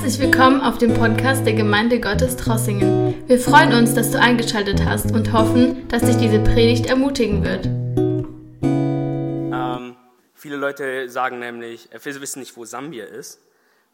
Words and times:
Herzlich 0.00 0.30
willkommen 0.30 0.62
auf 0.62 0.78
dem 0.78 0.94
Podcast 0.94 1.44
der 1.44 1.52
Gemeinde 1.52 2.00
Gottes 2.00 2.34
Trossingen. 2.34 3.28
Wir 3.28 3.38
freuen 3.38 3.74
uns, 3.74 3.92
dass 3.92 4.10
du 4.10 4.18
eingeschaltet 4.18 4.82
hast 4.82 5.12
und 5.12 5.30
hoffen, 5.34 5.86
dass 5.88 6.00
dich 6.00 6.16
diese 6.16 6.40
Predigt 6.40 6.86
ermutigen 6.86 7.44
wird. 7.44 7.66
Ähm, 9.52 9.96
viele 10.32 10.56
Leute 10.56 11.10
sagen 11.10 11.38
nämlich, 11.38 11.92
äh, 11.92 12.02
wir 12.02 12.18
wissen 12.22 12.40
nicht, 12.40 12.56
wo 12.56 12.64
Sambia 12.64 13.04
ist. 13.04 13.42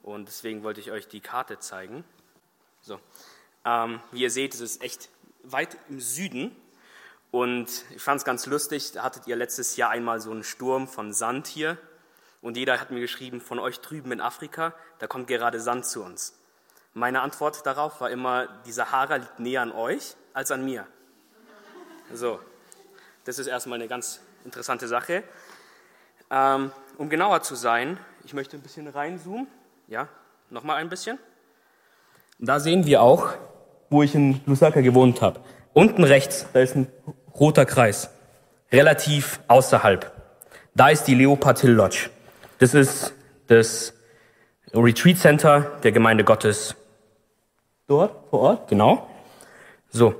Und 0.05 0.29
deswegen 0.29 0.63
wollte 0.63 0.79
ich 0.79 0.93
euch 0.93 1.09
die 1.09 1.19
Karte 1.19 1.59
zeigen. 1.59 2.05
So. 2.83 3.01
Ähm, 3.65 3.99
wie 4.13 4.23
ihr 4.23 4.31
seht, 4.31 4.55
es 4.55 4.61
ist 4.61 4.85
echt 4.85 5.09
weit 5.43 5.77
im 5.89 5.99
Süden. 5.99 6.55
Und 7.33 7.85
ich 7.97 8.01
fand 8.01 8.19
es 8.19 8.25
ganz 8.25 8.47
lustig, 8.47 8.93
da 8.93 9.03
hattet 9.03 9.27
ihr 9.27 9.35
letztes 9.35 9.77
Jahr 9.77 9.91
einmal 9.91 10.21
so 10.21 10.31
einen 10.31 10.45
Sturm 10.45 10.87
von 10.87 11.13
Sand 11.13 11.49
hier. 11.49 11.77
Und 12.43 12.57
jeder 12.57 12.81
hat 12.81 12.91
mir 12.91 13.01
geschrieben, 13.01 13.41
von 13.41 13.59
euch 13.59 13.81
drüben 13.81 14.13
in 14.13 14.21
Afrika, 14.21 14.75
da 14.99 15.07
kommt 15.07 15.27
gerade 15.27 15.61
Sand 15.61 15.87
zu 15.87 16.03
uns. 16.03 16.39
Meine 16.95 17.21
Antwort 17.21 17.67
darauf 17.67 18.01
war 18.01 18.11
immer, 18.11 18.49
die 18.65 18.73
Sahara 18.73 19.17
liegt 19.17 19.39
näher 19.39 19.63
an 19.63 19.73
euch 19.73 20.17
als 20.33 20.51
an 20.51 20.65
mir. 20.65 20.87
So, 22.13 22.41
das 23.25 23.39
ist 23.39 23.49
erstmal 23.49 23.79
eine 23.79 23.89
ganz 23.89 24.21
interessante 24.45 24.89
Sache. 24.89 25.23
Ähm, 26.31 26.73
um 26.99 27.09
genauer 27.09 27.43
zu 27.43 27.55
sein, 27.55 27.99
ich 28.25 28.33
möchte 28.33 28.57
ein 28.57 28.63
bisschen 28.63 28.89
reinzoomen. 28.89 29.47
Ja, 29.89 30.09
nochmal 30.51 30.77
ein 30.77 30.89
bisschen. 30.89 31.19
Da 32.39 32.61
sehen 32.61 32.87
wir 32.87 33.03
auch, 33.03 33.35
wo 33.91 34.03
ich 34.03 34.15
in 34.15 34.41
Lusaka 34.47 34.81
gewohnt 34.81 35.23
habe. 35.23 35.41
Unten 35.73 36.05
rechts, 36.05 36.47
da 36.53 36.61
ist 36.61 36.77
ein 36.77 36.91
roter 37.35 37.67
Kreis, 37.67 38.11
relativ 38.73 39.41
außerhalb. 39.49 40.11
Da 40.75 40.89
ist 40.89 41.05
die 41.05 41.15
Leopard 41.15 41.61
Hill 41.61 41.73
Lodge. 41.73 42.11
Das 42.59 42.75
ist 42.75 43.15
das 43.49 43.93
Retreat 44.73 45.19
Center 45.19 45.73
der 45.83 45.93
Gemeinde 45.93 46.25
Gottes 46.25 46.75
dort 47.87 48.31
vor 48.31 48.41
Ort, 48.41 48.69
genau. 48.69 49.09
So, 49.91 50.15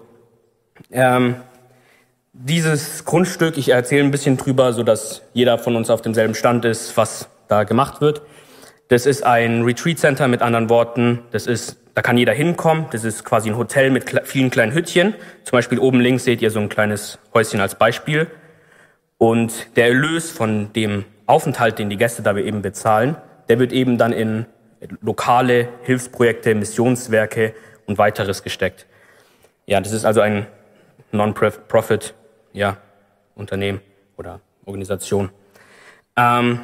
ähm, 0.91 1.37
dieses 2.33 3.05
Grundstück, 3.05 3.57
ich 3.57 3.71
erzähle 3.71 4.05
ein 4.05 4.11
bisschen 4.11 4.37
drüber, 4.37 4.73
so 4.73 4.83
dass 4.83 5.23
jeder 5.33 5.59
von 5.59 5.75
uns 5.75 5.91
auf 5.91 6.03
demselben 6.03 6.35
Stand 6.35 6.65
ist, 6.65 6.97
was 6.97 7.29
da 7.49 7.65
gemacht 7.65 8.01
wird. 8.01 8.23
Das 8.89 9.07
ist 9.07 9.25
ein 9.25 9.63
Retreat 9.63 9.99
Center 9.99 10.29
mit 10.29 10.43
anderen 10.43 10.69
Worten. 10.69 11.23
Das 11.33 11.47
ist, 11.47 11.77
da 11.95 12.03
kann 12.03 12.17
jeder 12.19 12.33
hinkommen. 12.33 12.87
Das 12.93 13.05
ist 13.05 13.25
quasi 13.25 13.51
ein 13.51 13.57
Hotel 13.57 13.91
mit 13.91 14.05
vielen 14.25 14.51
kleinen 14.51 14.73
Hüttchen. 14.73 15.15
Zum 15.45 15.57
Beispiel 15.57 15.79
oben 15.79 16.01
links 16.01 16.25
seht 16.25 16.41
ihr 16.41 16.51
so 16.51 16.61
ein 16.61 16.69
kleines 16.69 17.19
Häuschen 17.35 17.61
als 17.61 17.75
Beispiel. 17.75 18.29
Und 19.19 19.77
der 19.77 19.87
Erlös 19.87 20.31
von 20.31 20.73
dem 20.75 21.05
Aufenthalt, 21.27 21.79
den 21.79 21.91
die 21.91 21.97
Gäste 21.97 22.23
da 22.23 22.37
eben 22.37 22.63
bezahlen, 22.63 23.17
der 23.49 23.59
wird 23.59 23.73
eben 23.73 23.99
dann 23.99 24.13
in 24.13 24.47
lokale 25.01 25.69
Hilfsprojekte, 25.83 26.55
Missionswerke 26.55 27.55
und 27.87 27.99
weiteres 27.99 28.43
gesteckt. 28.43 28.87
Ja, 29.67 29.81
das 29.81 29.93
ist 29.93 30.05
also 30.05 30.21
ein 30.21 30.47
Non-Profit 31.13 32.15
ja, 32.53 32.77
Unternehmen 33.35 33.81
oder 34.17 34.41
Organisation. 34.65 35.31
Ähm, 36.17 36.61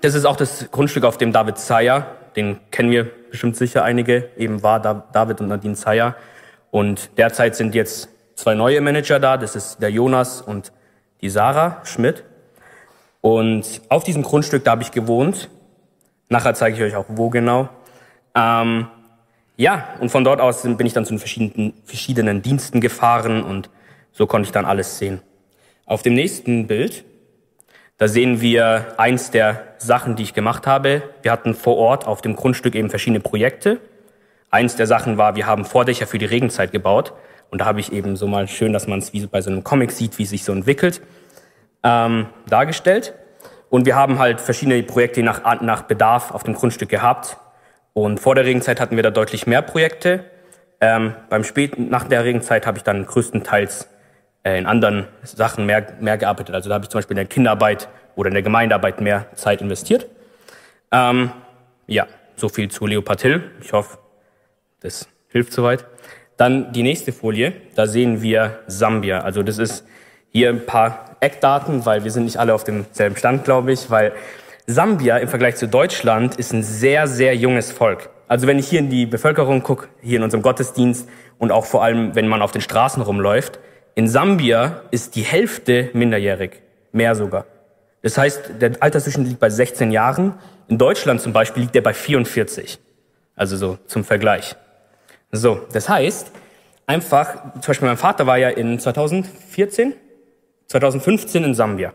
das 0.00 0.14
ist 0.14 0.24
auch 0.24 0.36
das 0.36 0.70
Grundstück, 0.70 1.04
auf 1.04 1.18
dem 1.18 1.32
David 1.32 1.58
Zeyer, 1.58 2.06
den 2.36 2.58
kennen 2.70 2.90
wir 2.90 3.04
bestimmt 3.30 3.56
sicher 3.56 3.84
einige, 3.84 4.30
eben 4.36 4.62
war 4.62 4.80
David 4.80 5.40
und 5.40 5.48
Nadine 5.48 5.74
Zeyer. 5.74 6.16
Und 6.70 7.18
derzeit 7.18 7.56
sind 7.56 7.74
jetzt 7.74 8.08
zwei 8.34 8.54
neue 8.54 8.80
Manager 8.80 9.18
da, 9.20 9.36
das 9.36 9.56
ist 9.56 9.82
der 9.82 9.90
Jonas 9.90 10.40
und 10.40 10.72
die 11.20 11.30
Sarah 11.30 11.84
Schmidt. 11.84 12.24
Und 13.20 13.82
auf 13.88 14.04
diesem 14.04 14.22
Grundstück, 14.22 14.64
da 14.64 14.72
habe 14.72 14.82
ich 14.82 14.92
gewohnt. 14.92 15.50
Nachher 16.28 16.54
zeige 16.54 16.76
ich 16.76 16.82
euch 16.82 16.96
auch, 16.96 17.06
wo 17.08 17.28
genau. 17.28 17.68
Ähm, 18.34 18.86
ja, 19.56 19.88
und 20.00 20.10
von 20.10 20.24
dort 20.24 20.40
aus 20.40 20.62
bin 20.62 20.86
ich 20.86 20.92
dann 20.92 21.04
zu 21.04 21.12
den 21.12 21.18
verschiedenen, 21.18 21.74
verschiedenen 21.84 22.40
Diensten 22.40 22.80
gefahren 22.80 23.42
und 23.42 23.68
so 24.12 24.26
konnte 24.26 24.46
ich 24.46 24.52
dann 24.52 24.64
alles 24.64 24.98
sehen. 24.98 25.20
Auf 25.84 26.02
dem 26.02 26.14
nächsten 26.14 26.66
Bild, 26.66 27.04
da 27.98 28.08
sehen 28.08 28.40
wir 28.40 28.94
eins 28.96 29.30
der 29.30 29.74
Sachen, 29.78 30.16
die 30.16 30.22
ich 30.22 30.32
gemacht 30.32 30.66
habe. 30.66 31.02
Wir 31.22 31.32
hatten 31.32 31.54
vor 31.54 31.76
Ort 31.76 32.06
auf 32.06 32.22
dem 32.22 32.36
Grundstück 32.36 32.74
eben 32.74 32.88
verschiedene 32.88 33.20
Projekte. 33.20 33.80
Eins 34.50 34.76
der 34.76 34.86
Sachen 34.86 35.18
war, 35.18 35.36
wir 35.36 35.46
haben 35.46 35.64
Vordächer 35.64 36.06
für 36.06 36.18
die 36.18 36.24
Regenzeit 36.24 36.72
gebaut. 36.72 37.12
Und 37.50 37.60
da 37.60 37.64
habe 37.66 37.80
ich 37.80 37.92
eben 37.92 38.16
so 38.16 38.26
mal 38.26 38.48
schön, 38.48 38.72
dass 38.72 38.86
man 38.86 39.00
es 39.00 39.12
wie 39.12 39.26
bei 39.26 39.42
so 39.42 39.50
einem 39.50 39.64
Comic 39.64 39.90
sieht, 39.90 40.18
wie 40.18 40.22
es 40.22 40.30
sich 40.30 40.44
so 40.44 40.52
entwickelt 40.52 41.02
ähm, 41.82 42.26
dargestellt. 42.48 43.14
Und 43.68 43.86
wir 43.86 43.94
haben 43.94 44.18
halt 44.18 44.40
verschiedene 44.40 44.82
Projekte 44.82 45.22
nach, 45.22 45.60
nach 45.62 45.82
Bedarf 45.82 46.32
auf 46.32 46.42
dem 46.42 46.54
Grundstück 46.54 46.88
gehabt. 46.88 47.36
Und 47.92 48.20
vor 48.20 48.34
der 48.34 48.44
Regenzeit 48.44 48.80
hatten 48.80 48.96
wir 48.96 49.02
da 49.02 49.10
deutlich 49.10 49.46
mehr 49.46 49.62
Projekte. 49.62 50.24
Ähm, 50.80 51.14
beim 51.28 51.44
späten, 51.44 51.88
nach 51.88 52.04
der 52.04 52.24
Regenzeit 52.24 52.66
habe 52.66 52.78
ich 52.78 52.84
dann 52.84 53.06
größtenteils 53.06 53.88
äh, 54.42 54.58
in 54.58 54.66
anderen 54.66 55.06
Sachen 55.22 55.66
mehr, 55.66 55.86
mehr 56.00 56.18
gearbeitet. 56.18 56.54
Also 56.54 56.68
da 56.68 56.74
habe 56.76 56.84
ich 56.84 56.88
zum 56.88 56.98
Beispiel 56.98 57.14
in 57.14 57.22
der 57.22 57.26
Kinderarbeit 57.26 57.88
oder 58.16 58.28
in 58.28 58.34
der 58.34 58.42
Gemeindearbeit 58.42 59.00
mehr 59.00 59.26
Zeit 59.34 59.60
investiert. 59.60 60.06
Ähm, 60.90 61.30
ja, 61.86 62.06
so 62.36 62.48
viel 62.48 62.70
zu 62.70 62.86
Leopard 62.86 63.20
Hill. 63.22 63.50
Ich 63.60 63.72
hoffe, 63.72 63.98
das 64.80 65.08
hilft 65.28 65.52
soweit. 65.52 65.84
Dann 66.36 66.72
die 66.72 66.82
nächste 66.82 67.12
Folie, 67.12 67.52
da 67.74 67.86
sehen 67.86 68.22
wir 68.22 68.60
Sambia. 68.66 69.20
Also 69.20 69.42
das 69.42 69.58
ist 69.58 69.86
hier 70.30 70.48
ein 70.48 70.64
paar 70.64 71.09
Eckdaten, 71.20 71.86
weil 71.86 72.04
wir 72.04 72.10
sind 72.10 72.24
nicht 72.24 72.38
alle 72.38 72.54
auf 72.54 72.64
demselben 72.64 73.16
Stand, 73.16 73.44
glaube 73.44 73.72
ich, 73.72 73.90
weil 73.90 74.12
Sambia 74.66 75.18
im 75.18 75.28
Vergleich 75.28 75.56
zu 75.56 75.68
Deutschland 75.68 76.36
ist 76.36 76.52
ein 76.52 76.62
sehr, 76.62 77.06
sehr 77.06 77.34
junges 77.34 77.72
Volk. 77.72 78.10
Also 78.28 78.46
wenn 78.46 78.58
ich 78.58 78.68
hier 78.68 78.78
in 78.78 78.90
die 78.90 79.06
Bevölkerung 79.06 79.62
gucke, 79.62 79.88
hier 80.00 80.18
in 80.18 80.22
unserem 80.22 80.42
Gottesdienst 80.42 81.08
und 81.38 81.50
auch 81.50 81.64
vor 81.64 81.82
allem, 81.82 82.14
wenn 82.14 82.28
man 82.28 82.42
auf 82.42 82.52
den 82.52 82.60
Straßen 82.60 83.02
rumläuft, 83.02 83.58
in 83.96 84.08
Sambia 84.08 84.82
ist 84.92 85.16
die 85.16 85.22
Hälfte 85.22 85.90
minderjährig, 85.92 86.62
mehr 86.92 87.14
sogar. 87.14 87.46
Das 88.02 88.16
heißt, 88.16 88.52
der 88.60 88.72
Altersdurchschnitt 88.80 89.28
liegt 89.28 89.40
bei 89.40 89.50
16 89.50 89.90
Jahren. 89.90 90.34
In 90.68 90.78
Deutschland 90.78 91.20
zum 91.20 91.32
Beispiel 91.32 91.64
liegt 91.64 91.74
der 91.74 91.82
bei 91.82 91.92
44. 91.92 92.78
Also 93.34 93.56
so 93.56 93.78
zum 93.86 94.04
Vergleich. 94.04 94.54
So, 95.32 95.60
das 95.72 95.88
heißt, 95.88 96.30
einfach, 96.86 97.52
zum 97.54 97.66
Beispiel 97.66 97.88
mein 97.88 97.96
Vater 97.96 98.26
war 98.26 98.38
ja 98.38 98.48
in 98.48 98.78
2014 98.78 99.94
2015 100.70 101.42
in 101.42 101.54
Sambia. 101.54 101.92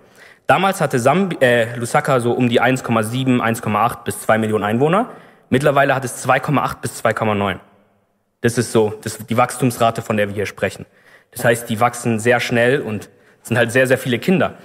Damals 0.48 0.82
hatte 0.82 1.00
Sambi 1.00 1.38
äh, 1.40 1.76
Lusaka 1.78 2.20
so 2.20 2.34
um 2.34 2.50
die 2.50 2.62
1,7, 2.62 3.40
1,8 3.40 4.04
bis 4.04 4.22
2 4.22 4.38
Millionen 4.38 4.66
Einwohner. 4.66 5.12
Mittlerweile 5.50 5.96
hat 5.96 6.04
es 6.04 6.28
2,8 6.28 6.82
bis 6.82 7.02
2,9. 7.04 7.60
Das 8.42 8.58
ist 8.58 8.74
so 8.74 8.94
das 9.02 9.16
ist 9.16 9.30
die 9.30 9.38
Wachstumsrate, 9.38 10.02
von 10.02 10.18
der 10.18 10.28
wir 10.28 10.36
hier 10.36 10.46
sprechen. 10.46 10.86
Das 11.32 11.46
heißt, 11.46 11.70
die 11.70 11.80
wachsen 11.80 12.20
sehr 12.20 12.42
schnell 12.42 12.82
und 12.82 13.10
sind 13.44 13.58
halt 13.58 13.72
sehr, 13.72 13.88
sehr 13.88 13.98
viele 13.98 14.20
Kinder. 14.20 14.56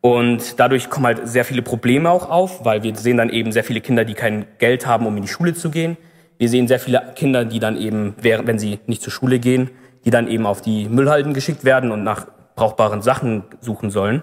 Und 0.00 0.58
dadurch 0.58 0.88
kommen 0.88 1.06
halt 1.06 1.28
sehr 1.28 1.44
viele 1.44 1.62
Probleme 1.62 2.10
auch 2.10 2.30
auf, 2.30 2.64
weil 2.64 2.82
wir 2.82 2.96
sehen 2.96 3.18
dann 3.18 3.28
eben 3.28 3.52
sehr 3.52 3.64
viele 3.64 3.82
Kinder, 3.82 4.06
die 4.06 4.14
kein 4.14 4.46
Geld 4.58 4.86
haben, 4.86 5.06
um 5.06 5.16
in 5.16 5.22
die 5.22 5.28
Schule 5.28 5.52
zu 5.54 5.70
gehen. 5.70 5.98
Wir 6.38 6.48
sehen 6.48 6.66
sehr 6.66 6.80
viele 6.80 7.12
Kinder, 7.14 7.44
die 7.44 7.58
dann 7.58 7.76
eben, 7.76 8.14
wenn 8.22 8.58
sie 8.58 8.80
nicht 8.86 9.02
zur 9.02 9.12
Schule 9.12 9.38
gehen, 9.38 9.70
die 10.06 10.10
dann 10.10 10.28
eben 10.28 10.46
auf 10.46 10.62
die 10.62 10.88
Müllhalden 10.88 11.34
geschickt 11.34 11.64
werden 11.64 11.92
und 11.92 12.04
nach 12.04 12.26
brauchbaren 12.54 13.02
Sachen 13.02 13.44
suchen 13.60 13.90
sollen, 13.90 14.22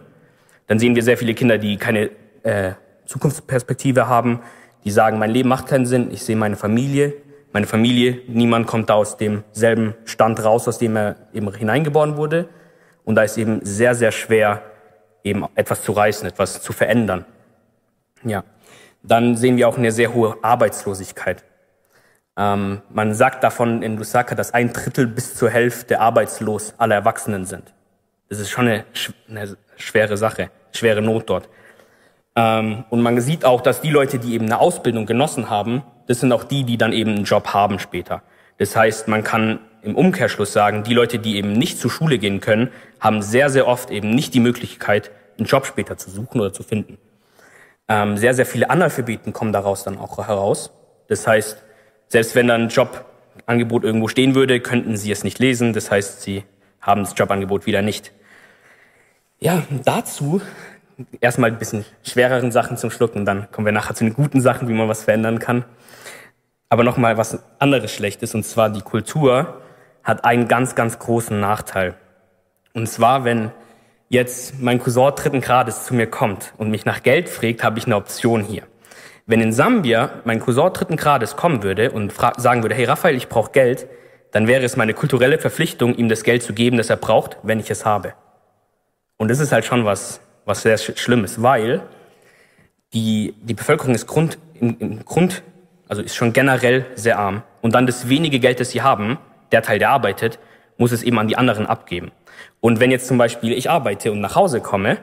dann 0.68 0.80
sehen 0.80 0.96
wir 0.96 1.04
sehr 1.04 1.18
viele 1.18 1.34
Kinder, 1.34 1.58
die 1.58 1.78
keine 1.78 2.12
äh, 2.44 2.74
Zukunftsperspektive 3.06 4.08
haben, 4.08 4.42
die 4.84 4.92
sagen, 4.92 5.20
mein 5.20 5.32
Leben 5.32 5.50
macht 5.50 5.68
keinen 5.68 5.86
Sinn, 5.86 6.10
ich 6.12 6.24
sehe 6.24 6.36
meine 6.36 6.56
Familie, 6.56 7.14
meine 7.54 7.68
Familie, 7.68 8.22
niemand 8.28 8.68
kommt 8.68 8.90
da 8.90 8.94
aus 8.94 9.18
demselben 9.18 9.96
Stand 10.06 10.44
raus, 10.44 10.68
aus 10.68 10.78
dem 10.78 10.96
er 10.96 11.16
eben 11.34 11.54
hineingeboren 11.54 12.16
wurde. 12.16 12.48
Und 13.04 13.16
da 13.16 13.24
ist 13.24 13.38
eben 13.38 13.60
sehr, 13.64 13.94
sehr 13.96 14.12
schwer, 14.12 14.62
eben 15.24 15.46
etwas 15.56 15.84
zu 15.84 15.92
reißen, 15.92 16.28
etwas 16.28 16.62
zu 16.62 16.72
verändern. 16.72 17.26
Ja. 18.24 18.44
Dann 19.04 19.36
sehen 19.36 19.58
wir 19.58 19.68
auch 19.68 19.78
eine 19.78 19.92
sehr 19.92 20.14
hohe 20.14 20.38
Arbeitslosigkeit. 20.42 21.44
Ähm, 22.38 22.82
man 22.90 23.14
sagt 23.14 23.44
davon 23.44 23.82
in 23.82 23.98
Lusaka, 23.98 24.36
dass 24.36 24.54
ein 24.54 24.72
Drittel 24.72 25.08
bis 25.08 25.36
zur 25.36 25.50
Hälfte 25.50 26.00
arbeitslos 26.00 26.76
aller 26.78 26.96
Erwachsenen 26.96 27.46
sind. 27.46 27.74
Das 28.32 28.40
ist 28.40 28.50
schon 28.50 28.70
eine, 28.70 28.86
eine 29.28 29.58
schwere 29.76 30.16
Sache, 30.16 30.52
schwere 30.72 31.02
Not 31.02 31.30
dort. 31.30 31.50
Ähm, 32.38 32.86
und 32.90 33.02
man 33.02 33.20
sieht 33.20 33.44
auch, 33.44 33.60
dass 33.60 33.82
die 33.82 33.90
Leute, 33.90 34.20
die 34.20 34.36
eben 34.36 34.46
eine 34.46 34.62
Ausbildung 34.62 35.06
genossen 35.06 35.50
haben, 35.50 35.84
das 36.08 36.22
sind 36.22 36.32
auch 36.32 36.46
die, 36.46 36.64
die 36.64 36.78
dann 36.78 36.94
eben 36.94 37.12
einen 37.14 37.26
Job 37.26 37.54
haben 37.54 37.78
später. 37.78 38.24
Das 38.58 38.74
heißt, 38.74 39.10
man 39.10 39.26
kann 39.26 39.60
im 39.82 39.98
Umkehrschluss 39.98 40.54
sagen, 40.54 40.84
die 40.84 40.94
Leute, 40.94 41.20
die 41.20 41.36
eben 41.36 41.52
nicht 41.52 41.78
zur 41.78 41.92
Schule 41.92 42.20
gehen 42.20 42.40
können, 42.40 42.70
haben 43.02 43.22
sehr, 43.22 43.50
sehr 43.50 43.68
oft 43.68 43.92
eben 43.92 44.12
nicht 44.12 44.34
die 44.34 44.40
Möglichkeit, 44.40 45.12
einen 45.38 45.46
Job 45.46 45.66
später 45.66 45.98
zu 45.98 46.10
suchen 46.10 46.40
oder 46.40 46.54
zu 46.54 46.64
finden. 46.64 47.00
Ähm, 47.90 48.16
sehr, 48.16 48.34
sehr 48.34 48.46
viele 48.46 48.70
Analphabeten 48.70 49.34
kommen 49.34 49.52
daraus 49.52 49.84
dann 49.84 49.98
auch 49.98 50.26
heraus. 50.26 50.72
Das 51.10 51.28
heißt, 51.28 51.62
selbst 52.08 52.34
wenn 52.36 52.48
dann 52.48 52.62
ein 52.62 52.70
Jobangebot 52.70 53.84
irgendwo 53.84 54.08
stehen 54.08 54.36
würde, 54.36 54.62
könnten 54.62 54.96
sie 54.96 55.12
es 55.12 55.26
nicht 55.26 55.40
lesen. 55.40 55.74
Das 55.74 55.92
heißt, 55.92 56.22
sie 56.22 56.46
haben 56.80 57.04
das 57.04 57.14
Jobangebot 57.18 57.66
wieder 57.66 57.82
nicht. 57.82 58.14
Ja, 59.44 59.64
dazu 59.86 60.40
erstmal 61.20 61.50
ein 61.50 61.58
bisschen 61.58 61.84
schwereren 62.04 62.52
Sachen 62.52 62.78
zum 62.78 62.92
Schlucken, 62.92 63.26
dann 63.26 63.50
kommen 63.52 63.66
wir 63.66 63.72
nachher 63.72 63.96
zu 63.96 64.04
den 64.04 64.14
guten 64.14 64.40
Sachen, 64.40 64.68
wie 64.68 64.74
man 64.74 64.88
was 64.88 65.04
verändern 65.04 65.40
kann. 65.40 65.66
aber 66.70 66.84
nochmal 66.84 67.18
was 67.18 67.40
anderes 67.60 67.92
Schlechtes, 67.92 68.36
und 68.36 68.44
zwar 68.44 68.70
die 68.70 68.82
Kultur 68.82 69.62
hat 70.04 70.24
einen 70.26 70.48
ganz, 70.48 70.76
ganz 70.76 71.00
großen 71.00 71.40
Nachteil. 71.40 71.96
Und 72.74 72.88
zwar, 72.88 73.26
wenn 73.26 73.52
jetzt 74.10 74.62
mein 74.62 74.80
Cousin 74.80 75.12
dritten 75.16 75.42
Grades 75.42 75.86
zu 75.86 75.96
mir 75.96 76.08
kommt 76.08 76.54
und 76.58 76.70
mich 76.72 76.86
nach 76.86 77.04
Geld 77.04 77.28
fragt, 77.28 77.64
habe 77.64 77.80
ich 77.80 77.88
eine 77.88 77.98
Option 77.98 78.44
hier. 78.44 78.64
Wenn 79.26 79.42
in 79.42 79.54
Sambia 79.54 80.12
mein 80.24 80.40
Cousin 80.40 80.72
dritten 80.72 80.98
Grades 80.98 81.36
kommen 81.36 81.64
würde 81.64 81.92
und 81.92 82.14
sagen 82.38 82.64
würde, 82.64 82.76
hey 82.76 82.86
Raphael, 82.86 83.16
ich 83.16 83.28
brauche 83.28 83.52
Geld, 83.52 83.88
dann 84.32 84.48
wäre 84.48 84.64
es 84.64 84.78
meine 84.78 84.94
kulturelle 84.94 85.40
Verpflichtung, 85.40 85.96
ihm 85.96 86.10
das 86.10 86.24
Geld 86.24 86.44
zu 86.44 86.54
geben, 86.54 86.78
das 86.78 86.90
er 86.90 86.98
braucht, 86.98 87.38
wenn 87.44 87.60
ich 87.60 87.72
es 87.72 87.86
habe. 87.86 88.14
Und 89.22 89.28
das 89.28 89.40
ist 89.40 89.52
halt 89.52 89.66
schon 89.66 89.86
was, 89.86 90.20
was 90.46 90.64
sehr 90.64 90.80
Schlimmes, 90.80 91.44
weil 91.44 91.84
die, 92.92 93.36
die 93.44 93.54
Bevölkerung 93.54 93.94
ist 93.94 94.08
Grund, 94.08 94.40
im, 94.60 94.76
im 94.80 95.06
Grund, 95.06 95.44
also 95.88 96.02
ist 96.02 96.16
schon 96.16 96.34
generell 96.34 96.88
sehr 96.96 97.20
arm. 97.20 97.44
Und 97.62 97.76
dann 97.76 97.86
das 97.86 98.10
wenige 98.10 98.40
Geld, 98.40 98.60
das 98.60 98.72
sie 98.72 98.82
haben, 98.82 99.20
der 99.52 99.62
Teil, 99.62 99.78
der 99.78 99.92
arbeitet, 99.92 100.40
muss 100.78 100.92
es 100.92 101.04
eben 101.04 101.20
an 101.20 101.28
die 101.28 101.38
anderen 101.38 101.68
abgeben. 101.68 102.12
Und 102.62 102.80
wenn 102.80 102.90
jetzt 102.90 103.06
zum 103.06 103.20
Beispiel 103.20 103.54
ich 103.54 103.70
arbeite 103.70 104.12
und 104.12 104.22
nach 104.22 104.34
Hause 104.34 104.60
komme, 104.60 104.98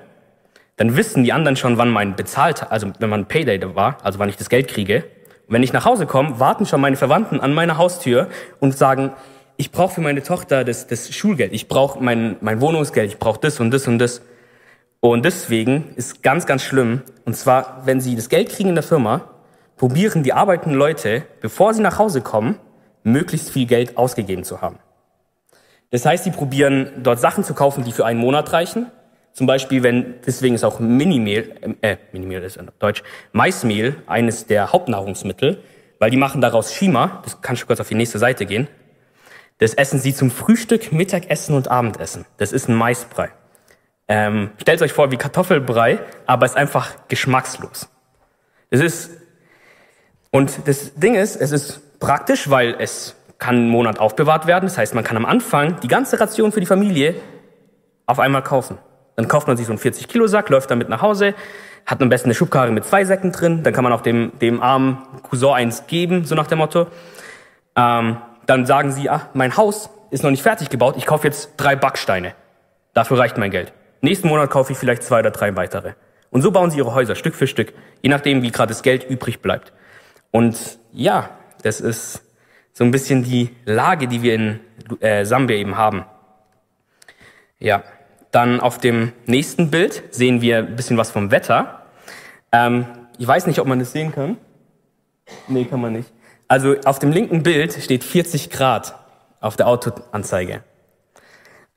dann 0.75 0.97
wissen 0.97 1.23
die 1.23 1.33
anderen 1.33 1.55
schon, 1.55 1.79
wann 1.79 1.91
mein 1.91 2.17
bezahlt, 2.17 2.73
also 2.73 2.91
wenn 2.99 3.11
man 3.11 3.27
Payday 3.27 3.61
war, 3.77 3.99
also 4.03 4.19
wann 4.19 4.29
ich 4.29 4.37
das 4.37 4.49
Geld 4.49 4.67
kriege. 4.67 5.05
Und 5.47 5.55
wenn 5.55 5.63
ich 5.63 5.73
nach 5.73 5.85
Hause 5.85 6.07
komme, 6.07 6.41
warten 6.41 6.67
schon 6.67 6.81
meine 6.81 6.97
Verwandten 6.97 7.39
an 7.39 7.55
meiner 7.55 7.79
Haustür 7.79 8.27
und 8.59 8.77
sagen, 8.77 9.13
ich 9.59 9.73
brauche 9.73 9.97
für 9.97 10.01
meine 10.01 10.23
Tochter 10.23 10.65
das, 10.65 10.87
das 10.87 11.13
Schulgeld, 11.13 11.53
ich 11.53 11.67
brauche 11.67 12.03
mein, 12.03 12.37
mein 12.41 12.61
Wohnungsgeld, 12.61 13.11
ich 13.11 13.19
brauche 13.19 13.41
das 13.41 13.59
und 13.59 13.73
das 13.73 13.89
und 13.89 13.99
das. 13.99 14.23
Und 15.01 15.25
deswegen 15.25 15.93
ist 15.97 16.23
ganz, 16.23 16.47
ganz 16.47 16.63
schlimm, 16.63 17.03
und 17.25 17.37
zwar, 17.37 17.83
wenn 17.85 18.01
sie 18.01 18.15
das 18.15 18.29
Geld 18.29 18.51
kriegen 18.51 18.71
in 18.71 18.77
der 18.77 18.85
Firma, 18.85 19.29
probieren 19.77 20.23
die 20.23 20.33
arbeitenden 20.33 20.79
Leute, 20.79 21.25
bevor 21.41 21.75
sie 21.75 21.83
nach 21.83 21.99
Hause 21.99 22.21
kommen, 22.21 22.57
möglichst 23.03 23.51
viel 23.51 23.67
Geld 23.67 23.97
ausgegeben 23.99 24.45
zu 24.45 24.61
haben. 24.61 24.79
Das 25.91 26.07
heißt, 26.07 26.25
sie 26.25 26.31
probieren 26.31 26.91
dort 27.03 27.19
Sachen 27.19 27.43
zu 27.43 27.53
kaufen, 27.53 27.83
die 27.83 27.93
für 27.93 28.07
einen 28.07 28.21
Monat 28.21 28.53
reichen. 28.53 28.87
Zum 29.33 29.49
Beispiel, 29.49 29.83
wenn, 29.83 30.15
deswegen 30.25 30.55
ist 30.55 30.65
auch 30.65 30.79
Minimehl, 30.79 31.77
äh, 31.81 31.97
Minimehl 32.13 32.45
ist 32.45 32.59
in 32.59 32.71
Deutsch, 32.79 33.03
Maismehl 33.33 33.97
eines 34.07 34.47
der 34.47 34.73
Hauptnahrungsmittel, 34.73 35.63
weil 35.99 36.11
die 36.11 36.17
machen 36.17 36.41
daraus 36.41 36.73
Shima, 36.73 37.23
das 37.25 37.41
kannst 37.41 37.63
du 37.63 37.67
kurz 37.67 37.81
auf 37.81 37.89
die 37.89 37.97
nächste 37.97 38.21
Seite 38.21 38.47
gehen. 38.47 38.69
Das 39.59 39.75
essen 39.75 39.99
sie 39.99 40.15
zum 40.15 40.31
Frühstück, 40.31 40.93
Mittagessen 40.93 41.55
und 41.55 41.69
Abendessen. 41.69 42.25
Das 42.37 42.53
ist 42.53 42.69
ein 42.69 42.75
Maisbrei. 42.75 43.31
Ähm, 44.07 44.51
stellt 44.59 44.81
euch 44.81 44.93
vor 44.93 45.11
wie 45.11 45.17
Kartoffelbrei, 45.17 45.99
aber 46.27 46.47
ist 46.47 46.57
einfach 46.57 46.95
geschmackslos. 47.09 47.89
Es 48.71 48.81
ist, 48.81 49.11
und 50.31 50.67
das 50.67 50.95
Ding 50.95 51.15
ist, 51.15 51.37
es 51.37 51.53
ist 51.53 51.99
praktisch, 52.01 52.49
weil 52.49 52.77
es 52.79 53.17
kann 53.39 53.57
einen 53.57 53.69
Monat 53.69 53.99
aufbewahrt 53.99 54.47
werden. 54.47 54.67
Das 54.67 54.79
heißt, 54.79 54.95
man 54.95 55.05
kann 55.05 55.17
am 55.17 55.27
Anfang 55.27 55.81
die 55.81 55.89
ganze 55.89 56.21
Ration 56.21 56.53
für 56.53 56.61
die 56.61 56.67
Familie 56.67 57.15
auf 58.07 58.19
einmal 58.19 58.43
kaufen. 58.43 58.79
Dann 59.17 59.29
kauft 59.29 59.49
man 59.49 59.57
sich 59.57 59.67
so 59.67 59.73
einen 59.73 59.79
40 59.79 60.09
Kilo 60.09 60.27
Sack, 60.27 60.49
läuft 60.49 60.71
damit 60.71 60.89
nach 60.89 61.03
Hause, 61.03 61.35
hat 61.85 62.01
am 62.01 62.09
besten 62.09 62.29
eine 62.29 62.35
Schubkarre 62.35 62.71
mit 62.71 62.85
zwei 62.85 63.05
Säcken 63.05 63.33
drin. 63.33 63.63
Dann 63.63 63.73
kann 63.73 63.85
man 63.85 63.93
auch 63.93 64.01
dem, 64.01 64.33
dem 64.41 64.63
armen 64.63 64.99
Cousin 65.23 65.55
eins 65.55 65.87
geben, 65.87 66.25
so 66.25 66.35
nach 66.35 66.47
dem 66.47 66.59
Motto. 66.59 66.87
Ähm, 67.77 68.19
dann 68.49 68.65
sagen 68.65 68.93
sie, 68.93 69.11
ah, 69.11 69.29
mein 69.35 69.57
Haus 69.57 69.91
ist 70.11 70.25
noch 70.25 70.31
nicht 70.31 70.43
fertig 70.43 70.71
gebaut, 70.71 70.95
ich 70.97 71.05
kaufe 71.05 71.27
jetzt 71.27 71.53
drei 71.59 71.77
Backsteine. 71.77 72.35
Dafür 72.95 73.19
reicht 73.19 73.37
mein 73.37 73.51
Geld. 73.51 73.75
Nächsten 74.01 74.27
Monat 74.27 74.49
kaufe 74.49 74.73
ich 74.73 74.79
vielleicht 74.79 75.03
zwei 75.03 75.21
oder 75.21 75.31
drei 75.31 75.55
weitere. 75.55 75.93
Und 76.31 76.41
so 76.41 76.51
bauen 76.51 76.71
sie 76.71 76.79
ihre 76.79 76.95
Häuser 76.95 77.15
Stück 77.15 77.35
für 77.35 77.47
Stück, 77.47 77.75
je 78.01 78.09
nachdem, 78.09 78.43
wie 78.43 78.51
gerade 78.51 78.71
das 78.71 78.83
Geld 78.83 79.05
übrig 79.05 79.43
bleibt. 79.43 79.75
Und 80.31 80.79
ja, 80.93 81.29
das 81.63 81.81
ist 81.81 82.23
so 82.73 82.85
ein 82.85 82.91
bisschen 82.91 83.23
die 83.23 83.51
Lage, 83.67 84.09
die 84.09 84.23
wir 84.23 84.35
in 84.35 84.61
äh, 85.01 85.27
Sambia 85.27 85.57
eben 85.57 85.77
haben. 85.77 86.07
Ja, 87.59 87.83
dann 88.31 88.61
auf 88.61 88.79
dem 88.79 89.13
nächsten 89.27 89.71
Bild 89.71 90.03
sehen 90.11 90.41
wir 90.41 90.59
ein 90.59 90.77
bisschen 90.77 90.97
was 90.97 91.11
vom 91.11 91.31
Wetter. 91.31 91.83
Ähm, 92.51 92.87
ich 93.19 93.27
weiß 93.27 93.47
nicht, 93.47 93.59
ob 93.59 93.67
man 93.67 93.79
das 93.79 93.93
sehen 93.93 94.13
kann. 94.13 94.39
Nee, 95.49 95.67
kann 95.67 95.83
man 95.83 95.93
nicht. 95.93 96.11
Also 96.49 96.77
auf 96.85 96.99
dem 96.99 97.13
linken 97.13 97.43
Bild 97.43 97.75
steht 97.75 98.05
40 98.05 98.51
Grad 98.51 98.99
auf 99.41 99.57
der 99.57 99.69
Autoanzeige. 99.69 100.63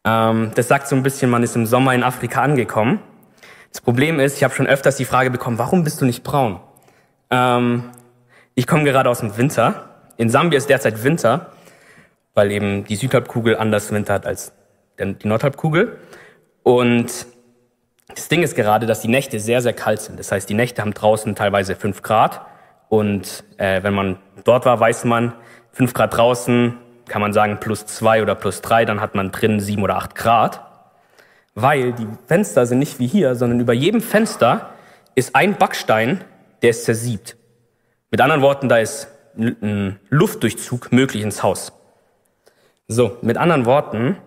Ähm, 0.04 0.52
das 0.56 0.68
sagt 0.68 0.88
so 0.88 0.96
ein 0.96 1.04
bisschen, 1.04 1.30
man 1.30 1.44
ist 1.44 1.56
im 1.56 1.66
Sommer 1.66 1.94
in 1.94 2.04
Afrika 2.04 2.42
angekommen. 2.42 3.00
Das 3.72 3.82
Problem 3.82 4.20
ist, 4.20 4.38
ich 4.38 4.44
habe 4.44 4.54
schon 4.54 4.68
öfters 4.68 4.96
die 4.96 5.06
Frage 5.06 5.30
bekommen, 5.30 5.58
warum 5.58 5.84
bist 5.84 6.02
du 6.02 6.06
nicht 6.06 6.24
braun? 6.24 6.60
Ähm, 7.30 7.92
ich 8.56 8.66
komme 8.66 8.84
gerade 8.84 9.10
aus 9.10 9.20
dem 9.20 9.38
Winter 9.38 9.88
in 10.22 10.30
Sambia 10.30 10.58
ist 10.60 10.70
derzeit 10.70 11.04
Winter, 11.04 11.48
weil 12.36 12.52
eben 12.52 12.84
die 12.84 12.96
Südhalbkugel 12.96 13.58
anders 13.58 13.92
Winter 13.92 14.14
hat 14.14 14.28
als 14.28 14.54
die 15.00 15.28
Nordhalbkugel. 15.28 15.98
Und 16.62 17.26
das 18.08 18.28
Ding 18.28 18.44
ist 18.44 18.56
gerade, 18.56 18.86
dass 18.86 19.02
die 19.02 19.08
Nächte 19.08 19.40
sehr, 19.40 19.64
sehr 19.64 19.74
kalt 19.74 20.00
sind. 20.00 20.20
Das 20.20 20.32
heißt, 20.32 20.48
die 20.48 20.54
Nächte 20.54 20.84
haben 20.84 20.94
draußen 20.94 21.34
teilweise 21.34 21.76
fünf 21.76 22.04
Grad. 22.04 22.42
Und 22.92 23.46
äh, 23.56 23.84
wenn 23.84 23.94
man 23.94 24.18
dort 24.44 24.66
war, 24.66 24.78
weiß 24.78 25.06
man, 25.06 25.32
fünf 25.72 25.94
Grad 25.94 26.18
draußen 26.18 26.78
kann 27.08 27.22
man 27.22 27.32
sagen 27.32 27.58
plus 27.62 27.86
zwei 27.86 28.22
oder 28.22 28.36
plus 28.36 28.60
drei, 28.60 28.84
dann 28.84 29.00
hat 29.00 29.16
man 29.16 29.32
drin 29.32 29.62
sieben 29.62 29.82
oder 29.82 29.96
acht 29.96 30.14
Grad. 30.14 30.60
Weil 31.56 31.94
die 31.94 32.06
Fenster 32.28 32.66
sind 32.66 32.80
nicht 32.80 33.00
wie 33.00 33.08
hier, 33.08 33.36
sondern 33.36 33.62
über 33.62 33.72
jedem 33.72 34.02
Fenster 34.02 34.72
ist 35.16 35.38
ein 35.38 35.56
Backstein, 35.56 36.22
der 36.64 36.72
ist 36.72 36.84
zersiebt. 36.84 37.38
Mit 38.10 38.20
anderen 38.20 38.42
Worten, 38.42 38.68
da 38.68 38.80
ist 38.80 39.08
ein 39.38 39.98
Luftdurchzug 40.10 40.92
möglich 40.92 41.24
ins 41.24 41.44
Haus. 41.44 41.72
So, 42.90 43.18
mit 43.22 43.38
anderen 43.38 43.66
Worten, 43.66 44.18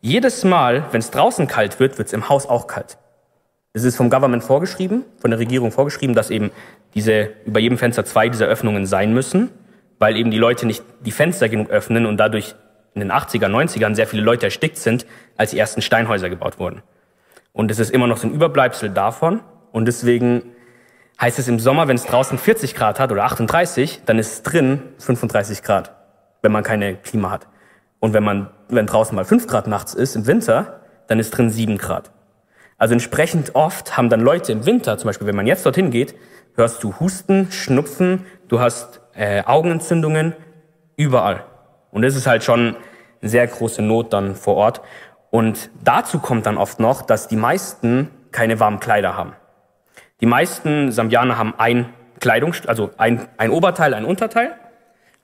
jedes 0.00 0.42
Mal, 0.42 0.86
wenn 0.90 0.98
es 0.98 1.12
draußen 1.12 1.46
kalt 1.46 1.78
wird, 1.78 1.98
wird 1.98 2.08
es 2.08 2.14
im 2.14 2.28
Haus 2.28 2.46
auch 2.46 2.66
kalt. 2.66 2.98
Es 3.78 3.84
ist 3.84 3.96
vom 3.96 4.10
Government 4.10 4.42
vorgeschrieben, 4.42 5.04
von 5.20 5.30
der 5.30 5.38
Regierung 5.38 5.70
vorgeschrieben, 5.70 6.12
dass 6.12 6.30
eben 6.30 6.50
diese 6.94 7.30
über 7.44 7.60
jedem 7.60 7.78
Fenster 7.78 8.04
zwei 8.04 8.28
dieser 8.28 8.46
Öffnungen 8.46 8.86
sein 8.86 9.14
müssen, 9.14 9.50
weil 10.00 10.16
eben 10.16 10.32
die 10.32 10.38
Leute 10.38 10.66
nicht 10.66 10.82
die 11.06 11.12
Fenster 11.12 11.48
genug 11.48 11.70
öffnen 11.70 12.04
und 12.04 12.16
dadurch 12.16 12.56
in 12.94 13.00
den 13.00 13.12
80er, 13.12 13.46
90ern 13.46 13.94
sehr 13.94 14.08
viele 14.08 14.22
Leute 14.22 14.46
erstickt 14.46 14.78
sind, 14.78 15.06
als 15.36 15.52
die 15.52 15.58
ersten 15.60 15.80
Steinhäuser 15.80 16.28
gebaut 16.28 16.58
wurden. 16.58 16.82
Und 17.52 17.70
es 17.70 17.78
ist 17.78 17.90
immer 17.92 18.08
noch 18.08 18.16
so 18.16 18.26
ein 18.26 18.34
Überbleibsel 18.34 18.90
davon 18.90 19.42
und 19.70 19.86
deswegen 19.86 20.42
heißt 21.20 21.38
es 21.38 21.46
im 21.46 21.60
Sommer, 21.60 21.86
wenn 21.86 21.96
es 21.96 22.04
draußen 22.04 22.36
40 22.36 22.74
Grad 22.74 22.98
hat 22.98 23.12
oder 23.12 23.22
38, 23.26 24.02
dann 24.06 24.18
ist 24.18 24.32
es 24.32 24.42
drin 24.42 24.82
35 24.98 25.62
Grad, 25.62 25.94
wenn 26.42 26.50
man 26.50 26.64
keine 26.64 26.96
Klima 26.96 27.30
hat. 27.30 27.46
Und 28.00 28.12
wenn 28.12 28.24
man, 28.24 28.50
wenn 28.68 28.86
draußen 28.86 29.14
mal 29.14 29.24
5 29.24 29.46
Grad 29.46 29.68
nachts 29.68 29.94
ist 29.94 30.16
im 30.16 30.26
Winter, 30.26 30.80
dann 31.06 31.20
ist 31.20 31.30
drin 31.30 31.48
7 31.48 31.78
Grad. 31.78 32.10
Also 32.78 32.92
entsprechend 32.92 33.54
oft 33.54 33.96
haben 33.96 34.08
dann 34.08 34.20
Leute 34.20 34.52
im 34.52 34.64
Winter, 34.64 34.96
zum 34.98 35.08
Beispiel 35.08 35.26
wenn 35.26 35.36
man 35.36 35.46
jetzt 35.46 35.66
dorthin 35.66 35.90
geht, 35.90 36.14
hörst 36.54 36.82
du 36.82 36.94
Husten, 37.00 37.50
Schnupfen, 37.50 38.24
du 38.46 38.60
hast 38.60 39.00
äh, 39.14 39.42
Augenentzündungen, 39.44 40.34
überall. 40.96 41.44
Und 41.90 42.02
das 42.02 42.14
ist 42.14 42.26
halt 42.26 42.44
schon 42.44 42.76
eine 43.20 43.30
sehr 43.30 43.46
große 43.46 43.82
Not 43.82 44.12
dann 44.12 44.36
vor 44.36 44.56
Ort. 44.56 44.80
Und 45.30 45.70
dazu 45.82 46.20
kommt 46.20 46.46
dann 46.46 46.56
oft 46.56 46.80
noch, 46.80 47.02
dass 47.02 47.28
die 47.28 47.36
meisten 47.36 48.10
keine 48.30 48.60
warmen 48.60 48.80
Kleider 48.80 49.16
haben. 49.16 49.32
Die 50.20 50.26
meisten 50.26 50.92
Sambianer 50.92 51.36
haben 51.36 51.54
ein 51.58 51.86
Kleidung, 52.20 52.54
also 52.66 52.90
ein, 52.96 53.26
ein 53.36 53.50
Oberteil, 53.50 53.94
ein 53.94 54.04
Unterteil. 54.04 54.54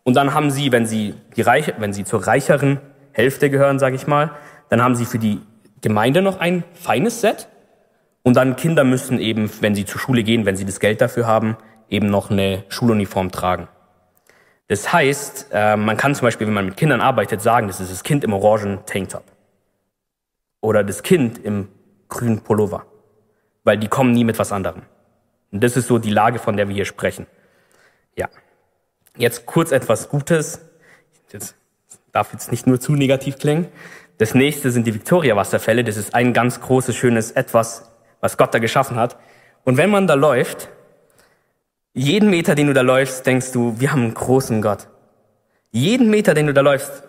Und 0.03 0.15
dann 0.15 0.35
haben 0.35 0.51
sie, 0.51 0.73
wenn 0.73 0.87
sie, 0.87 1.15
die 1.37 1.43
Reich, 1.43 1.73
wenn 1.79 1.93
sie 1.93 2.05
zur 2.05 2.27
reicheren 2.27 2.79
Hälfte 3.13 3.49
gehören, 3.49 3.79
sage 3.79 3.97
ich 3.97 4.07
mal, 4.07 4.31
dann 4.69 4.83
haben 4.83 4.95
sie 4.95 5.05
für 5.05 5.19
die 5.19 5.41
Gemeinde 5.85 6.21
noch 6.21 6.41
ein 6.41 6.65
feines 6.75 7.21
Set. 7.21 7.49
Und 8.23 8.35
dann 8.35 8.57
Kinder 8.57 8.83
müssen 8.83 9.21
eben, 9.21 9.51
wenn 9.61 9.77
sie 9.77 9.85
zur 9.85 10.01
Schule 10.01 10.25
gehen, 10.25 10.47
wenn 10.47 10.57
sie 10.57 10.65
das 10.65 10.81
Geld 10.81 11.01
dafür 11.01 11.27
haben, 11.27 11.57
eben 11.89 12.09
noch 12.09 12.31
eine 12.31 12.65
Schuluniform 12.69 13.31
tragen. 13.31 13.69
Das 14.67 14.93
heißt, 14.93 15.49
äh, 15.53 15.77
man 15.77 15.97
kann 15.97 16.15
zum 16.15 16.27
Beispiel, 16.27 16.47
wenn 16.47 16.55
man 16.55 16.65
mit 16.65 16.77
Kindern 16.77 17.01
arbeitet, 17.01 17.41
sagen, 17.43 17.69
das 17.69 17.81
ist 17.81 17.93
das 17.93 18.03
Kind 18.03 18.25
im 18.25 18.33
orangen 18.33 18.81
Tanktop. 18.87 19.25
Oder 20.61 20.83
das 20.83 21.03
Kind 21.03 21.39
im 21.39 21.69
grünen 22.09 22.41
Pullover 22.41 22.87
weil 23.65 23.79
die 23.79 23.89
kommen 23.89 24.13
nie 24.13 24.25
mit 24.25 24.39
was 24.39 24.53
anderem. 24.53 24.83
Und 25.51 25.65
das 25.65 25.77
ist 25.77 25.89
so 25.89 25.99
die 25.99 26.11
Lage, 26.11 26.39
von 26.39 26.57
der 26.57 26.69
wir 26.69 26.75
hier 26.75 26.85
sprechen. 26.85 27.27
Ja. 28.17 28.29
Jetzt 29.17 29.47
kurz 29.47 29.73
etwas 29.73 30.09
Gutes. 30.09 30.61
Das 31.33 31.55
darf 32.13 32.33
jetzt 32.33 32.51
nicht 32.51 32.67
nur 32.67 32.81
zu 32.81 32.93
negativ 32.93 33.39
klingen. 33.39 33.67
Das 34.19 34.35
nächste 34.35 34.71
sind 34.71 34.87
die 34.87 34.95
Victoria-Wasserfälle. 34.95 35.85
Das 35.85 35.97
ist 35.97 36.15
ein 36.15 36.33
ganz 36.33 36.61
großes, 36.61 36.95
schönes 36.95 37.33
Etwas, 37.33 37.91
was 38.21 38.37
Gott 38.37 38.55
da 38.55 38.59
geschaffen 38.59 38.97
hat. 38.97 39.17
Und 39.65 39.77
wenn 39.77 39.91
man 39.91 40.07
da 40.07 40.15
läuft, 40.15 40.69
jeden 41.95 42.31
Meter, 42.31 42.55
den 42.55 42.69
du 42.69 42.75
da 42.75 42.83
läufst, 42.83 43.27
denkst 43.27 43.53
du, 43.53 43.79
wir 43.79 43.93
haben 43.93 44.03
einen 44.03 44.15
großen 44.15 44.63
Gott. 44.63 44.89
Jeden 45.71 46.11
Meter, 46.11 46.35
den 46.35 46.47
du 46.47 46.55
da 46.55 46.61
läufst, 46.61 47.03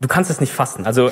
du 0.00 0.08
kannst 0.08 0.30
es 0.30 0.40
nicht 0.40 0.52
fassen. 0.52 0.86
Also, 0.86 1.10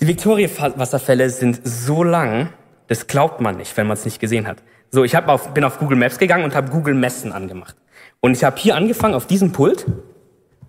die 0.00 0.06
Victoria-Wasserfälle 0.06 1.30
sind 1.30 1.60
so 1.64 2.02
lang, 2.02 2.50
Das 2.88 3.06
glaubt 3.06 3.40
man 3.40 3.56
nicht, 3.56 3.74
wenn 3.78 3.86
man 3.86 3.96
es 3.96 4.04
nicht 4.04 4.20
gesehen 4.20 4.46
hat. 4.46 4.58
So, 4.90 5.02
ich 5.02 5.14
hab 5.14 5.28
auf, 5.28 5.54
bin 5.54 5.64
auf 5.64 5.78
Google 5.78 5.96
Maps 5.96 6.18
gegangen 6.18 6.44
und 6.44 6.54
habe 6.54 6.70
Google 6.70 6.92
Messen 6.92 7.32
angemacht. 7.32 7.74
Und 8.20 8.36
ich 8.36 8.44
habe 8.44 8.58
hier 8.58 8.76
angefangen 8.76 9.14
auf 9.14 9.26
diesem 9.26 9.52
Pult. 9.52 9.86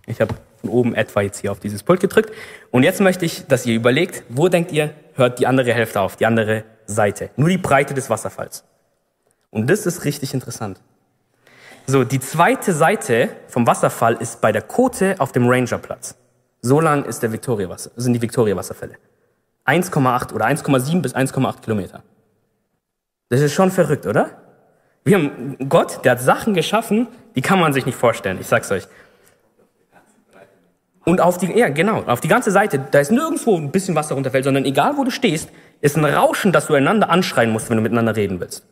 Ich 0.05 0.21
habe 0.21 0.33
von 0.63 0.69
oben 0.69 0.95
etwa 0.95 1.21
jetzt 1.21 1.39
hier 1.39 1.51
auf 1.51 1.59
dieses 1.59 1.83
Pult 1.83 1.99
gedrückt. 1.99 2.31
Und 2.71 2.83
jetzt 2.83 3.01
möchte 3.01 3.25
ich, 3.25 3.45
dass 3.47 3.65
ihr 3.65 3.75
überlegt, 3.75 4.23
wo 4.29 4.47
denkt 4.47 4.71
ihr, 4.71 4.91
hört 5.15 5.39
die 5.39 5.47
andere 5.47 5.73
Hälfte 5.73 5.99
auf, 5.99 6.15
die 6.15 6.25
andere 6.25 6.63
Seite. 6.85 7.29
Nur 7.35 7.49
die 7.49 7.57
Breite 7.57 7.93
des 7.93 8.09
Wasserfalls. 8.09 8.63
Und 9.51 9.69
das 9.69 9.85
ist 9.85 10.05
richtig 10.05 10.33
interessant. 10.33 10.79
So, 11.85 12.05
die 12.05 12.21
zweite 12.21 12.71
Seite 12.71 13.29
vom 13.47 13.67
Wasserfall 13.67 14.15
ist 14.15 14.39
bei 14.39 14.53
der 14.53 14.61
Kote 14.61 15.15
auf 15.19 15.33
dem 15.33 15.49
Rangerplatz. 15.49 16.15
So 16.61 16.79
lang 16.79 17.03
ist 17.03 17.21
der 17.21 17.33
Victoria 17.33 17.67
-Wasser, 17.67 17.91
sind 17.97 18.13
die 18.13 18.21
Victoria-Wasserfälle. 18.21 18.95
1,8 19.65 20.33
oder 20.33 20.45
1,7 20.45 21.01
bis 21.01 21.13
1,8 21.13 21.61
Kilometer. 21.61 22.03
Das 23.27 23.41
ist 23.41 23.53
schon 23.53 23.69
verrückt, 23.69 24.05
oder? 24.05 24.29
Wir 25.03 25.17
haben 25.17 25.57
Gott, 25.67 26.05
der 26.05 26.13
hat 26.13 26.21
Sachen 26.21 26.53
geschaffen, 26.53 27.07
die 27.35 27.41
kann 27.41 27.59
man 27.59 27.73
sich 27.73 27.85
nicht 27.85 27.97
vorstellen. 27.97 28.37
Ich 28.39 28.47
sag's 28.47 28.71
euch. 28.71 28.87
Und 31.05 31.19
auf 31.19 31.37
die, 31.37 31.51
ja, 31.57 31.69
genau, 31.69 32.03
auf 32.03 32.21
die 32.21 32.27
ganze 32.27 32.51
Seite, 32.51 32.79
da 32.79 32.99
ist 32.99 33.11
nirgendwo 33.11 33.57
ein 33.57 33.71
bisschen 33.71 33.95
Wasser 33.95 34.15
runterfällt, 34.15 34.45
sondern 34.45 34.63
egal 34.63 34.95
wo 34.97 35.03
du 35.03 35.11
stehst, 35.11 35.49
ist 35.81 35.97
ein 35.97 36.05
Rauschen, 36.05 36.51
dass 36.53 36.67
du 36.67 36.75
einander 36.75 37.09
anschreien 37.09 37.51
musst, 37.51 37.69
wenn 37.69 37.77
du 37.77 37.83
miteinander 37.83 38.15
reden 38.15 38.39
willst. 38.39 38.65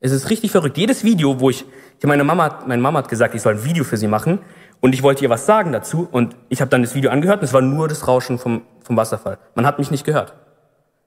Es 0.00 0.12
ist 0.12 0.28
richtig 0.28 0.50
verrückt. 0.50 0.76
Jedes 0.76 1.04
Video, 1.04 1.40
wo 1.40 1.48
ich, 1.48 1.64
ich 1.98 2.06
meine 2.06 2.24
Mama, 2.24 2.58
meine 2.66 2.82
Mama 2.82 2.98
hat 2.98 3.08
gesagt, 3.08 3.34
ich 3.34 3.40
soll 3.40 3.54
ein 3.54 3.64
Video 3.64 3.84
für 3.84 3.96
sie 3.96 4.06
machen 4.06 4.40
und 4.80 4.94
ich 4.94 5.02
wollte 5.02 5.24
ihr 5.24 5.30
was 5.30 5.46
sagen 5.46 5.72
dazu 5.72 6.06
und 6.10 6.36
ich 6.50 6.60
habe 6.60 6.68
dann 6.68 6.82
das 6.82 6.94
Video 6.94 7.10
angehört 7.10 7.40
und 7.40 7.44
es 7.44 7.54
war 7.54 7.62
nur 7.62 7.88
das 7.88 8.06
Rauschen 8.06 8.38
vom, 8.38 8.62
vom 8.82 8.98
Wasserfall. 8.98 9.38
Man 9.54 9.66
hat 9.66 9.78
mich 9.78 9.90
nicht 9.90 10.04
gehört. 10.04 10.34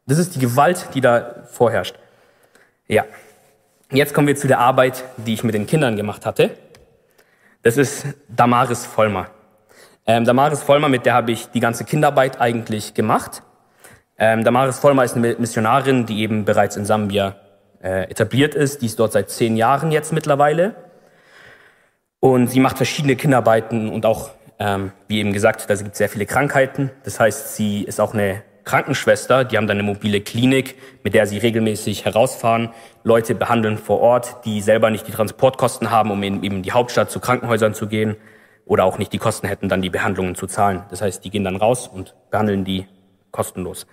Das 0.07 0.17
ist 0.17 0.33
die 0.33 0.39
Gewalt, 0.39 0.87
die 0.95 1.01
da 1.01 1.43
vorherrscht. 1.51 1.95
Ja. 2.87 3.05
Jetzt 3.91 4.15
kommen 4.15 4.27
wir 4.27 4.35
zu 4.35 4.47
der 4.47 4.59
Arbeit, 4.59 5.03
die 5.17 5.35
ich 5.35 5.43
mit 5.43 5.53
den 5.53 5.67
Kindern 5.67 5.95
gemacht 5.95 6.25
hatte. 6.25 6.49
Das 7.61 7.77
ist 7.77 8.07
Damaris 8.27 8.85
Vollmer. 8.85 9.29
Ähm, 10.09 10.23
Damaris 10.23 10.63
Vollmer, 10.63 10.87
mit 10.87 11.05
der 11.05 11.13
habe 11.13 11.33
ich 11.33 11.47
die 11.47 11.59
ganze 11.59 11.83
Kinderarbeit 11.83 12.39
eigentlich 12.39 12.93
gemacht. 12.93 13.43
Ähm, 14.17 14.45
Damaris 14.45 14.79
Vollmer 14.79 15.03
ist 15.03 15.17
eine 15.17 15.35
Missionarin, 15.37 16.05
die 16.05 16.21
eben 16.21 16.45
bereits 16.45 16.77
in 16.77 16.85
Sambia 16.85 17.35
äh, 17.83 18.09
etabliert 18.09 18.55
ist. 18.55 18.81
Die 18.81 18.85
ist 18.85 18.97
dort 18.99 19.11
seit 19.11 19.29
zehn 19.29 19.57
Jahren 19.57 19.91
jetzt 19.91 20.13
mittlerweile. 20.13 20.75
Und 22.21 22.49
sie 22.49 22.61
macht 22.61 22.77
verschiedene 22.77 23.17
Kinderarbeiten 23.17 23.89
und 23.89 24.05
auch, 24.05 24.31
ähm, 24.59 24.93
wie 25.09 25.19
eben 25.19 25.33
gesagt, 25.33 25.69
da 25.69 25.75
gibt 25.75 25.91
es 25.91 25.97
sehr 25.97 26.07
viele 26.07 26.25
Krankheiten. 26.25 26.89
Das 27.03 27.19
heißt, 27.19 27.55
sie 27.55 27.83
ist 27.83 27.99
auch 27.99 28.13
eine 28.13 28.43
Krankenschwester. 28.63 29.43
Die 29.43 29.57
haben 29.57 29.67
dann 29.67 29.77
eine 29.77 29.83
mobile 29.83 30.21
Klinik, 30.21 30.75
mit 31.03 31.15
der 31.15 31.27
sie 31.27 31.37
regelmäßig 31.37 32.05
herausfahren, 32.05 32.69
Leute 33.03 33.35
behandeln 33.35 33.77
vor 33.77 33.99
Ort, 33.99 34.45
die 34.45 34.61
selber 34.61 34.89
nicht 34.89 35.05
die 35.05 35.11
Transportkosten 35.11 35.91
haben, 35.91 36.11
um 36.11 36.23
in 36.23 36.43
eben 36.43 36.63
die 36.63 36.71
Hauptstadt 36.71 37.11
zu 37.11 37.19
Krankenhäusern 37.19 37.73
zu 37.73 37.87
gehen 37.87 38.15
oder 38.67 38.83
auch 38.83 38.97
nicht 38.97 39.13
die 39.13 39.17
Kosten 39.17 39.47
hätten, 39.47 39.69
dann 39.69 39.81
die 39.81 39.89
Behandlungen 39.89 40.35
zu 40.35 40.47
zahlen. 40.47 40.83
Das 40.89 41.01
heißt, 41.01 41.23
die 41.23 41.29
gehen 41.29 41.43
dann 41.43 41.55
raus 41.55 41.87
und 41.87 42.15
behandeln 42.29 42.63
die 42.63 42.85
kostenlos. 43.31 43.87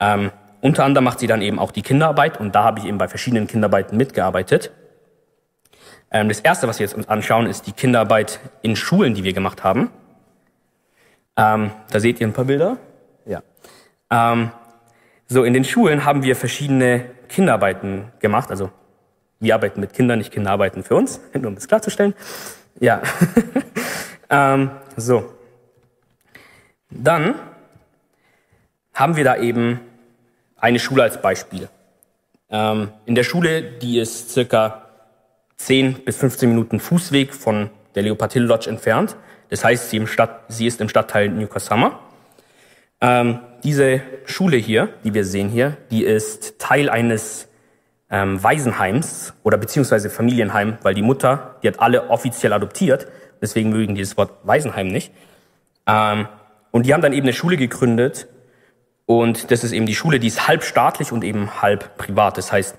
Ähm, 0.00 0.30
unter 0.60 0.84
anderem 0.84 1.04
macht 1.04 1.18
sie 1.18 1.26
dann 1.26 1.42
eben 1.42 1.58
auch 1.58 1.72
die 1.72 1.82
Kinderarbeit 1.82 2.40
und 2.40 2.54
da 2.54 2.64
habe 2.64 2.78
ich 2.80 2.86
eben 2.86 2.98
bei 2.98 3.08
verschiedenen 3.08 3.46
Kinderarbeiten 3.46 3.96
mitgearbeitet. 3.96 4.72
Ähm, 6.10 6.28
das 6.28 6.40
erste, 6.40 6.68
was 6.68 6.78
wir 6.78 6.86
jetzt 6.86 6.94
uns 6.94 7.08
anschauen, 7.08 7.46
ist 7.46 7.66
die 7.66 7.72
Kinderarbeit 7.72 8.40
in 8.62 8.76
Schulen, 8.76 9.14
die 9.14 9.24
wir 9.24 9.32
gemacht 9.32 9.64
haben. 9.64 9.90
Ähm, 11.36 11.72
da 11.90 12.00
seht 12.00 12.20
ihr 12.20 12.26
ein 12.26 12.32
paar 12.32 12.44
Bilder. 12.44 12.76
Ja. 13.26 13.42
Ähm, 14.10 14.50
so, 15.26 15.42
in 15.44 15.52
den 15.52 15.64
Schulen 15.64 16.04
haben 16.04 16.22
wir 16.22 16.36
verschiedene 16.36 17.06
Kinderarbeiten 17.28 18.12
gemacht. 18.20 18.50
Also, 18.50 18.70
wir 19.40 19.54
arbeiten 19.54 19.80
mit 19.80 19.92
Kindern, 19.92 20.18
nicht 20.18 20.32
Kinder 20.32 20.52
arbeiten 20.52 20.82
für 20.82 20.94
uns, 20.94 21.20
nur 21.34 21.48
um 21.48 21.54
das 21.54 21.66
klarzustellen. 21.66 22.14
Ja. 22.80 23.02
ähm, 24.30 24.70
so. 24.96 25.32
Dann 26.90 27.34
haben 28.92 29.16
wir 29.16 29.24
da 29.24 29.36
eben 29.36 29.80
eine 30.56 30.78
Schule 30.78 31.02
als 31.02 31.20
Beispiel. 31.20 31.68
Ähm, 32.50 32.90
in 33.06 33.14
der 33.14 33.24
Schule, 33.24 33.62
die 33.62 33.98
ist 33.98 34.30
circa 34.30 34.86
10 35.56 36.04
bis 36.04 36.16
15 36.16 36.48
Minuten 36.48 36.80
Fußweg 36.80 37.34
von 37.34 37.70
der 37.94 38.02
Leopard 38.02 38.32
Hill 38.32 38.44
Lodge 38.44 38.70
entfernt. 38.70 39.16
Das 39.50 39.64
heißt, 39.64 39.90
sie, 39.90 40.06
Stadt, 40.06 40.44
sie 40.48 40.66
ist 40.66 40.80
im 40.80 40.88
Stadtteil 40.88 41.28
Newcastle. 41.28 41.92
Ähm, 43.00 43.40
diese 43.62 44.02
Schule 44.24 44.56
hier, 44.56 44.88
die 45.04 45.14
wir 45.14 45.24
sehen 45.24 45.48
hier, 45.48 45.76
die 45.90 46.04
ist 46.04 46.58
Teil 46.58 46.88
eines 46.88 47.48
ähm, 48.10 48.42
Waisenheims 48.42 49.34
oder 49.42 49.58
beziehungsweise 49.58 50.10
Familienheim, 50.10 50.78
weil 50.82 50.94
die 50.94 51.02
Mutter, 51.02 51.56
die 51.62 51.68
hat 51.68 51.80
alle 51.80 52.10
offiziell 52.10 52.52
adoptiert, 52.52 53.08
deswegen 53.44 53.70
mögen 53.70 53.94
die 53.94 54.00
das 54.00 54.16
Wort 54.16 54.32
Waisenheim 54.42 54.88
nicht. 54.88 55.12
Ähm, 55.86 56.26
und 56.72 56.86
die 56.86 56.92
haben 56.92 57.02
dann 57.02 57.12
eben 57.12 57.22
eine 57.22 57.32
Schule 57.32 57.56
gegründet 57.56 58.26
und 59.06 59.50
das 59.50 59.62
ist 59.62 59.72
eben 59.72 59.86
die 59.86 59.94
Schule, 59.94 60.18
die 60.18 60.26
ist 60.26 60.48
halb 60.48 60.64
staatlich 60.64 61.12
und 61.12 61.22
eben 61.22 61.62
halb 61.62 61.96
privat. 61.98 62.38
Das 62.38 62.50
heißt, 62.50 62.76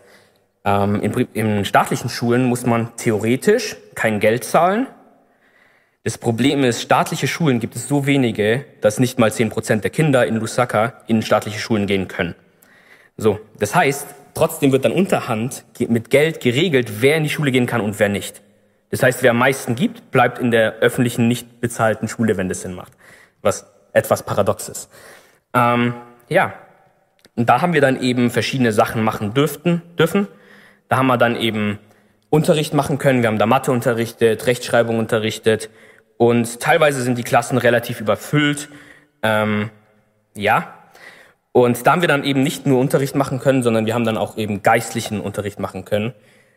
ähm, 0.65 1.00
in, 1.01 1.13
in 1.34 1.65
staatlichen 1.65 2.10
Schulen 2.10 2.45
muss 2.45 2.65
man 2.65 2.95
theoretisch 2.98 3.77
kein 3.93 4.19
Geld 4.19 4.43
zahlen. 4.43 4.88
Das 6.03 6.17
Problem 6.17 6.63
ist, 6.63 6.81
staatliche 6.81 7.27
Schulen 7.27 7.60
gibt 7.60 7.75
es 7.75 7.88
so 7.88 8.05
wenige, 8.05 8.65
dass 8.81 9.00
nicht 9.00 9.17
mal 9.17 9.31
zehn 9.31 9.50
Prozent 9.50 9.84
der 9.84 9.91
Kinder 9.91 10.25
in 10.25 10.36
Lusaka 10.36 11.01
in 11.07 11.22
staatliche 11.22 11.60
Schulen 11.60 11.88
gehen 11.88 12.07
können. 12.07 12.36
So, 13.17 13.39
das 13.60 13.75
heißt, 13.75 14.07
trotzdem 14.34 14.72
wird 14.72 14.86
dann 14.86 14.91
unterhand 14.91 15.63
mit 15.79 16.10
Geld 16.10 16.41
geregelt, 16.41 17.01
wer 17.01 17.17
in 17.17 17.24
die 17.24 17.29
Schule 17.29 17.51
gehen 17.51 17.65
kann 17.65 17.81
und 17.81 17.98
wer 18.00 18.10
nicht. 18.10 18.41
Das 18.92 19.04
heißt, 19.04 19.24
wer 19.24 19.32
am 19.32 19.38
meisten 19.38 19.75
gibt, 19.75 20.12
bleibt 20.12 20.39
in 20.39 20.51
der 20.51 20.75
öffentlichen, 20.75 21.27
nicht 21.27 21.60
bezahlten 21.60 22.08
Schule, 22.08 22.38
wenn 22.38 22.50
das 22.50 22.62
Sinn 22.62 22.74
macht. 22.74 22.94
Was 23.42 23.65
etwas 23.94 24.24
paradox 24.24 24.70
ist. 24.70 24.89
Ähm, 25.54 25.94
ja, 26.30 26.54
und 27.36 27.50
da 27.50 27.62
haben 27.62 27.74
wir 27.74 27.82
dann 27.82 28.01
eben 28.01 28.30
verschiedene 28.30 28.72
Sachen 28.72 29.04
machen 29.04 29.34
dürften, 29.34 29.82
dürfen. 29.98 30.27
Da 30.88 30.98
haben 30.98 31.08
wir 31.08 31.18
dann 31.18 31.36
eben 31.36 31.80
Unterricht 32.30 32.74
machen 32.74 32.98
können. 32.98 33.22
Wir 33.22 33.27
haben 33.27 33.39
da 33.39 33.46
Mathe 33.46 33.72
unterrichtet, 33.72 34.46
Rechtschreibung 34.48 35.00
unterrichtet 35.00 35.70
und 36.18 36.60
teilweise 36.60 37.01
sind 37.01 37.18
die 37.18 37.24
Klassen 37.24 37.58
relativ 37.58 38.00
überfüllt. 38.01 38.70
Ähm, 39.22 39.70
ja. 40.34 40.74
Und 41.51 41.86
da 41.86 41.92
haben 41.94 42.01
wir 42.01 42.08
dann 42.08 42.24
eben 42.24 42.44
nicht 42.44 42.65
nur 42.65 42.80
Unterricht 42.80 43.15
machen 43.15 43.39
können, 43.39 43.63
sondern 43.63 43.86
wir 43.86 43.94
haben 43.94 44.06
dann 44.06 44.18
auch 44.18 44.38
eben 44.38 44.62
geistlichen 44.62 45.22
Unterricht 45.22 45.60
machen 45.60 45.86
können, 45.86 46.13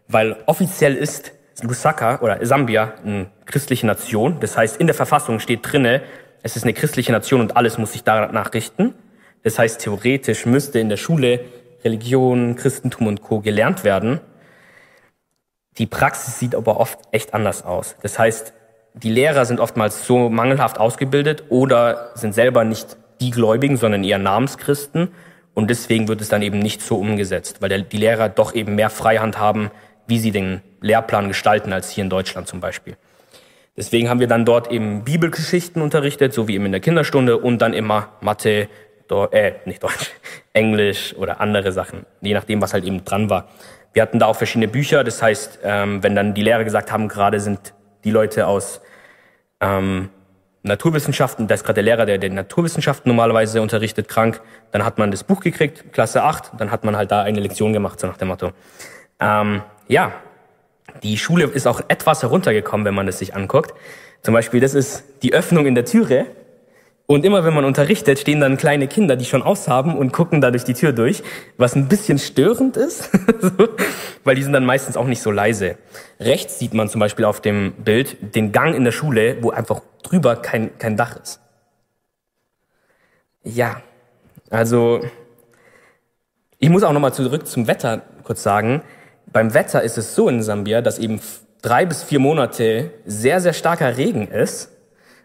weil 0.08 0.36
offiziell 0.46 0.96
ist 0.96 1.32
Lusaka 1.62 2.20
oder 2.20 2.44
Sambia 2.44 2.94
eine 3.04 3.30
christliche 3.46 3.86
Nation. 3.86 4.38
Das 4.40 4.56
heißt, 4.56 4.76
in 4.76 4.86
der 4.86 4.94
Verfassung 4.94 5.40
steht 5.40 5.60
drinne, 5.62 6.02
es 6.42 6.56
ist 6.56 6.62
eine 6.62 6.72
christliche 6.72 7.12
Nation 7.12 7.40
und 7.40 7.56
alles 7.56 7.78
muss 7.78 7.92
sich 7.92 8.04
danach 8.04 8.54
richten. 8.54 8.94
Das 9.42 9.58
heißt, 9.58 9.80
theoretisch 9.80 10.46
müsste 10.46 10.78
in 10.78 10.88
der 10.88 10.96
Schule 10.96 11.40
Religion, 11.84 12.56
Christentum 12.56 13.06
und 13.06 13.22
Co. 13.22 13.40
gelernt 13.40 13.84
werden. 13.84 14.20
Die 15.78 15.86
Praxis 15.86 16.38
sieht 16.38 16.54
aber 16.54 16.80
oft 16.80 16.98
echt 17.12 17.34
anders 17.34 17.64
aus. 17.64 17.96
Das 18.02 18.18
heißt, 18.18 18.52
die 18.94 19.10
Lehrer 19.10 19.44
sind 19.44 19.60
oftmals 19.60 20.06
so 20.06 20.28
mangelhaft 20.28 20.78
ausgebildet 20.78 21.44
oder 21.50 22.10
sind 22.14 22.34
selber 22.34 22.64
nicht 22.64 22.96
die 23.20 23.30
Gläubigen, 23.30 23.76
sondern 23.76 24.02
eher 24.02 24.18
Namenschristen. 24.18 25.08
Und 25.54 25.70
deswegen 25.70 26.08
wird 26.08 26.20
es 26.20 26.28
dann 26.28 26.42
eben 26.42 26.58
nicht 26.58 26.82
so 26.82 26.96
umgesetzt, 26.96 27.60
weil 27.60 27.82
die 27.82 27.96
Lehrer 27.96 28.28
doch 28.28 28.54
eben 28.54 28.74
mehr 28.74 28.90
Freihand 28.90 29.38
haben, 29.38 29.70
wie 30.08 30.18
sie 30.18 30.32
den 30.32 30.62
Lehrplan 30.80 31.28
gestalten, 31.28 31.72
als 31.72 31.90
hier 31.90 32.02
in 32.02 32.10
Deutschland 32.10 32.48
zum 32.48 32.60
Beispiel. 32.60 32.96
Deswegen 33.76 34.08
haben 34.08 34.18
wir 34.18 34.26
dann 34.26 34.44
dort 34.44 34.72
eben 34.72 35.04
Bibelgeschichten 35.04 35.80
unterrichtet, 35.80 36.34
so 36.34 36.48
wie 36.48 36.56
eben 36.56 36.66
in 36.66 36.72
der 36.72 36.80
Kinderstunde 36.80 37.38
und 37.38 37.58
dann 37.58 37.74
immer 37.74 38.08
Mathe, 38.20 38.68
äh, 39.30 39.52
nicht 39.66 39.82
Deutsch, 39.82 40.10
Englisch 40.52 41.14
oder 41.16 41.40
andere 41.40 41.70
Sachen, 41.70 42.04
je 42.20 42.34
nachdem, 42.34 42.60
was 42.60 42.72
halt 42.72 42.84
eben 42.84 43.04
dran 43.04 43.30
war. 43.30 43.48
Wir 43.92 44.02
hatten 44.02 44.18
da 44.18 44.26
auch 44.26 44.36
verschiedene 44.36 44.68
Bücher, 44.68 45.04
das 45.04 45.22
heißt, 45.22 45.60
ähm, 45.62 46.02
wenn 46.02 46.16
dann 46.16 46.34
die 46.34 46.42
Lehrer 46.42 46.64
gesagt 46.64 46.90
haben, 46.90 47.08
gerade 47.08 47.38
sind 47.38 47.72
die 48.04 48.10
Leute 48.10 48.46
aus 48.46 48.80
ähm, 49.60 50.10
Naturwissenschaften, 50.62 51.46
da 51.46 51.54
ist 51.54 51.64
gerade 51.64 51.74
der 51.74 51.84
Lehrer, 51.84 52.04
der 52.04 52.18
den 52.18 52.34
Naturwissenschaften 52.34 53.08
normalerweise 53.08 53.62
unterrichtet, 53.62 54.08
krank, 54.08 54.40
dann 54.72 54.84
hat 54.84 54.98
man 54.98 55.10
das 55.10 55.24
Buch 55.24 55.40
gekriegt, 55.40 55.92
Klasse 55.92 56.22
8, 56.22 56.52
dann 56.58 56.70
hat 56.70 56.84
man 56.84 56.96
halt 56.96 57.10
da 57.12 57.22
eine 57.22 57.40
Lektion 57.40 57.72
gemacht, 57.72 58.00
so 58.00 58.06
nach 58.06 58.16
dem 58.16 58.28
Motto. 58.28 58.50
Ähm, 59.20 59.62
ja, 59.88 60.12
die 61.02 61.18
Schule 61.18 61.44
ist 61.44 61.66
auch 61.66 61.80
etwas 61.88 62.22
heruntergekommen, 62.22 62.84
wenn 62.84 62.94
man 62.94 63.08
es 63.08 63.18
sich 63.18 63.34
anguckt. 63.34 63.74
Zum 64.22 64.34
Beispiel, 64.34 64.60
das 64.60 64.74
ist 64.74 65.04
die 65.22 65.34
Öffnung 65.34 65.66
in 65.66 65.74
der 65.74 65.84
Türe 65.84 66.26
und 67.10 67.24
immer 67.24 67.42
wenn 67.42 67.54
man 67.54 67.64
unterrichtet, 67.64 68.18
stehen 68.18 68.40
dann 68.40 68.58
kleine 68.58 68.86
Kinder, 68.86 69.16
die 69.16 69.24
schon 69.24 69.42
aushaben 69.42 69.96
und 69.96 70.12
gucken 70.12 70.42
da 70.42 70.50
durch 70.50 70.64
die 70.64 70.74
Tür 70.74 70.92
durch, 70.92 71.22
was 71.56 71.74
ein 71.74 71.88
bisschen 71.88 72.18
störend 72.18 72.76
ist, 72.76 73.08
weil 74.24 74.34
die 74.34 74.42
sind 74.42 74.52
dann 74.52 74.66
meistens 74.66 74.96
auch 74.98 75.06
nicht 75.06 75.22
so 75.22 75.30
leise. 75.30 75.78
Rechts 76.20 76.58
sieht 76.58 76.74
man 76.74 76.90
zum 76.90 77.00
Beispiel 77.00 77.24
auf 77.24 77.40
dem 77.40 77.72
Bild 77.78 78.34
den 78.34 78.52
Gang 78.52 78.74
in 78.74 78.84
der 78.84 78.92
Schule, 78.92 79.38
wo 79.40 79.50
einfach 79.50 79.80
drüber 80.02 80.36
kein, 80.36 80.76
kein 80.78 80.98
Dach 80.98 81.16
ist. 81.16 81.40
Ja, 83.42 83.80
also 84.50 85.00
Ich 86.58 86.68
muss 86.68 86.82
auch 86.82 86.92
nochmal 86.92 87.14
zurück 87.14 87.46
zum 87.46 87.68
Wetter 87.68 88.02
kurz 88.24 88.42
sagen. 88.42 88.82
Beim 89.32 89.54
Wetter 89.54 89.82
ist 89.82 89.98
es 89.98 90.14
so 90.14 90.28
in 90.28 90.42
Sambia, 90.42 90.80
dass 90.80 90.98
eben 90.98 91.20
drei 91.62 91.84
bis 91.86 92.02
vier 92.02 92.18
Monate 92.18 92.90
sehr, 93.04 93.40
sehr 93.40 93.52
starker 93.52 93.96
Regen 93.96 94.28
ist 94.28 94.70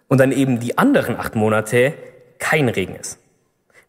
und 0.08 0.20
dann 0.20 0.32
eben 0.32 0.60
die 0.60 0.78
anderen 0.78 1.18
acht 1.18 1.36
Monate 1.36 1.94
kein 2.40 2.70
Regen 2.70 2.96
ist. 2.96 3.20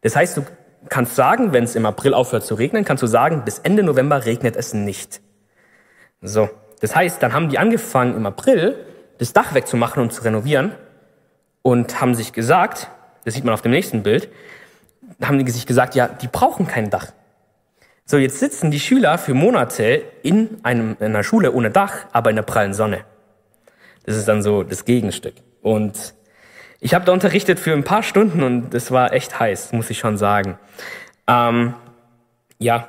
Das 0.03 0.15
heißt, 0.15 0.37
du 0.37 0.45
kannst 0.89 1.17
sagen, 1.17 1.53
wenn 1.53 1.65
es 1.65 1.75
im 1.75 1.87
April 1.87 2.15
aufhört 2.15 2.45
zu 2.45 2.55
regnen, 2.55 2.85
kannst 2.85 3.03
du 3.03 3.07
sagen, 3.07 3.43
bis 3.45 3.59
Ende 3.59 3.83
November 3.83 4.25
regnet 4.25 4.57
es 4.57 4.75
nicht. 4.75 5.21
So. 6.21 6.49
Das 6.81 6.95
heißt, 6.95 7.23
dann 7.23 7.33
haben 7.33 7.49
die 7.49 7.59
angefangen 7.59 8.15
im 8.17 8.27
April 8.27 8.77
das 9.19 9.33
Dach 9.33 9.55
wegzumachen 9.55 10.03
und 10.03 10.13
zu 10.13 10.23
renovieren 10.23 10.73
und 11.63 12.01
haben 12.01 12.15
sich 12.15 12.33
gesagt, 12.33 12.91
das 13.25 13.35
sieht 13.35 13.45
man 13.45 13.55
auf 13.55 13.63
dem 13.63 13.73
nächsten 13.73 14.03
Bild, 14.03 14.29
haben 15.23 15.43
die 15.43 15.51
sich 15.51 15.67
gesagt, 15.67 15.95
ja, 15.95 16.09
die 16.09 16.29
brauchen 16.29 16.67
kein 16.67 16.91
Dach. 16.91 17.13
So, 18.07 18.19
jetzt 18.19 18.39
sitzen 18.39 18.71
die 18.71 18.81
Schüler 18.81 19.17
für 19.17 19.33
Monate 19.33 20.03
in, 20.23 20.59
einem, 20.63 20.95
in 21.01 21.07
einer 21.07 21.23
Schule 21.23 21.53
ohne 21.53 21.71
Dach, 21.71 22.05
aber 22.13 22.29
in 22.29 22.37
der 22.37 22.43
prallen 22.43 22.75
Sonne. 22.75 23.01
Das 24.05 24.15
ist 24.15 24.29
dann 24.29 24.43
so 24.43 24.63
das 24.63 24.85
Gegenstück. 24.85 25.33
Und 25.63 26.15
ich 26.81 26.93
habe 26.93 27.07
da 27.07 27.13
unterrichtet 27.13 27.59
für 27.59 27.73
ein 27.73 27.83
paar 27.83 28.03
Stunden 28.03 28.43
und 28.43 28.75
das 28.75 28.91
war 28.91 29.15
echt 29.15 29.41
heiß, 29.41 29.73
muss 29.73 29.89
ich 29.89 29.99
schon 29.99 30.19
sagen. 30.19 30.59
Ähm, 31.27 31.73
ja, 32.59 32.89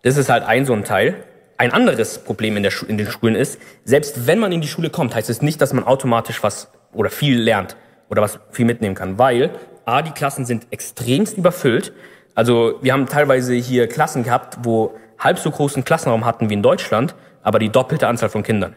das 0.00 0.16
ist 0.16 0.30
halt 0.30 0.42
ein 0.44 0.64
so 0.64 0.72
ein 0.72 0.84
Teil. 0.84 1.22
Ein 1.58 1.72
anderes 1.72 2.18
Problem 2.24 2.56
in, 2.56 2.62
der 2.62 2.72
in 2.88 2.96
den 2.96 3.10
Schulen 3.10 3.34
ist, 3.34 3.60
selbst 3.84 4.26
wenn 4.26 4.38
man 4.38 4.52
in 4.52 4.62
die 4.62 4.68
Schule 4.68 4.88
kommt, 4.88 5.14
heißt 5.14 5.28
es 5.28 5.42
nicht, 5.42 5.60
dass 5.60 5.74
man 5.74 5.84
automatisch 5.84 6.42
was 6.42 6.70
oder 6.94 7.10
viel 7.10 7.38
lernt 7.38 7.76
oder 8.08 8.22
was 8.22 8.38
viel 8.52 8.64
mitnehmen 8.64 8.94
kann, 8.94 9.18
weil 9.18 9.50
A, 9.84 10.00
die 10.00 10.12
Klassen 10.12 10.46
sind 10.46 10.66
extremst 10.70 11.36
überfüllt. 11.36 11.92
Also 12.36 12.78
wir 12.82 12.92
haben 12.92 13.06
teilweise 13.06 13.54
hier 13.54 13.88
Klassen 13.88 14.22
gehabt, 14.22 14.58
wo 14.62 14.94
halb 15.18 15.38
so 15.38 15.50
großen 15.50 15.84
Klassenraum 15.84 16.26
hatten 16.26 16.50
wie 16.50 16.54
in 16.54 16.62
Deutschland, 16.62 17.14
aber 17.42 17.58
die 17.58 17.70
doppelte 17.70 18.06
Anzahl 18.06 18.28
von 18.28 18.42
Kindern. 18.42 18.76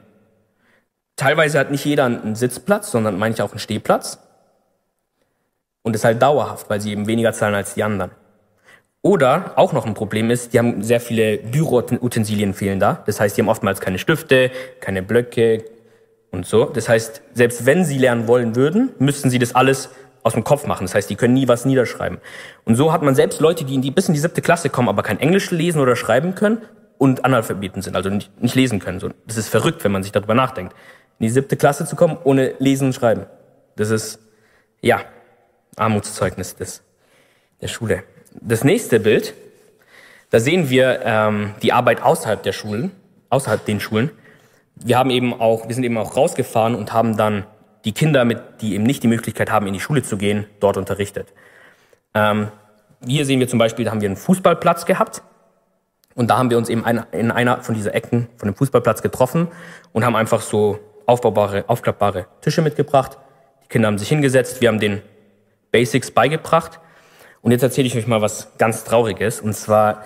Teilweise 1.18 1.60
hat 1.60 1.70
nicht 1.70 1.84
jeder 1.84 2.06
einen 2.06 2.36
Sitzplatz, 2.36 2.90
sondern 2.90 3.20
manche 3.20 3.44
auch 3.44 3.52
einen 3.52 3.60
Stehplatz. 3.60 4.20
Und 5.84 5.94
ist 5.94 6.06
halt 6.06 6.22
dauerhaft, 6.22 6.70
weil 6.70 6.80
sie 6.80 6.92
eben 6.92 7.08
weniger 7.08 7.34
zahlen 7.34 7.56
als 7.56 7.74
die 7.74 7.84
anderen. 7.84 8.12
Oder 9.02 9.54
auch 9.56 9.74
noch 9.74 9.86
ein 9.86 9.94
Problem 9.94 10.30
ist, 10.30 10.54
die 10.54 10.60
haben 10.60 10.82
sehr 10.82 11.02
viele 11.02 11.38
Büroutensilien 11.38 12.54
fehlen 12.54 12.80
da. 12.80 13.04
Das 13.06 13.20
heißt, 13.20 13.36
die 13.36 13.42
haben 13.42 13.50
oftmals 13.50 13.82
keine 13.82 13.98
Stifte, 13.98 14.52
keine 14.80 15.04
Blöcke 15.04 15.66
und 16.32 16.46
so. 16.46 16.66
Das 16.66 16.88
heißt, 16.88 17.22
selbst 17.34 17.66
wenn 17.66 17.84
sie 17.84 17.98
lernen 17.98 18.28
wollen 18.28 18.56
würden, 18.56 18.92
müssten 19.00 19.30
sie 19.30 19.40
das 19.40 19.56
alles 19.56 19.90
aus 20.24 20.34
dem 20.34 20.44
Kopf 20.44 20.66
machen. 20.66 20.86
Das 20.86 20.96
heißt, 20.96 21.10
die 21.10 21.16
können 21.16 21.34
nie 21.34 21.48
was 21.48 21.66
niederschreiben. 21.66 22.20
Und 22.66 22.76
so 22.76 22.92
hat 22.92 23.02
man 23.02 23.16
selbst 23.16 23.40
Leute, 23.40 23.64
die 23.66 23.76
in 23.76 23.82
die, 23.82 23.92
bis 23.92 24.08
in 24.08 24.14
die 24.14 24.20
siebte 24.20 24.42
Klasse 24.42 24.70
kommen, 24.70 24.90
aber 24.90 25.04
kein 25.04 25.20
Englisch 25.20 25.52
lesen 25.52 25.80
oder 25.80 25.96
schreiben 25.96 26.36
können 26.36 26.62
und 26.98 27.26
Analphabeten 27.26 27.82
sind, 27.82 27.96
also 27.96 28.10
nicht, 28.10 28.42
nicht 28.42 28.56
lesen 28.56 28.80
können. 28.80 29.00
So, 29.00 29.10
das 29.26 29.38
ist 29.38 29.50
verrückt, 29.50 29.84
wenn 29.84 29.92
man 29.92 30.04
sich 30.04 30.12
darüber 30.12 30.34
nachdenkt. 30.34 30.74
In 31.20 31.26
die 31.26 31.30
siebte 31.30 31.56
Klasse 31.56 31.86
zu 31.86 31.96
kommen, 31.96 32.18
ohne 32.24 32.54
lesen 32.60 32.88
und 32.88 32.94
schreiben. 32.94 33.26
Das 33.76 33.90
ist, 33.90 34.20
ja, 34.82 35.02
Armutszeugnis 35.78 36.56
des, 36.56 36.84
der 37.62 37.68
Schule. 37.68 38.04
Das 38.42 38.64
nächste 38.64 39.00
Bild, 39.00 39.34
da 40.30 40.40
sehen 40.40 40.70
wir 40.70 41.02
ähm, 41.04 41.54
die 41.62 41.74
Arbeit 41.74 42.04
außerhalb 42.04 42.44
der 42.44 42.52
Schulen, 42.52 42.92
außerhalb 43.30 43.66
den 43.66 43.80
Schulen. 43.80 44.12
Wir 44.76 44.98
haben 44.98 45.10
eben 45.10 45.34
auch, 45.40 45.68
wir 45.68 45.76
sind 45.76 45.84
eben 45.84 45.98
auch 45.98 46.16
rausgefahren 46.16 46.76
und 46.76 46.94
haben 46.94 47.18
dann 47.18 47.46
die 47.86 47.94
Kinder, 47.94 48.26
mit, 48.26 48.40
die 48.62 48.76
eben 48.76 48.84
nicht 48.84 49.04
die 49.04 49.08
Möglichkeit 49.08 49.52
haben, 49.52 49.68
in 49.68 49.74
die 49.74 49.80
Schule 49.80 50.04
zu 50.04 50.18
gehen, 50.18 50.46
dort 50.60 50.78
unterrichtet. 50.78 51.34
Ähm, 52.14 52.50
hier 53.06 53.26
sehen 53.26 53.40
wir 53.40 53.48
zum 53.48 53.60
Beispiel, 53.60 53.86
da 53.86 53.92
haben 53.92 54.02
wir 54.02 54.10
einen 54.10 54.18
Fußballplatz 54.18 54.86
gehabt 54.86 55.22
und 56.16 56.30
da 56.30 56.38
haben 56.38 56.50
wir 56.50 56.58
uns 56.58 56.70
eben 56.70 56.84
in 57.12 57.32
einer 57.32 57.62
von 57.62 57.76
dieser 57.76 57.96
Ecken 57.96 58.28
von 58.36 58.50
dem 58.50 58.56
Fußballplatz 58.56 59.02
getroffen 59.02 59.48
und 59.94 60.06
haben 60.06 60.16
einfach 60.16 60.42
so 60.42 60.80
aufbaubare, 61.06 61.64
aufklappbare 61.68 62.28
Tische 62.42 62.62
mitgebracht. 62.62 63.18
Die 63.64 63.68
Kinder 63.70 63.88
haben 63.88 63.98
sich 63.98 64.10
hingesetzt, 64.10 64.60
wir 64.62 64.68
haben 64.68 64.80
den 64.80 65.02
Basics 65.72 66.12
beigebracht 66.12 66.80
und 67.42 67.52
jetzt 67.52 67.64
erzähle 67.64 67.88
ich 67.88 67.96
euch 67.96 68.08
mal 68.08 68.22
was 68.22 68.52
ganz 68.58 68.84
Trauriges. 68.84 69.40
Und 69.40 69.54
zwar, 69.54 70.04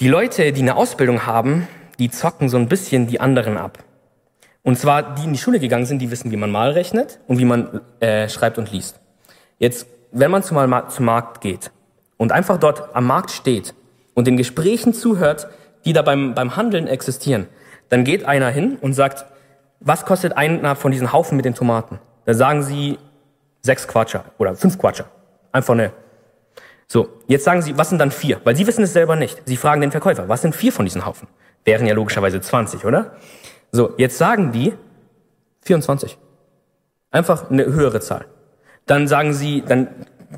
die 0.00 0.08
Leute, 0.08 0.52
die 0.52 0.60
eine 0.60 0.76
Ausbildung 0.76 1.26
haben, 1.26 1.68
die 1.98 2.10
zocken 2.10 2.48
so 2.48 2.56
ein 2.56 2.68
bisschen 2.68 3.06
die 3.06 3.20
anderen 3.20 3.56
ab. 3.56 3.78
Und 4.62 4.78
zwar, 4.78 5.14
die 5.14 5.24
in 5.24 5.32
die 5.32 5.38
Schule 5.38 5.58
gegangen 5.58 5.86
sind, 5.86 5.98
die 5.98 6.10
wissen, 6.10 6.30
wie 6.30 6.36
man 6.36 6.50
mal 6.50 6.70
rechnet 6.70 7.18
und 7.26 7.38
wie 7.38 7.44
man 7.44 7.80
äh, 8.00 8.28
schreibt 8.28 8.58
und 8.58 8.70
liest. 8.70 9.00
Jetzt, 9.58 9.86
wenn 10.12 10.30
man 10.30 10.42
zum, 10.42 10.58
zum 10.88 11.04
Markt 11.04 11.40
geht 11.40 11.70
und 12.16 12.32
einfach 12.32 12.58
dort 12.58 12.94
am 12.94 13.06
Markt 13.06 13.30
steht 13.30 13.74
und 14.14 14.26
den 14.26 14.36
Gesprächen 14.36 14.94
zuhört, 14.94 15.48
die 15.84 15.92
da 15.92 16.02
beim, 16.02 16.34
beim 16.34 16.56
Handeln 16.56 16.86
existieren, 16.86 17.48
dann 17.88 18.04
geht 18.04 18.24
einer 18.24 18.48
hin 18.50 18.78
und 18.80 18.94
sagt, 18.94 19.24
was 19.80 20.04
kostet 20.04 20.36
einer 20.36 20.76
von 20.76 20.92
diesen 20.92 21.12
Haufen 21.12 21.36
mit 21.36 21.44
den 21.44 21.54
Tomaten? 21.54 21.98
Dann 22.24 22.36
sagen 22.36 22.62
sie 22.62 22.98
sechs 23.62 23.88
Quatscher 23.88 24.24
oder 24.38 24.54
fünf 24.54 24.78
Quatscher. 24.78 25.06
Einfach 25.50 25.74
eine 25.74 25.92
so, 26.92 27.08
jetzt 27.26 27.44
sagen 27.44 27.62
Sie, 27.62 27.78
was 27.78 27.88
sind 27.88 27.98
dann 28.00 28.10
vier? 28.10 28.38
Weil 28.44 28.54
Sie 28.54 28.66
wissen 28.66 28.84
es 28.84 28.92
selber 28.92 29.16
nicht. 29.16 29.40
Sie 29.46 29.56
fragen 29.56 29.80
den 29.80 29.90
Verkäufer, 29.90 30.28
was 30.28 30.42
sind 30.42 30.54
vier 30.54 30.74
von 30.74 30.84
diesen 30.84 31.06
Haufen? 31.06 31.26
Wären 31.64 31.86
ja 31.86 31.94
logischerweise 31.94 32.38
20, 32.38 32.84
oder? 32.84 33.12
So, 33.72 33.94
jetzt 33.96 34.18
sagen 34.18 34.52
die 34.52 34.74
24. 35.62 36.18
Einfach 37.10 37.50
eine 37.50 37.64
höhere 37.64 38.00
Zahl. 38.00 38.26
Dann 38.84 39.08
sagen 39.08 39.32
sie, 39.32 39.62
dann 39.66 39.88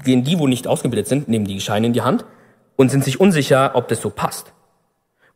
gehen 0.04 0.22
die, 0.22 0.38
wo 0.38 0.46
nicht 0.46 0.68
ausgebildet 0.68 1.08
sind, 1.08 1.28
nehmen 1.28 1.44
die 1.44 1.60
Scheine 1.60 1.88
in 1.88 1.92
die 1.92 2.02
Hand 2.02 2.24
und 2.76 2.90
sind 2.90 3.02
sich 3.02 3.20
unsicher, 3.20 3.72
ob 3.74 3.88
das 3.88 4.00
so 4.00 4.10
passt. 4.10 4.52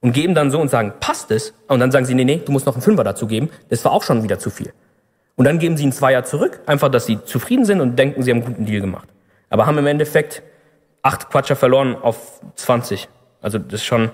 Und 0.01 0.13
geben 0.13 0.37
dann 0.37 0.53
so 0.53 0.61
und 0.61 0.69
sagen, 0.69 0.93
passt 1.01 1.33
es? 1.33 1.55
Und 1.67 1.81
dann 1.81 1.91
sagen 1.91 2.07
sie, 2.07 2.15
nee, 2.15 2.25
nee, 2.25 2.41
du 2.45 2.53
musst 2.53 2.67
noch 2.67 2.75
einen 2.75 2.83
Fünfer 2.83 3.03
dazu 3.03 3.27
geben. 3.27 3.51
Das 3.69 3.85
war 3.85 3.91
auch 3.91 4.05
schon 4.05 4.23
wieder 4.23 4.39
zu 4.39 4.51
viel. 4.51 4.73
Und 5.35 5.45
dann 5.45 5.59
geben 5.59 5.77
sie 5.77 5.83
einen 5.83 5.93
Zweier 5.93 6.23
zurück, 6.25 6.61
einfach, 6.67 6.89
dass 6.89 7.07
sie 7.07 7.23
zufrieden 7.25 7.65
sind 7.65 7.81
und 7.81 7.97
denken, 7.97 8.23
sie 8.23 8.31
haben 8.31 8.39
einen 8.39 8.47
guten 8.47 8.67
Deal 8.67 8.81
gemacht. 8.81 9.09
Aber 9.51 9.67
haben 9.67 9.79
im 9.79 9.87
Endeffekt 9.87 10.43
acht 11.03 11.31
Quatscher 11.31 11.57
verloren 11.57 11.97
auf 11.97 12.41
20. 12.55 13.09
Also 13.41 13.59
das 13.59 13.81
ist 13.81 13.85
schon 13.85 14.11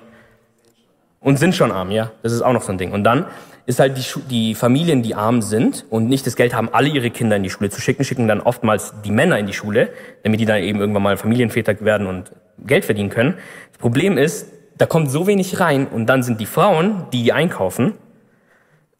und 1.20 1.38
sind 1.38 1.54
schon 1.54 1.72
arm, 1.72 1.90
ja. 1.90 2.12
Das 2.22 2.32
ist 2.32 2.42
auch 2.42 2.52
noch 2.52 2.62
so 2.62 2.72
ein 2.72 2.78
Ding. 2.78 2.92
Und 2.92 3.04
dann 3.04 3.26
ist 3.66 3.80
halt 3.80 3.96
die, 3.96 4.20
die 4.28 4.54
Familien, 4.54 5.02
die 5.02 5.14
arm 5.14 5.40
sind 5.42 5.86
und 5.90 6.08
nicht 6.08 6.26
das 6.26 6.36
Geld 6.36 6.54
haben, 6.54 6.68
alle 6.72 6.88
ihre 6.88 7.10
Kinder 7.10 7.36
in 7.36 7.42
die 7.42 7.50
Schule 7.50 7.70
zu 7.70 7.80
schicken, 7.80 8.04
schicken 8.04 8.28
dann 8.28 8.40
oftmals 8.40 8.94
die 9.04 9.10
Männer 9.10 9.38
in 9.38 9.46
die 9.46 9.52
Schule, 9.52 9.90
damit 10.22 10.40
die 10.40 10.44
dann 10.44 10.62
eben 10.62 10.80
irgendwann 10.80 11.02
mal 11.02 11.16
Familienväter 11.16 11.80
werden 11.80 12.06
und 12.06 12.32
Geld 12.66 12.84
verdienen 12.84 13.10
können. 13.10 13.34
Das 13.72 13.78
Problem 13.78 14.18
ist, 14.18 14.48
da 14.76 14.86
kommt 14.86 15.10
so 15.10 15.26
wenig 15.26 15.60
rein 15.60 15.86
und 15.86 16.06
dann 16.06 16.22
sind 16.22 16.40
die 16.40 16.46
Frauen, 16.46 17.06
die 17.12 17.32
einkaufen 17.32 17.94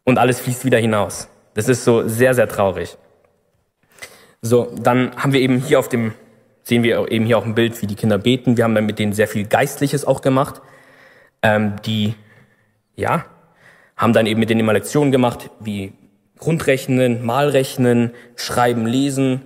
und 0.03 0.17
alles 0.17 0.39
fließt 0.39 0.65
wieder 0.65 0.79
hinaus. 0.79 1.29
Das 1.53 1.69
ist 1.69 1.83
so 1.83 2.07
sehr, 2.07 2.33
sehr 2.33 2.47
traurig. 2.47 2.97
So, 4.41 4.73
dann 4.79 5.15
haben 5.15 5.33
wir 5.33 5.41
eben 5.41 5.59
hier 5.59 5.79
auf 5.79 5.89
dem 5.89 6.13
sehen 6.65 6.81
wir 6.81 7.11
eben 7.11 7.25
hier 7.25 7.37
auch 7.37 7.45
ein 7.45 7.55
Bild, 7.55 7.79
wie 7.81 7.87
die 7.87 7.95
Kinder 7.95 8.17
beten. 8.17 8.57
Wir 8.57 8.63
haben 8.63 8.75
dann 8.75 8.87
mit 8.87 8.97
denen 8.99 9.13
sehr 9.13 9.27
viel 9.27 9.45
Geistliches 9.45 10.03
auch 10.03 10.21
gemacht. 10.21 10.61
Ähm, 11.43 11.75
die, 11.85 12.15
ja, 12.95 13.25
haben 13.97 14.13
dann 14.13 14.25
eben 14.25 14.39
mit 14.39 14.49
denen 14.49 14.59
immer 14.59 14.73
Lektionen 14.73 15.11
gemacht, 15.11 15.49
wie 15.59 15.93
Grundrechnen, 16.37 17.25
Malrechnen, 17.25 18.11
Schreiben, 18.35 18.85
Lesen. 18.85 19.41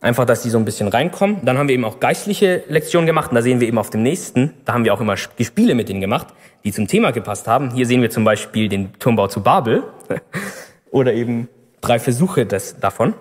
Einfach, 0.00 0.24
dass 0.24 0.42
die 0.42 0.50
so 0.50 0.58
ein 0.58 0.64
bisschen 0.64 0.88
reinkommen. 0.88 1.44
Dann 1.44 1.58
haben 1.58 1.68
wir 1.68 1.74
eben 1.74 1.84
auch 1.84 2.00
geistliche 2.00 2.64
Lektionen 2.68 3.06
gemacht. 3.06 3.30
Und 3.30 3.36
da 3.36 3.42
sehen 3.42 3.60
wir 3.60 3.68
eben 3.68 3.78
auf 3.78 3.90
dem 3.90 4.02
nächsten, 4.02 4.54
da 4.64 4.72
haben 4.72 4.84
wir 4.84 4.94
auch 4.94 5.00
immer 5.00 5.16
Spiele 5.16 5.74
mit 5.74 5.88
denen 5.88 6.00
gemacht, 6.00 6.28
die 6.64 6.72
zum 6.72 6.88
Thema 6.88 7.12
gepasst 7.12 7.46
haben. 7.46 7.72
Hier 7.72 7.86
sehen 7.86 8.02
wir 8.02 8.10
zum 8.10 8.24
Beispiel 8.24 8.68
den 8.68 8.92
Turmbau 8.98 9.28
zu 9.28 9.42
Babel. 9.42 9.84
Oder 10.90 11.12
eben 11.12 11.48
drei 11.80 11.98
Versuche 11.98 12.46
des, 12.46 12.80
davon. 12.80 13.14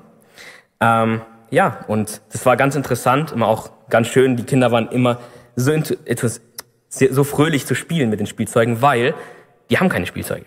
Ähm, 0.80 1.22
ja, 1.52 1.86
und 1.88 2.22
das 2.32 2.46
war 2.46 2.58
ganz 2.58 2.76
interessant, 2.76 3.32
immer 3.32 3.48
auch 3.48 3.70
ganz 3.90 4.08
schön. 4.08 4.38
Die 4.38 4.44
Kinder 4.44 4.72
waren 4.72 4.88
immer 4.90 5.20
so, 5.56 5.72
etwas, 5.72 6.42
so 6.90 7.24
fröhlich 7.24 7.66
zu 7.68 7.76
spielen 7.76 8.10
mit 8.10 8.20
den 8.20 8.28
Spielzeugen, 8.28 8.82
weil 8.82 9.14
die 9.70 9.78
haben 9.78 9.90
keine 9.90 10.08
Spielzeuge. 10.08 10.46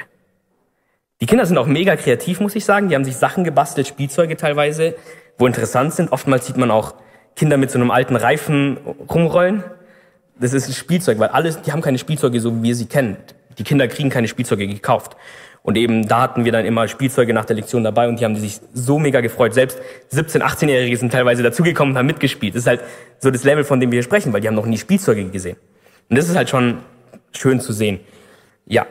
Die 1.21 1.27
Kinder 1.27 1.47
sind 1.47 1.59
auch 1.59 1.67
mega 1.67 1.97
kreativ, 1.97 2.41
muss 2.41 2.57
ich 2.57 2.65
sagen. 2.65 2.89
Die 2.89 2.95
haben 2.95 3.05
sich 3.05 3.17
Sachen 3.17 3.45
gebastelt, 3.45 3.87
Spielzeuge 3.87 4.37
teilweise, 4.37 4.95
wo 5.39 5.47
interessant 5.47 5.95
sind. 5.95 6.13
Oftmals 6.13 6.47
sieht 6.47 6.57
man 6.57 6.71
auch 6.71 6.95
Kinder 7.37 7.57
mit 7.57 7.71
so 7.71 7.79
einem 7.79 7.91
alten 7.91 8.17
Reifen 8.17 8.79
rumrollen. 9.09 9.65
Das 10.39 10.53
ist 10.53 10.69
ein 10.69 10.75
Spielzeug, 10.75 11.19
weil 11.19 11.29
alles, 11.29 11.63
die 11.63 11.73
haben 11.73 11.81
keine 11.81 11.99
Spielzeuge, 11.99 12.41
so 12.41 12.57
wie 12.57 12.63
wir 12.63 12.75
sie 12.75 12.87
kennen. 12.87 13.17
Die 13.59 13.65
Kinder 13.65 13.87
kriegen 13.87 14.11
keine 14.11 14.27
Spielzeuge 14.27 14.67
gekauft. 14.67 15.17
Und 15.63 15.79
eben 15.79 16.07
da 16.07 16.21
hatten 16.21 16.45
wir 16.45 16.53
dann 16.53 16.67
immer 16.67 16.89
Spielzeuge 16.89 17.33
nach 17.33 17.47
der 17.47 17.57
Lektion 17.57 17.85
dabei 17.85 18.07
und 18.09 18.21
die 18.21 18.25
haben 18.25 18.37
sich 18.37 18.61
so 18.75 18.99
mega 18.99 19.23
gefreut. 19.23 19.55
Selbst 19.55 19.79
17-, 20.13 20.43
18-Jährige 20.43 20.97
sind 20.97 21.11
teilweise 21.11 21.43
dazugekommen 21.43 21.95
und 21.95 21.99
haben 21.99 22.07
mitgespielt. 22.07 22.55
Das 22.55 22.63
ist 22.63 22.67
halt 22.67 22.83
so 23.19 23.31
das 23.31 23.45
Level, 23.45 23.65
von 23.65 23.81
dem 23.81 23.91
wir 23.91 23.97
hier 23.97 24.03
sprechen, 24.03 24.33
weil 24.35 24.43
die 24.43 24.49
haben 24.49 24.57
noch 24.57 24.67
nie 24.67 24.77
Spielzeuge 24.77 25.25
gesehen. 25.31 25.57
Und 26.11 26.19
das 26.19 26.29
ist 26.29 26.37
halt 26.37 26.51
schon 26.51 26.81
schön 27.33 27.61
zu 27.61 27.73
sehen. 27.73 28.01
Ja, 28.67 28.87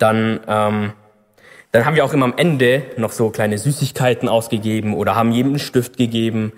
dann, 0.00 0.40
ähm, 0.48 0.92
dann 1.72 1.84
haben 1.84 1.94
wir 1.94 2.04
auch 2.04 2.12
immer 2.12 2.24
am 2.24 2.34
Ende 2.36 2.82
noch 2.96 3.12
so 3.12 3.30
kleine 3.30 3.58
Süßigkeiten 3.58 4.28
ausgegeben 4.28 4.94
oder 4.94 5.14
haben 5.14 5.32
jedem 5.32 5.52
einen 5.52 5.58
Stift 5.58 5.96
gegeben 5.96 6.52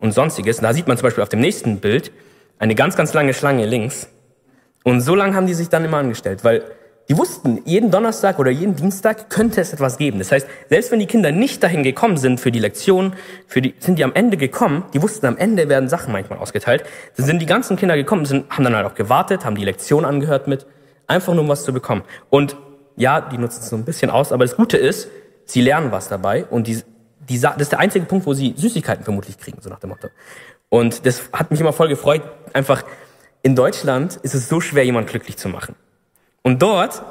und 0.00 0.12
sonstiges. 0.12 0.58
Und 0.58 0.64
da 0.64 0.72
sieht 0.72 0.88
man 0.88 0.96
zum 0.96 1.04
Beispiel 1.04 1.22
auf 1.22 1.28
dem 1.28 1.40
nächsten 1.40 1.78
Bild 1.78 2.10
eine 2.58 2.74
ganz, 2.74 2.96
ganz 2.96 3.14
lange 3.14 3.32
Schlange 3.34 3.66
links. 3.66 4.08
Und 4.82 5.00
so 5.00 5.14
lange 5.14 5.34
haben 5.34 5.46
die 5.46 5.54
sich 5.54 5.68
dann 5.68 5.84
immer 5.84 5.98
angestellt, 5.98 6.42
weil 6.42 6.62
die 7.08 7.16
wussten, 7.16 7.62
jeden 7.64 7.92
Donnerstag 7.92 8.40
oder 8.40 8.50
jeden 8.50 8.74
Dienstag 8.74 9.30
könnte 9.30 9.60
es 9.60 9.72
etwas 9.72 9.96
geben. 9.96 10.18
Das 10.18 10.32
heißt, 10.32 10.48
selbst 10.68 10.90
wenn 10.90 10.98
die 10.98 11.06
Kinder 11.06 11.30
nicht 11.30 11.62
dahin 11.62 11.84
gekommen 11.84 12.16
sind 12.16 12.40
für 12.40 12.50
die 12.50 12.58
Lektion, 12.58 13.14
für 13.46 13.62
die, 13.62 13.74
sind 13.78 14.00
die 14.00 14.04
am 14.04 14.12
Ende 14.14 14.36
gekommen, 14.36 14.84
die 14.92 15.00
wussten, 15.00 15.26
am 15.26 15.36
Ende 15.36 15.68
werden 15.68 15.88
Sachen 15.88 16.12
manchmal 16.12 16.40
ausgeteilt. 16.40 16.82
Dann 17.16 17.26
sind 17.26 17.40
die 17.40 17.46
ganzen 17.46 17.76
Kinder 17.76 17.96
gekommen, 17.96 18.24
sind, 18.24 18.50
haben 18.50 18.64
dann 18.64 18.74
halt 18.74 18.86
auch 18.86 18.96
gewartet, 18.96 19.44
haben 19.44 19.54
die 19.54 19.64
Lektion 19.64 20.04
angehört 20.04 20.48
mit, 20.48 20.66
einfach 21.06 21.32
nur 21.32 21.44
um 21.44 21.48
was 21.48 21.62
zu 21.62 21.72
bekommen. 21.72 22.02
Und 22.28 22.56
ja, 22.96 23.20
die 23.20 23.38
nutzen 23.38 23.60
es 23.60 23.68
so 23.68 23.76
ein 23.76 23.84
bisschen 23.84 24.10
aus, 24.10 24.32
aber 24.32 24.44
das 24.44 24.56
Gute 24.56 24.76
ist, 24.76 25.08
sie 25.44 25.60
lernen 25.60 25.92
was 25.92 26.08
dabei 26.08 26.44
und 26.46 26.66
die, 26.66 26.82
die, 27.28 27.40
das 27.40 27.56
ist 27.58 27.72
der 27.72 27.78
einzige 27.78 28.04
Punkt, 28.06 28.26
wo 28.26 28.34
sie 28.34 28.54
Süßigkeiten 28.56 29.04
vermutlich 29.04 29.38
kriegen, 29.38 29.58
so 29.60 29.70
nach 29.70 29.80
dem 29.80 29.90
Motto. 29.90 30.08
Und 30.68 31.06
das 31.06 31.30
hat 31.32 31.50
mich 31.50 31.60
immer 31.60 31.72
voll 31.72 31.88
gefreut. 31.88 32.22
Einfach, 32.52 32.84
in 33.42 33.54
Deutschland 33.54 34.16
ist 34.22 34.34
es 34.34 34.48
so 34.48 34.60
schwer, 34.60 34.84
jemanden 34.84 35.10
glücklich 35.10 35.36
zu 35.36 35.48
machen. 35.48 35.76
Und 36.42 36.62
dort, 36.62 37.02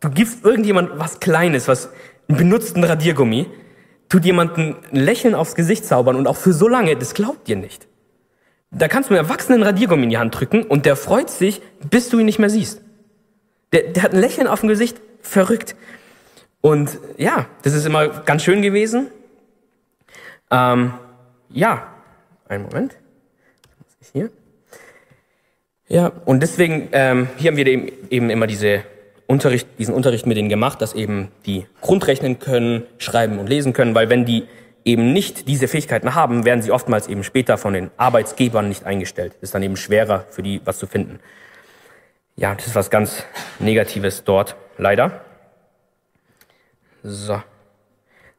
du 0.00 0.10
gibst 0.10 0.44
irgendjemand 0.44 0.98
was 0.98 1.20
Kleines, 1.20 1.68
was 1.68 1.90
einen 2.28 2.38
benutzten 2.38 2.82
Radiergummi, 2.82 3.46
tut 4.08 4.24
jemanden 4.24 4.76
ein 4.92 4.96
Lächeln 4.96 5.34
aufs 5.34 5.54
Gesicht 5.54 5.84
zaubern 5.84 6.16
und 6.16 6.26
auch 6.26 6.36
für 6.36 6.52
so 6.52 6.68
lange, 6.68 6.96
das 6.96 7.14
glaubt 7.14 7.46
dir 7.46 7.56
nicht. 7.56 7.86
Da 8.70 8.88
kannst 8.88 9.10
du 9.10 9.14
einem 9.14 9.24
Erwachsenen 9.24 9.62
Radiergummi 9.62 10.04
in 10.04 10.10
die 10.10 10.18
Hand 10.18 10.38
drücken 10.38 10.62
und 10.62 10.86
der 10.86 10.96
freut 10.96 11.30
sich, 11.30 11.62
bis 11.88 12.08
du 12.08 12.18
ihn 12.18 12.26
nicht 12.26 12.38
mehr 12.38 12.50
siehst. 12.50 12.82
Der, 13.72 13.82
der 13.82 14.02
hat 14.02 14.12
ein 14.12 14.20
Lächeln 14.20 14.46
auf 14.46 14.60
dem 14.60 14.68
Gesicht, 14.68 15.00
verrückt. 15.20 15.76
Und 16.60 16.98
ja, 17.16 17.46
das 17.62 17.74
ist 17.74 17.86
immer 17.86 18.08
ganz 18.08 18.42
schön 18.42 18.62
gewesen. 18.62 19.08
Ähm, 20.50 20.94
ja, 21.50 21.94
einen 22.48 22.64
Moment. 22.64 22.96
Hier? 24.12 24.30
Ja, 25.88 26.12
und 26.24 26.42
deswegen, 26.42 26.88
ähm, 26.92 27.28
hier 27.36 27.50
haben 27.50 27.56
wir 27.56 27.66
eben, 27.66 27.90
eben 28.10 28.30
immer 28.30 28.46
diese 28.46 28.82
Unterricht, 29.26 29.68
diesen 29.78 29.94
Unterricht 29.94 30.26
mit 30.26 30.36
denen 30.36 30.48
gemacht, 30.48 30.80
dass 30.80 30.94
eben 30.94 31.28
die 31.46 31.66
grundrechnen 31.80 32.38
können, 32.38 32.84
schreiben 32.98 33.38
und 33.38 33.48
lesen 33.48 33.72
können, 33.72 33.94
weil 33.94 34.08
wenn 34.10 34.24
die 34.24 34.48
eben 34.84 35.12
nicht 35.12 35.48
diese 35.48 35.68
Fähigkeiten 35.68 36.14
haben, 36.14 36.44
werden 36.44 36.62
sie 36.62 36.72
oftmals 36.72 37.08
eben 37.08 37.22
später 37.22 37.58
von 37.58 37.74
den 37.74 37.90
Arbeitsgebern 37.98 38.68
nicht 38.68 38.84
eingestellt. 38.84 39.34
ist 39.40 39.54
dann 39.54 39.62
eben 39.62 39.76
schwerer 39.76 40.24
für 40.30 40.42
die, 40.42 40.60
was 40.64 40.78
zu 40.78 40.86
finden. 40.86 41.20
Ja, 42.38 42.54
das 42.54 42.68
ist 42.68 42.76
was 42.76 42.88
ganz 42.88 43.24
Negatives 43.58 44.22
dort, 44.22 44.54
leider. 44.76 45.22
So. 47.02 47.42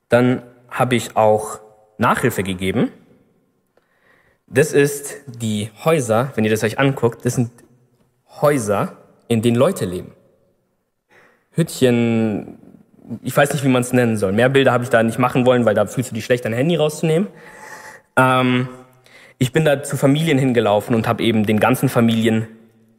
Dann 0.07 0.41
habe 0.69 0.95
ich 0.95 1.17
auch 1.17 1.59
Nachhilfe 1.97 2.43
gegeben. 2.43 2.93
Das 4.47 4.71
ist 4.71 5.17
die 5.27 5.69
Häuser, 5.83 6.31
wenn 6.35 6.45
ihr 6.45 6.49
das 6.49 6.63
euch 6.63 6.79
anguckt, 6.79 7.25
das 7.25 7.35
sind 7.35 7.51
Häuser, 8.39 8.95
in 9.27 9.41
denen 9.41 9.57
Leute 9.57 9.83
leben. 9.83 10.13
Hüttchen, 11.51 12.57
ich 13.21 13.35
weiß 13.35 13.51
nicht, 13.51 13.65
wie 13.65 13.69
man 13.69 13.81
es 13.81 13.91
nennen 13.91 14.15
soll. 14.15 14.31
Mehr 14.31 14.47
Bilder 14.47 14.71
habe 14.71 14.85
ich 14.85 14.89
da 14.89 15.03
nicht 15.03 15.19
machen 15.19 15.45
wollen, 15.45 15.65
weil 15.65 15.75
da 15.75 15.85
fühlst 15.85 16.11
du 16.11 16.15
dich 16.15 16.23
schlecht, 16.23 16.45
dein 16.45 16.53
Handy 16.53 16.77
rauszunehmen. 16.77 17.27
Ähm, 18.15 18.69
ich 19.39 19.51
bin 19.51 19.65
da 19.65 19.83
zu 19.83 19.97
Familien 19.97 20.37
hingelaufen 20.37 20.95
und 20.95 21.05
habe 21.05 21.21
eben 21.21 21.45
den 21.45 21.59
ganzen 21.59 21.89
Familien 21.89 22.47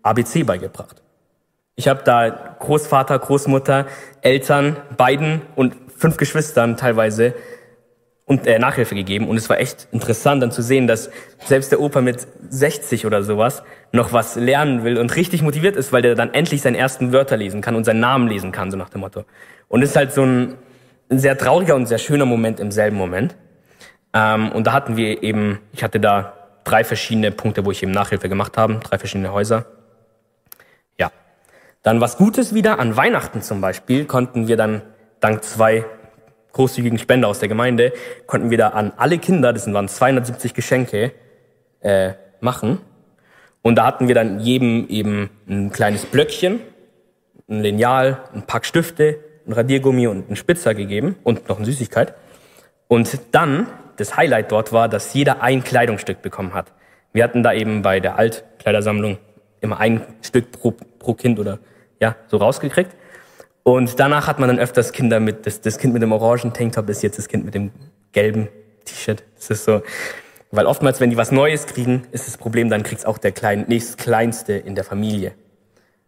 ABC 0.03 0.45
beigebracht. 0.45 1.03
Ich 1.77 1.89
habe 1.89 2.03
da 2.05 2.29
Großvater, 2.59 3.19
Großmutter, 3.19 3.87
Eltern, 4.23 4.77
beiden 4.97 5.43
und 5.57 5.75
fünf 5.97 6.17
Geschwistern 6.17 6.77
teilweise 6.77 7.35
und 8.31 8.47
äh, 8.47 8.59
Nachhilfe 8.59 8.95
gegeben. 8.95 9.29
Und 9.29 9.37
es 9.37 9.49
war 9.51 9.59
echt 9.59 9.89
interessant 9.91 10.43
dann 10.43 10.53
zu 10.53 10.63
sehen, 10.63 10.87
dass 10.87 11.11
selbst 11.45 11.73
der 11.73 11.81
Opa 11.81 12.01
mit 12.01 12.27
60 12.49 13.05
oder 13.05 13.23
sowas 13.23 13.63
noch 13.93 14.13
was 14.13 14.37
lernen 14.37 14.85
will 14.85 14.99
und 14.99 15.17
richtig 15.17 15.43
motiviert 15.43 15.75
ist, 15.75 15.93
weil 15.93 16.03
der 16.03 16.15
dann 16.15 16.33
endlich 16.33 16.63
seinen 16.63 16.77
ersten 16.77 17.13
Wörter 17.13 17.37
lesen 17.37 17.61
kann 17.61 17.75
und 17.75 17.85
seinen 17.85 18.01
Namen 18.01 18.29
lesen 18.29 18.53
kann, 18.53 18.71
so 18.71 18.77
nach 18.77 18.89
dem 18.89 19.01
Motto. 19.01 19.25
Und 19.67 19.83
es 19.83 19.91
ist 19.91 19.97
halt 19.97 20.13
so 20.13 20.23
ein, 20.23 20.55
ein 21.11 21.19
sehr 21.19 21.37
trauriger 21.37 21.75
und 21.75 21.87
sehr 21.87 21.99
schöner 21.99 22.25
Moment 22.25 22.61
im 22.61 22.71
selben 22.71 22.97
Moment. 22.97 23.35
Ähm, 24.15 24.53
und 24.53 24.67
da 24.67 24.73
hatten 24.75 24.97
wir 24.97 25.23
eben, 25.25 25.59
ich 25.73 25.83
hatte 25.83 25.99
da 25.99 26.35
drei 26.63 26.85
verschiedene 26.85 27.33
Punkte, 27.33 27.65
wo 27.65 27.73
ich 27.73 27.83
eben 27.83 27.93
Nachhilfe 27.93 28.29
gemacht 28.29 28.57
habe, 28.57 28.81
drei 28.83 28.99
verschiedene 28.99 29.33
Häuser. 29.33 29.67
Dann 31.83 32.01
was 32.01 32.19
Gutes 32.19 32.55
wieder, 32.55 32.79
an 32.79 32.97
Weihnachten 32.97 33.41
zum 33.41 33.61
Beispiel, 33.61 34.05
konnten 34.05 34.49
wir 34.49 34.57
dann 34.57 34.83
dank 35.21 35.43
zwei 35.45 35.85
großzügigen 36.53 36.99
Spender 36.99 37.29
aus 37.29 37.39
der 37.39 37.49
Gemeinde, 37.49 37.93
konnten 38.27 38.51
wir 38.51 38.59
da 38.59 38.69
an 38.69 38.93
alle 38.97 39.19
Kinder, 39.19 39.53
das 39.53 39.73
waren 39.73 39.89
270 39.89 40.53
Geschenke, 40.53 41.13
äh, 41.81 42.13
machen. 42.41 42.81
Und 43.63 43.77
da 43.77 43.87
hatten 43.87 44.09
wir 44.09 44.15
dann 44.15 44.41
jedem 44.41 44.89
eben 44.89 45.31
ein 45.49 45.71
kleines 45.71 46.07
Blöckchen, 46.07 46.61
ein 47.49 47.61
Lineal, 47.61 48.21
ein 48.35 48.43
Pack 48.43 48.65
Stifte, 48.65 49.19
ein 49.47 49.53
Radiergummi 49.53 50.07
und 50.07 50.31
ein 50.31 50.37
Spitzer 50.37 50.75
gegeben 50.75 51.17
und 51.25 51.49
noch 51.49 51.57
eine 51.57 51.67
Süßigkeit. 51.67 52.15
Und 52.89 53.19
dann, 53.33 53.67
das 53.97 54.17
Highlight 54.17 54.53
dort 54.53 54.73
war, 54.73 54.89
dass 54.89 55.13
jeder 55.15 55.43
ein 55.43 55.63
Kleidungsstück 55.63 56.23
bekommen 56.23 56.55
hat. 56.55 56.73
Wir 57.13 57.25
hatten 57.25 57.43
da 57.43 57.53
eben 57.53 57.83
bei 57.83 58.01
der 58.01 58.19
Altkleidersammlung 58.19 59.19
immer 59.61 59.79
ein 59.79 60.03
Stück 60.23 60.53
pro, 60.53 60.75
pro 61.01 61.15
Kind 61.15 61.41
oder 61.41 61.59
ja, 61.99 62.15
so 62.29 62.37
rausgekriegt. 62.37 62.93
Und 63.65 63.99
danach 63.99 64.27
hat 64.27 64.39
man 64.39 64.49
dann 64.49 64.59
öfters 64.59 64.93
Kinder 64.93 65.19
mit, 65.19 65.47
das, 65.47 65.61
das 65.61 65.79
Kind 65.79 65.93
mit 65.93 66.03
dem 66.03 66.13
orangen 66.13 66.53
Tanktop 66.53 66.89
ist 66.89 67.03
jetzt 67.03 67.19
das 67.19 67.29
Kind 67.29 67.45
mit 67.45 67.55
dem 67.55 67.73
gelben 68.13 68.49
T-Shirt. 68.85 69.25
Das 69.37 69.51
ist 69.51 69.65
so, 69.65 69.83
weil 70.51 70.67
oftmals, 70.67 71.01
wenn 71.01 71.11
die 71.11 71.17
was 71.17 71.31
Neues 71.31 71.67
kriegen, 71.67 72.07
ist 72.13 72.27
das 72.27 72.37
Problem, 72.37 72.71
dann 72.71 72.83
kriegt's 72.83 73.05
auch 73.05 73.19
der 73.19 73.33
klein, 73.33 73.67
nächstkleinste 73.69 74.55
in 74.55 74.75
der 74.75 74.85
Familie. 74.85 75.33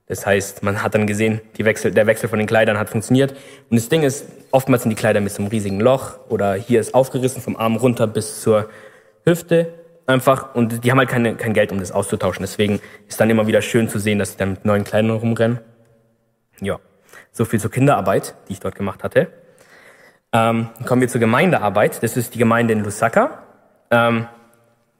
Das 0.06 0.26
heißt, 0.26 0.62
man 0.62 0.82
hat 0.82 0.94
dann 0.94 1.06
gesehen, 1.06 1.40
die 1.56 1.64
Wechsel, 1.64 1.92
der 1.92 2.06
Wechsel 2.06 2.28
von 2.28 2.38
den 2.38 2.48
Kleidern 2.48 2.78
hat 2.78 2.90
funktioniert. 2.90 3.32
Und 3.70 3.76
das 3.76 3.88
Ding 3.88 4.02
ist, 4.02 4.26
oftmals 4.50 4.82
sind 4.82 4.90
die 4.90 4.96
Kleider 4.96 5.20
mit 5.20 5.32
so 5.32 5.42
einem 5.42 5.50
riesigen 5.50 5.80
Loch 5.80 6.18
oder 6.28 6.54
hier 6.54 6.80
ist 6.80 6.94
aufgerissen 6.94 7.40
vom 7.40 7.56
Arm 7.56 7.76
runter 7.76 8.06
bis 8.06 8.40
zur 8.40 8.68
Hüfte 9.24 9.72
einfach. 10.06 10.54
Und 10.54 10.84
die 10.84 10.90
haben 10.90 10.98
halt 10.98 11.08
keine, 11.08 11.34
kein 11.34 11.54
Geld, 11.54 11.72
um 11.72 11.80
das 11.80 11.92
auszutauschen. 11.92 12.42
Deswegen 12.42 12.80
ist 13.08 13.20
dann 13.20 13.30
immer 13.30 13.46
wieder 13.46 13.62
schön 13.62 13.88
zu 13.88 13.98
sehen, 13.98 14.18
dass 14.18 14.32
sie 14.32 14.38
dann 14.38 14.50
mit 14.50 14.64
neuen 14.64 14.84
Kleidern 14.84 15.10
rumrennen. 15.10 15.60
Ja. 16.60 16.78
So 17.32 17.44
viel 17.44 17.60
zur 17.60 17.70
Kinderarbeit, 17.70 18.34
die 18.48 18.54
ich 18.54 18.60
dort 18.60 18.74
gemacht 18.74 19.02
hatte. 19.04 19.28
Ähm, 20.32 20.68
kommen 20.86 21.00
wir 21.00 21.08
zur 21.08 21.20
Gemeindearbeit. 21.20 22.02
Das 22.02 22.16
ist 22.16 22.34
die 22.34 22.38
Gemeinde 22.38 22.72
in 22.72 22.80
Lusaka. 22.80 23.42
Ähm, 23.90 24.26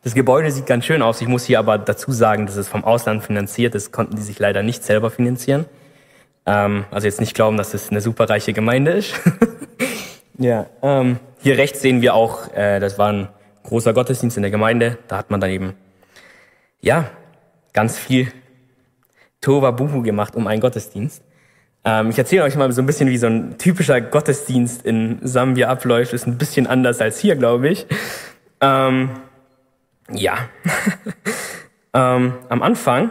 das 0.05 0.15
Gebäude 0.15 0.51
sieht 0.51 0.67
ganz 0.67 0.85
schön 0.85 1.01
aus. 1.01 1.21
Ich 1.21 1.29
muss 1.29 1.45
hier 1.45 1.59
aber 1.59 1.79
dazu 1.79 2.11
sagen, 2.11 2.47
dass 2.47 2.57
es 2.57 2.69
vom 2.69 2.85
Ausland 2.85 3.23
finanziert 3.23 3.75
ist. 3.75 3.93
Konnten 3.93 4.17
die 4.17 4.23
sich 4.23 4.39
leider 4.39 4.63
nicht 4.63 4.83
selber 4.83 5.11
finanzieren. 5.11 5.67
Ähm, 6.45 6.85
also 6.91 7.07
jetzt 7.07 7.21
nicht 7.21 7.35
glauben, 7.35 7.57
dass 7.57 7.73
es 7.73 7.91
eine 7.91 8.01
superreiche 8.01 8.53
Gemeinde 8.53 8.93
ist. 8.93 9.15
ja. 10.39 10.67
Ähm, 10.83 11.19
hier 11.39 11.57
rechts 11.57 11.81
sehen 11.81 12.03
wir 12.03 12.15
auch, 12.15 12.53
äh, 12.55 12.81
das 12.81 12.99
war 12.99 13.13
ein 13.13 13.29
großer 13.65 13.93
Gottesdienst 13.93 14.37
in 14.37 14.43
der 14.43 14.51
Gemeinde. 14.51 14.99
Da 15.09 15.19
hat 15.19 15.31
man 15.31 15.41
dann 15.41 15.51
eben, 15.51 15.75
ja, 16.81 17.11
ganz 17.73 17.99
viel 17.99 18.33
Tova 19.41 19.71
Buhu 19.71 20.03
gemacht 20.03 20.37
um 20.37 20.47
einen 20.47 20.61
Gottesdienst. 20.61 21.23
Ähm, 21.85 22.11
ich 22.11 22.19
erzähle 22.19 22.45
euch 22.45 22.57
mal 22.57 22.71
so 22.73 22.81
ein 22.81 22.87
bisschen, 22.87 23.09
wie 23.09 23.19
so 23.19 23.27
ein 23.27 23.59
typischer 23.59 24.01
Gottesdienst 24.01 24.85
in 24.85 25.19
Sambia 25.23 25.69
abläuft. 25.69 26.13
Ist 26.13 26.27
ein 26.27 26.39
bisschen 26.39 26.67
anders 26.67 27.01
als 27.01 27.19
hier, 27.19 27.37
glaube 27.37 27.69
ich. 27.69 27.87
Ähm, 28.61 29.11
ja. 30.11 30.49
ähm, 31.95 32.35
am 32.49 32.63
Anfang 32.63 33.11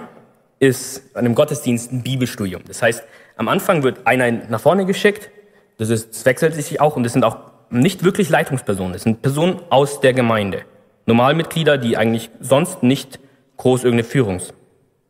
ist 0.60 1.16
an 1.16 1.26
einem 1.26 1.36
Gottesdienst 1.36 1.92
ein 1.92 2.04
Bibelstudium. 2.04 2.64
Das 2.66 2.82
heißt, 2.82 3.04
am 3.36 3.48
Anfang 3.48 3.84
wird 3.84 4.08
einer 4.08 4.32
nach 4.32 4.62
vorne 4.62 4.86
geschickt. 4.86 5.30
Das, 5.78 5.90
ist, 5.90 6.12
das 6.12 6.26
wechselt 6.26 6.54
sich 6.54 6.80
auch 6.80 6.96
und 6.96 7.04
das 7.04 7.14
sind 7.14 7.26
auch 7.26 7.51
nicht 7.72 8.04
wirklich 8.04 8.30
Leitungspersonen. 8.30 8.94
Das 8.94 9.04
sind 9.04 9.22
Personen 9.22 9.62
aus 9.70 10.00
der 10.02 10.14
Gemeinde. 10.14 10.64
Normalmitglieder, 11.06 11.78
die 11.78 11.98
eigentlich 11.98 12.30
sonst 12.40 12.84
nicht 12.84 13.20
groß 13.58 13.84
irgendeine 13.84 14.08
Führungs... 14.08 14.54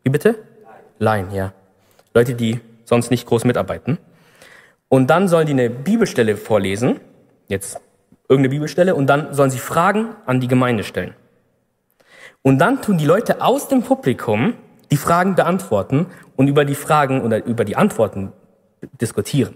Wie 0.04 0.10
bitte? 0.10 0.36
Laien, 1.00 1.32
ja. 1.32 1.54
Leute, 2.14 2.34
die 2.34 2.60
sonst 2.86 3.12
nicht 3.12 3.26
groß 3.28 3.46
mitarbeiten. 3.46 3.98
Und 4.90 5.10
dann 5.10 5.28
sollen 5.28 5.48
die 5.48 5.54
eine 5.54 5.70
Bibelstelle 5.70 6.36
vorlesen, 6.36 7.00
jetzt 7.48 7.80
irgendeine 8.28 8.50
Bibelstelle, 8.50 8.96
und 8.96 9.08
dann 9.08 9.34
sollen 9.34 9.50
sie 9.50 9.60
Fragen 9.60 10.16
an 10.26 10.40
die 10.40 10.48
Gemeinde 10.48 10.84
stellen. 10.84 11.14
Und 12.42 12.60
dann 12.60 12.82
tun 12.82 12.98
die 12.98 13.06
Leute 13.06 13.42
aus 13.42 13.68
dem 13.68 13.84
Publikum 13.84 14.56
die 14.92 14.98
Fragen 14.98 15.36
beantworten 15.36 16.08
und 16.36 16.48
über 16.48 16.66
die 16.66 16.76
Fragen 16.76 17.22
oder 17.22 17.46
über 17.46 17.64
die 17.64 17.76
Antworten 17.76 18.34
diskutieren. 19.00 19.56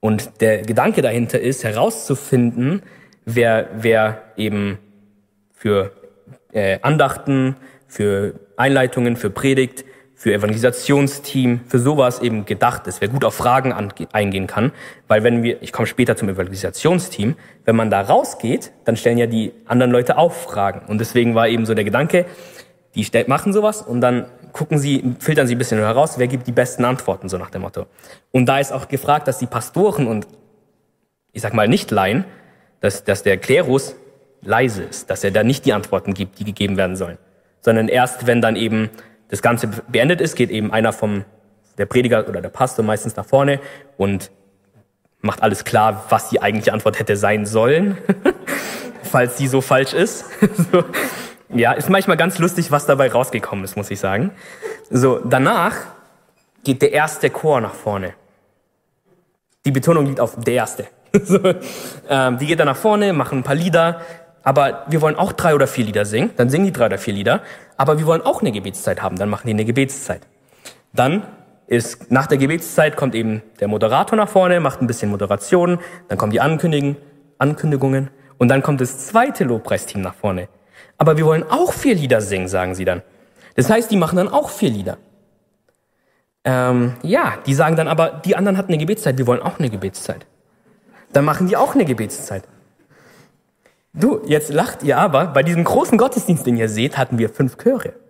Und 0.00 0.40
der 0.40 0.62
Gedanke 0.62 1.02
dahinter 1.02 1.40
ist, 1.40 1.64
herauszufinden, 1.64 2.82
wer, 3.24 3.68
wer 3.76 4.22
eben 4.36 4.78
für 5.52 5.92
äh, 6.52 6.78
Andachten, 6.82 7.56
für 7.86 8.34
Einleitungen, 8.56 9.16
für 9.16 9.30
Predigt 9.30 9.84
für 10.18 10.34
Evangelisationsteam, 10.34 11.60
für 11.68 11.78
sowas 11.78 12.20
eben 12.20 12.44
gedacht 12.44 12.88
ist, 12.88 13.00
wer 13.00 13.06
gut 13.06 13.24
auf 13.24 13.36
Fragen 13.36 13.72
eingehen 14.12 14.48
kann. 14.48 14.72
Weil 15.06 15.22
wenn 15.22 15.44
wir, 15.44 15.62
ich 15.62 15.72
komme 15.72 15.86
später 15.86 16.16
zum 16.16 16.28
Evangelisationsteam, 16.28 17.36
wenn 17.64 17.76
man 17.76 17.88
da 17.88 18.00
rausgeht, 18.00 18.72
dann 18.84 18.96
stellen 18.96 19.16
ja 19.16 19.26
die 19.26 19.52
anderen 19.66 19.92
Leute 19.92 20.18
auch 20.18 20.32
Fragen. 20.32 20.82
Und 20.88 20.98
deswegen 20.98 21.36
war 21.36 21.46
eben 21.46 21.66
so 21.66 21.74
der 21.74 21.84
Gedanke, 21.84 22.26
die 22.96 23.06
machen 23.28 23.52
sowas 23.52 23.80
und 23.80 24.00
dann 24.00 24.26
gucken 24.52 24.78
sie, 24.78 25.14
filtern 25.18 25.46
sie 25.46 25.54
ein 25.54 25.58
bisschen 25.58 25.78
heraus, 25.78 26.18
wer 26.18 26.26
gibt 26.26 26.46
die 26.46 26.52
besten 26.52 26.84
Antworten, 26.84 27.28
so 27.28 27.38
nach 27.38 27.50
dem 27.50 27.62
Motto. 27.62 27.86
Und 28.30 28.46
da 28.46 28.58
ist 28.58 28.72
auch 28.72 28.88
gefragt, 28.88 29.28
dass 29.28 29.38
die 29.38 29.46
Pastoren 29.46 30.06
und, 30.06 30.26
ich 31.32 31.42
sag 31.42 31.54
mal, 31.54 31.68
nicht 31.68 31.90
Laien, 31.90 32.24
dass, 32.80 33.04
dass 33.04 33.22
der 33.22 33.38
Klerus 33.38 33.94
leise 34.42 34.84
ist, 34.84 35.10
dass 35.10 35.24
er 35.24 35.30
da 35.30 35.42
nicht 35.42 35.64
die 35.64 35.72
Antworten 35.72 36.14
gibt, 36.14 36.38
die 36.38 36.44
gegeben 36.44 36.76
werden 36.76 36.96
sollen, 36.96 37.18
sondern 37.60 37.88
erst, 37.88 38.26
wenn 38.26 38.40
dann 38.40 38.56
eben 38.56 38.90
das 39.28 39.42
Ganze 39.42 39.68
beendet 39.88 40.20
ist, 40.20 40.36
geht 40.36 40.50
eben 40.50 40.72
einer 40.72 40.92
vom, 40.92 41.24
der 41.76 41.86
Prediger 41.86 42.28
oder 42.28 42.40
der 42.40 42.48
Pastor 42.48 42.84
meistens 42.84 43.16
nach 43.16 43.26
vorne 43.26 43.60
und 43.96 44.30
macht 45.20 45.42
alles 45.42 45.64
klar, 45.64 46.04
was 46.08 46.28
die 46.28 46.40
eigentliche 46.40 46.72
Antwort 46.72 46.98
hätte 46.98 47.16
sein 47.16 47.46
sollen, 47.46 47.98
falls 49.02 49.36
die 49.36 49.48
so 49.48 49.60
falsch 49.60 49.92
ist. 49.92 50.24
so. 50.72 50.84
Ja, 51.50 51.72
ist 51.72 51.88
manchmal 51.88 52.16
ganz 52.16 52.38
lustig, 52.38 52.70
was 52.70 52.86
dabei 52.86 53.10
rausgekommen 53.10 53.64
ist, 53.64 53.76
muss 53.76 53.90
ich 53.90 53.98
sagen. 54.00 54.32
So, 54.90 55.20
danach 55.24 55.74
geht 56.62 56.82
der 56.82 56.92
erste 56.92 57.30
Chor 57.30 57.60
nach 57.60 57.74
vorne. 57.74 58.14
Die 59.64 59.70
Betonung 59.70 60.06
liegt 60.06 60.20
auf 60.20 60.36
der 60.36 60.54
erste. 60.54 60.86
so, 61.22 61.40
ähm, 62.08 62.38
die 62.38 62.46
geht 62.46 62.60
dann 62.60 62.66
nach 62.66 62.76
vorne, 62.76 63.14
machen 63.14 63.38
ein 63.38 63.42
paar 63.44 63.54
Lieder, 63.54 64.02
aber 64.42 64.84
wir 64.88 65.00
wollen 65.00 65.16
auch 65.16 65.32
drei 65.32 65.54
oder 65.54 65.66
vier 65.66 65.86
Lieder 65.86 66.04
singen. 66.04 66.30
Dann 66.36 66.50
singen 66.50 66.66
die 66.66 66.72
drei 66.72 66.86
oder 66.86 66.98
vier 66.98 67.14
Lieder, 67.14 67.40
aber 67.78 67.98
wir 67.98 68.06
wollen 68.06 68.22
auch 68.22 68.42
eine 68.42 68.52
Gebetszeit 68.52 69.02
haben. 69.02 69.16
Dann 69.16 69.30
machen 69.30 69.46
die 69.46 69.54
eine 69.54 69.64
Gebetszeit. 69.64 70.22
Dann 70.92 71.22
ist 71.66 72.10
nach 72.10 72.26
der 72.26 72.38
Gebetszeit 72.38 72.96
kommt 72.96 73.14
eben 73.14 73.42
der 73.60 73.68
Moderator 73.68 74.16
nach 74.16 74.28
vorne, 74.28 74.60
macht 74.60 74.82
ein 74.82 74.86
bisschen 74.86 75.10
Moderation, 75.10 75.78
dann 76.08 76.18
kommen 76.18 76.32
die 76.32 76.40
Ankündigungen, 76.40 76.96
Ankündigungen 77.38 78.10
und 78.38 78.48
dann 78.48 78.62
kommt 78.62 78.80
das 78.80 79.06
zweite 79.06 79.44
Lobpreisteam 79.44 80.00
nach 80.00 80.14
vorne. 80.14 80.48
Aber 80.98 81.16
wir 81.16 81.24
wollen 81.24 81.44
auch 81.48 81.72
vier 81.72 81.94
Lieder 81.94 82.20
singen, 82.20 82.48
sagen 82.48 82.74
sie 82.74 82.84
dann. 82.84 83.02
Das 83.54 83.70
heißt, 83.70 83.90
die 83.90 83.96
machen 83.96 84.16
dann 84.16 84.28
auch 84.28 84.50
vier 84.50 84.70
Lieder. 84.70 84.98
Ähm, 86.44 86.94
ja, 87.02 87.38
die 87.46 87.54
sagen 87.54 87.76
dann 87.76 87.88
aber, 87.88 88.20
die 88.24 88.36
anderen 88.36 88.56
hatten 88.56 88.72
eine 88.72 88.78
Gebetszeit, 88.78 89.18
wir 89.18 89.26
wollen 89.26 89.42
auch 89.42 89.58
eine 89.58 89.70
Gebetszeit. 89.70 90.26
Dann 91.12 91.24
machen 91.24 91.46
die 91.46 91.56
auch 91.56 91.74
eine 91.74 91.84
Gebetszeit. 91.84 92.44
Du, 93.94 94.20
jetzt 94.26 94.52
lacht 94.52 94.82
ihr 94.82 94.98
aber, 94.98 95.26
bei 95.26 95.42
diesem 95.42 95.64
großen 95.64 95.98
Gottesdienst, 95.98 96.46
den 96.46 96.56
ihr 96.56 96.68
seht, 96.68 96.98
hatten 96.98 97.18
wir 97.18 97.30
fünf 97.30 97.56
Chöre. 97.56 97.94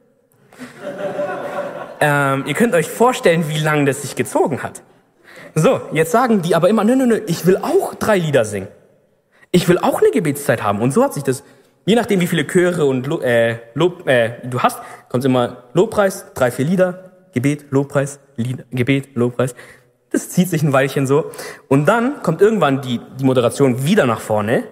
Ähm, 2.01 2.45
ihr 2.47 2.55
könnt 2.55 2.75
euch 2.75 2.89
vorstellen, 2.89 3.49
wie 3.49 3.59
lange 3.59 3.85
das 3.85 4.03
sich 4.03 4.15
gezogen 4.15 4.63
hat. 4.63 4.83
So, 5.57 5.81
jetzt 5.91 6.13
sagen 6.13 6.43
die 6.43 6.55
aber 6.55 6.69
immer, 6.69 6.85
nö, 6.85 6.95
nö, 6.95 7.07
nö, 7.07 7.21
ich 7.27 7.45
will 7.45 7.57
auch 7.57 7.97
drei 7.97 8.19
Lieder 8.19 8.45
singen. 8.45 8.69
Ich 9.51 9.69
will 9.69 9.79
auch 9.79 10.01
eine 10.01 10.13
Gebetszeit 10.13 10.63
haben. 10.63 10.81
Und 10.81 10.93
so 10.93 11.03
hat 11.03 11.15
sich 11.15 11.25
das, 11.25 11.43
je 11.89 11.95
nachdem 11.95 12.21
wie 12.21 12.27
viele 12.27 12.47
Chöre 12.47 12.85
und 12.85 13.07
Lo, 13.07 13.23
äh, 13.23 13.57
Lob, 13.73 14.07
äh, 14.07 14.33
du 14.45 14.61
hast, 14.61 14.79
kommt 15.09 15.25
immer 15.25 15.65
Lobpreis, 15.73 16.27
drei, 16.35 16.51
vier 16.51 16.67
Lieder, 16.67 17.13
Gebet, 17.33 17.65
Lobpreis, 17.71 18.21
Lied, 18.37 18.67
Gebet, 18.71 19.17
Lobpreis. 19.17 19.55
Das 20.11 20.29
zieht 20.29 20.51
sich 20.51 20.63
ein 20.63 20.75
Weilchen 20.75 21.07
so. 21.07 21.31
Und 21.67 21.87
dann 21.87 22.23
kommt 22.23 22.43
irgendwann 22.43 22.83
die, 22.83 23.01
die 23.19 23.25
Moderation 23.25 23.87
wieder 23.87 24.05
nach 24.05 24.21
vorne. 24.21 24.65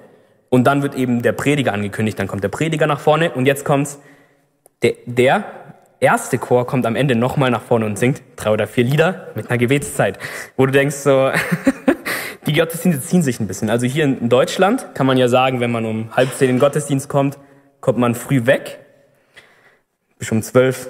Und 0.51 0.67
dann 0.67 0.83
wird 0.83 0.95
eben 0.95 1.23
der 1.23 1.33
Prediger 1.33 1.73
angekündigt. 1.73 2.19
Dann 2.19 2.29
kommt 2.29 2.45
der 2.45 2.51
Prediger 2.51 2.87
nach 2.87 3.01
vorne. 3.01 3.31
Und 3.31 3.47
jetzt 3.47 3.65
kommt's, 3.65 3.99
der, 4.83 4.93
der 5.07 5.45
erste 6.01 6.37
Chor 6.37 6.67
kommt 6.67 6.85
am 6.85 6.97
Ende 6.97 7.17
nochmal 7.17 7.51
nach 7.51 7.63
vorne 7.63 7.87
und 7.87 7.99
singt 7.99 8.23
drei 8.37 8.51
oder 8.51 8.67
vier 8.67 8.85
Lieder 8.85 9.29
mit 9.35 9.49
einer 9.49 9.57
Gebetszeit, 9.57 10.19
wo 10.59 10.67
du 10.67 10.73
denkst 10.73 10.97
so, 10.97 11.31
die 12.47 12.53
Gottesdienste 12.53 13.03
ziehen 13.03 13.23
sich 13.23 13.41
ein 13.41 13.47
bisschen. 13.47 13.71
Also 13.71 13.87
hier 13.87 14.05
in 14.05 14.29
Deutschland 14.29 14.95
kann 14.95 15.07
man 15.07 15.17
ja 15.17 15.29
sagen, 15.29 15.61
wenn 15.61 15.73
man 15.73 15.85
um 15.85 16.17
halb 16.17 16.33
zehn 16.35 16.49
in 16.49 16.57
den 16.57 16.61
Gottesdienst 16.61 17.09
kommt, 17.09 17.39
kommt 17.81 17.99
man 17.99 18.15
früh 18.15 18.47
weg, 18.47 18.79
bis 20.19 20.31
um 20.31 20.43
zwölf 20.43 20.89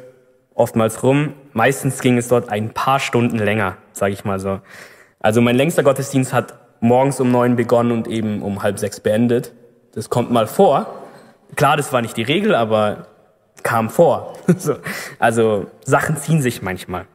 oftmals 0.54 1.02
rum. 1.02 1.34
Meistens 1.52 2.00
ging 2.00 2.18
es 2.18 2.28
dort 2.28 2.48
ein 2.48 2.70
paar 2.70 3.00
Stunden 3.00 3.38
länger, 3.38 3.76
sage 3.92 4.12
ich 4.12 4.24
mal 4.24 4.38
so. 4.38 4.60
Also 5.20 5.40
mein 5.40 5.56
längster 5.56 5.82
Gottesdienst 5.82 6.32
hat 6.32 6.54
morgens 6.80 7.20
um 7.20 7.30
neun 7.30 7.56
begonnen 7.56 7.92
und 7.92 8.08
eben 8.08 8.42
um 8.42 8.62
halb 8.62 8.78
sechs 8.78 9.00
beendet. 9.00 9.52
Das 9.94 10.10
kommt 10.10 10.30
mal 10.30 10.46
vor. 10.46 11.02
Klar, 11.54 11.76
das 11.76 11.92
war 11.92 12.02
nicht 12.02 12.16
die 12.16 12.22
Regel, 12.22 12.54
aber 12.54 13.06
kam 13.62 13.90
vor. 13.90 14.34
also 15.18 15.66
Sachen 15.84 16.16
ziehen 16.16 16.42
sich 16.42 16.62
manchmal. 16.62 17.06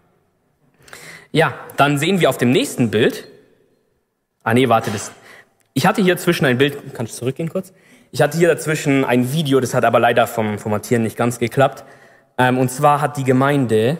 Ja, 1.32 1.54
dann 1.77 1.97
sehen 1.97 2.19
wir 2.19 2.30
auf 2.30 2.38
dem 2.38 2.51
nächsten 2.51 2.91
Bild. 2.91 3.27
Ah 4.43 4.54
nee, 4.54 4.67
warte, 4.69 4.91
das. 4.91 5.12
Ich 5.73 5.86
hatte 5.86 6.01
hier 6.01 6.17
zwischen 6.17 6.45
ein 6.45 6.58
Bild. 6.58 6.77
Kannst 6.93 7.13
du 7.13 7.19
zurückgehen 7.19 7.49
kurz? 7.49 7.73
Ich 8.12 8.21
hatte 8.21 8.38
hier 8.38 8.49
dazwischen 8.49 9.06
ein 9.06 9.32
Video, 9.32 9.60
das 9.60 9.73
hat 9.73 9.86
aber 9.86 9.99
leider 9.99 10.27
vom 10.27 10.60
Formatieren 10.60 11.04
nicht 11.04 11.15
ganz 11.15 11.39
geklappt. 11.39 11.86
Ähm, 12.38 12.58
und 12.58 12.69
zwar 12.69 13.01
hat 13.01 13.17
die 13.17 13.23
Gemeinde 13.23 13.97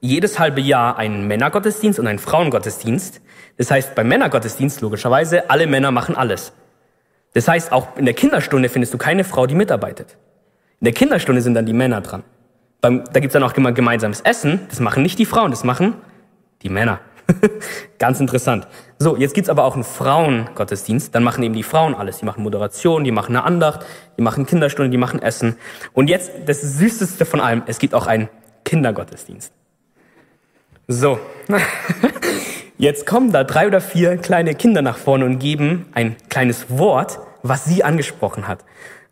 jedes 0.00 0.38
halbe 0.38 0.60
Jahr 0.60 0.98
einen 0.98 1.26
Männergottesdienst 1.26 1.98
und 1.98 2.06
einen 2.06 2.18
Frauengottesdienst. 2.18 3.20
Das 3.56 3.70
heißt, 3.70 3.94
beim 3.94 4.08
Männergottesdienst 4.08 4.80
logischerweise, 4.80 5.48
alle 5.50 5.66
Männer 5.66 5.90
machen 5.90 6.16
alles. 6.16 6.52
Das 7.34 7.48
heißt, 7.48 7.72
auch 7.72 7.96
in 7.96 8.04
der 8.04 8.14
Kinderstunde 8.14 8.68
findest 8.68 8.92
du 8.92 8.98
keine 8.98 9.24
Frau, 9.24 9.46
die 9.46 9.54
mitarbeitet. 9.54 10.16
In 10.80 10.86
der 10.86 10.94
Kinderstunde 10.94 11.40
sind 11.40 11.54
dann 11.54 11.66
die 11.66 11.72
Männer 11.72 12.00
dran. 12.00 12.24
Beim, 12.80 13.04
da 13.12 13.20
gibt's 13.20 13.32
dann 13.32 13.42
auch 13.44 13.54
immer 13.54 13.72
gemeinsames 13.72 14.20
Essen. 14.20 14.60
Das 14.68 14.80
machen 14.80 15.02
nicht 15.02 15.18
die 15.18 15.26
Frauen, 15.26 15.50
das 15.50 15.64
machen 15.64 15.94
die 16.62 16.68
Männer. 16.68 17.00
Ganz 17.98 18.20
interessant. 18.20 18.66
So, 18.98 19.16
jetzt 19.16 19.34
gibt's 19.34 19.50
aber 19.50 19.64
auch 19.64 19.74
einen 19.74 19.84
Frauengottesdienst. 19.84 21.14
Dann 21.14 21.22
machen 21.22 21.42
eben 21.42 21.54
die 21.54 21.62
Frauen 21.62 21.94
alles. 21.94 22.18
Die 22.18 22.24
machen 22.24 22.42
Moderation, 22.42 23.04
die 23.04 23.10
machen 23.10 23.36
eine 23.36 23.44
Andacht, 23.44 23.84
die 24.18 24.22
machen 24.22 24.46
Kinderstunde, 24.46 24.90
die 24.90 24.98
machen 24.98 25.20
Essen. 25.22 25.56
Und 25.92 26.08
jetzt 26.08 26.30
das 26.46 26.60
Süßeste 26.60 27.24
von 27.24 27.40
allem, 27.40 27.62
es 27.66 27.78
gibt 27.78 27.94
auch 27.94 28.06
einen 28.06 28.28
Kindergottesdienst. 28.64 29.52
So, 30.88 31.18
jetzt 32.78 33.06
kommen 33.06 33.32
da 33.32 33.44
drei 33.44 33.66
oder 33.66 33.80
vier 33.80 34.16
kleine 34.16 34.54
Kinder 34.54 34.82
nach 34.82 34.98
vorne 34.98 35.24
und 35.24 35.38
geben 35.38 35.86
ein 35.92 36.16
kleines 36.28 36.66
Wort, 36.68 37.18
was 37.42 37.64
sie 37.64 37.84
angesprochen 37.84 38.48
hat. 38.48 38.64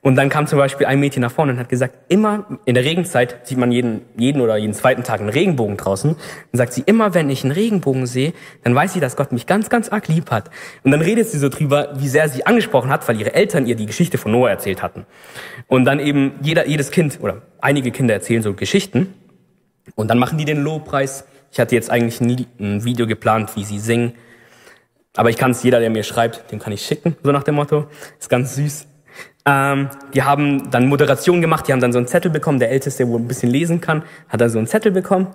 Und 0.03 0.17
dann 0.17 0.31
kam 0.31 0.47
zum 0.47 0.59
Beispiel 0.59 0.87
ein 0.87 0.99
Mädchen 0.99 1.21
nach 1.21 1.31
vorne 1.31 1.53
und 1.53 1.59
hat 1.59 1.69
gesagt, 1.69 1.95
immer 2.09 2.47
in 2.65 2.75
der 2.75 2.85
Regenzeit 2.85 3.47
sieht 3.47 3.59
man 3.59 3.71
jeden, 3.71 4.01
jeden 4.17 4.41
oder 4.41 4.57
jeden 4.57 4.73
zweiten 4.73 5.03
Tag 5.05 5.21
einen 5.21 5.29
Regenbogen 5.29 5.77
draußen. 5.77 6.13
Und 6.13 6.57
sagt 6.57 6.73
sie, 6.73 6.83
immer 6.87 7.13
wenn 7.13 7.29
ich 7.29 7.45
einen 7.45 7.53
Regenbogen 7.53 8.07
sehe, 8.07 8.33
dann 8.65 8.75
weiß 8.75 8.95
sie, 8.95 9.01
dass 9.01 9.17
Gott 9.17 9.31
mich 9.31 9.47
ganz, 9.47 9.69
ganz 9.69 9.91
arg 9.91 10.09
lieb 10.09 10.31
hat. 10.31 10.51
Und 10.85 10.93
dann 10.93 11.03
redet 11.03 11.29
sie 11.29 11.39
so 11.39 11.51
drüber, 11.51 11.91
wie 11.97 12.09
sehr 12.09 12.31
sie 12.31 12.47
angesprochen 12.47 12.89
hat, 12.89 13.07
weil 13.09 13.21
ihre 13.21 13.35
Eltern 13.35 13.67
ihr 13.67 13.77
die 13.77 13.85
Geschichte 13.85 14.17
von 14.17 14.33
Noah 14.33 14.49
erzählt 14.49 14.83
hatten. 14.83 15.05
Und 15.67 15.85
dann 15.85 16.01
eben 16.01 16.33
jeder, 16.41 16.67
jedes 16.67 16.91
Kind 16.91 17.19
oder 17.21 17.43
einige 17.61 17.91
Kinder 17.91 18.15
erzählen 18.15 18.43
so 18.43 18.55
Geschichten. 18.55 19.13
Und 19.97 20.09
dann 20.09 20.19
machen 20.19 20.39
die 20.39 20.47
den 20.47 20.63
Lobpreis. 20.63 21.27
Ich 21.53 21.61
hatte 21.61 21.75
jetzt 21.75 21.91
eigentlich 21.91 22.23
ein, 22.23 22.47
ein 22.59 22.85
Video 22.85 23.07
geplant, 23.07 23.55
wie 23.55 23.65
sie 23.65 23.79
singen. 23.79 24.15
Aber 25.15 25.29
ich 25.29 25.37
kann 25.37 25.51
es 25.51 25.63
jeder, 25.63 25.81
der 25.81 25.91
mir 25.91 26.05
schreibt, 26.05 26.51
dem 26.53 26.59
kann 26.59 26.73
ich 26.73 26.87
schicken, 26.87 27.17
so 27.23 27.33
nach 27.33 27.43
dem 27.43 27.57
Motto. 27.57 27.87
Ist 28.19 28.31
ganz 28.31 28.55
süß. 28.55 28.87
Ähm, 29.51 29.89
die 30.15 30.23
haben 30.23 30.71
dann 30.71 30.87
Moderation 30.87 31.41
gemacht, 31.41 31.67
die 31.67 31.73
haben 31.73 31.81
dann 31.81 31.93
so 31.93 31.99
einen 31.99 32.07
Zettel 32.07 32.31
bekommen, 32.31 32.61
der 32.61 32.71
Älteste, 32.71 33.09
wo 33.09 33.17
ein 33.17 33.27
bisschen 33.27 33.51
lesen 33.51 33.81
kann, 33.81 34.05
hat 34.29 34.41
dann 34.41 34.49
so 34.49 34.59
einen 34.59 34.69
Zettel 34.69 34.93
bekommen. 34.93 35.27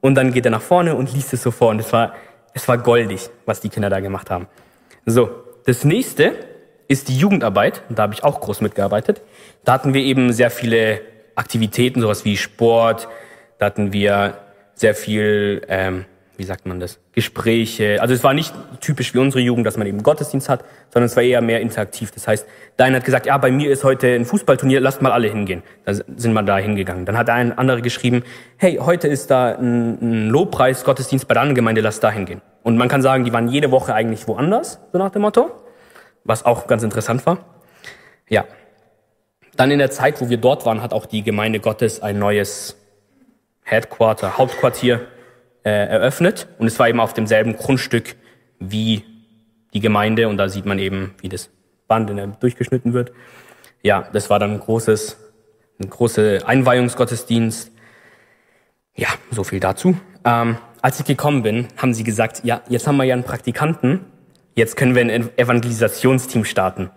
Und 0.00 0.14
dann 0.14 0.32
geht 0.32 0.46
er 0.46 0.50
nach 0.50 0.62
vorne 0.62 0.94
und 0.94 1.12
liest 1.12 1.34
es 1.34 1.42
so 1.42 1.50
vor. 1.50 1.68
Und 1.68 1.80
es 1.80 1.92
war, 1.92 2.14
es 2.54 2.66
war 2.66 2.78
goldig, 2.78 3.28
was 3.44 3.60
die 3.60 3.68
Kinder 3.68 3.90
da 3.90 4.00
gemacht 4.00 4.30
haben. 4.30 4.46
So, 5.04 5.28
das 5.66 5.84
nächste 5.84 6.32
ist 6.86 7.08
die 7.08 7.18
Jugendarbeit, 7.18 7.82
da 7.90 8.04
habe 8.04 8.14
ich 8.14 8.24
auch 8.24 8.40
groß 8.40 8.62
mitgearbeitet. 8.62 9.20
Da 9.64 9.74
hatten 9.74 9.92
wir 9.92 10.00
eben 10.00 10.32
sehr 10.32 10.50
viele 10.50 11.02
Aktivitäten, 11.34 12.00
sowas 12.00 12.24
wie 12.24 12.38
Sport, 12.38 13.06
da 13.58 13.66
hatten 13.66 13.92
wir 13.92 14.38
sehr 14.74 14.94
viel 14.94 15.60
ähm, 15.68 16.06
wie 16.38 16.44
sagt 16.44 16.66
man 16.66 16.78
das, 16.78 17.00
Gespräche. 17.12 18.00
Also 18.00 18.14
es 18.14 18.22
war 18.22 18.32
nicht 18.32 18.54
typisch 18.80 19.12
wie 19.12 19.18
unsere 19.18 19.40
Jugend, 19.40 19.66
dass 19.66 19.76
man 19.76 19.88
eben 19.88 20.04
Gottesdienst 20.04 20.48
hat, 20.48 20.64
sondern 20.92 21.06
es 21.06 21.16
war 21.16 21.22
eher 21.24 21.40
mehr 21.42 21.60
interaktiv. 21.60 22.12
Das 22.12 22.28
heißt, 22.28 22.46
der 22.78 22.86
eine 22.86 22.96
hat 22.98 23.04
gesagt, 23.04 23.26
ja, 23.26 23.36
bei 23.38 23.50
mir 23.50 23.72
ist 23.72 23.82
heute 23.82 24.06
ein 24.06 24.24
Fußballturnier, 24.24 24.78
lasst 24.80 25.02
mal 25.02 25.10
alle 25.10 25.26
hingehen. 25.26 25.64
Da 25.84 25.94
sind 25.94 26.32
wir 26.32 26.42
da 26.44 26.56
hingegangen. 26.58 27.04
Dann 27.06 27.18
hat 27.18 27.28
ein 27.28 27.58
anderer 27.58 27.80
geschrieben, 27.80 28.22
hey, 28.56 28.76
heute 28.80 29.08
ist 29.08 29.32
da 29.32 29.56
ein 29.56 30.28
Lobpreis, 30.28 30.84
Gottesdienst 30.84 31.26
bei 31.26 31.34
der 31.34 31.42
anderen 31.42 31.56
Gemeinde, 31.56 31.80
lasst 31.80 32.04
da 32.04 32.10
hingehen. 32.12 32.40
Und 32.62 32.76
man 32.76 32.88
kann 32.88 33.02
sagen, 33.02 33.24
die 33.24 33.32
waren 33.32 33.48
jede 33.48 33.72
Woche 33.72 33.92
eigentlich 33.92 34.28
woanders, 34.28 34.78
so 34.92 34.98
nach 34.98 35.10
dem 35.10 35.22
Motto, 35.22 35.50
was 36.22 36.44
auch 36.44 36.68
ganz 36.68 36.84
interessant 36.84 37.26
war. 37.26 37.38
Ja. 38.28 38.44
Dann 39.56 39.72
in 39.72 39.80
der 39.80 39.90
Zeit, 39.90 40.20
wo 40.20 40.30
wir 40.30 40.36
dort 40.36 40.64
waren, 40.66 40.82
hat 40.82 40.92
auch 40.92 41.06
die 41.06 41.24
Gemeinde 41.24 41.58
Gottes 41.58 42.00
ein 42.00 42.20
neues 42.20 42.76
Headquarter, 43.64 44.38
Hauptquartier 44.38 45.00
äh, 45.68 45.86
eröffnet 45.86 46.48
und 46.58 46.66
es 46.66 46.78
war 46.78 46.88
eben 46.88 46.98
auf 46.98 47.12
demselben 47.12 47.54
Grundstück 47.54 48.16
wie 48.58 49.04
die 49.74 49.80
Gemeinde 49.80 50.28
und 50.28 50.38
da 50.38 50.48
sieht 50.48 50.64
man 50.64 50.78
eben, 50.78 51.14
wie 51.20 51.28
das 51.28 51.50
Band 51.86 52.10
durchgeschnitten 52.40 52.94
wird. 52.94 53.12
Ja, 53.82 54.08
das 54.12 54.30
war 54.30 54.38
dann 54.38 54.52
ein 54.52 54.60
großes, 54.60 55.18
ein 55.80 55.90
großer 55.90 56.48
Einweihungsgottesdienst. 56.48 57.70
Ja, 58.96 59.08
so 59.30 59.44
viel 59.44 59.60
dazu. 59.60 59.96
Ähm, 60.24 60.56
als 60.80 61.00
ich 61.00 61.06
gekommen 61.06 61.42
bin, 61.42 61.68
haben 61.76 61.92
sie 61.92 62.02
gesagt, 62.02 62.44
ja, 62.44 62.62
jetzt 62.68 62.86
haben 62.86 62.96
wir 62.96 63.04
ja 63.04 63.14
einen 63.14 63.24
Praktikanten, 63.24 64.06
jetzt 64.54 64.76
können 64.76 64.94
wir 64.94 65.02
ein 65.02 65.38
Evangelisationsteam 65.38 66.44
starten. 66.44 66.90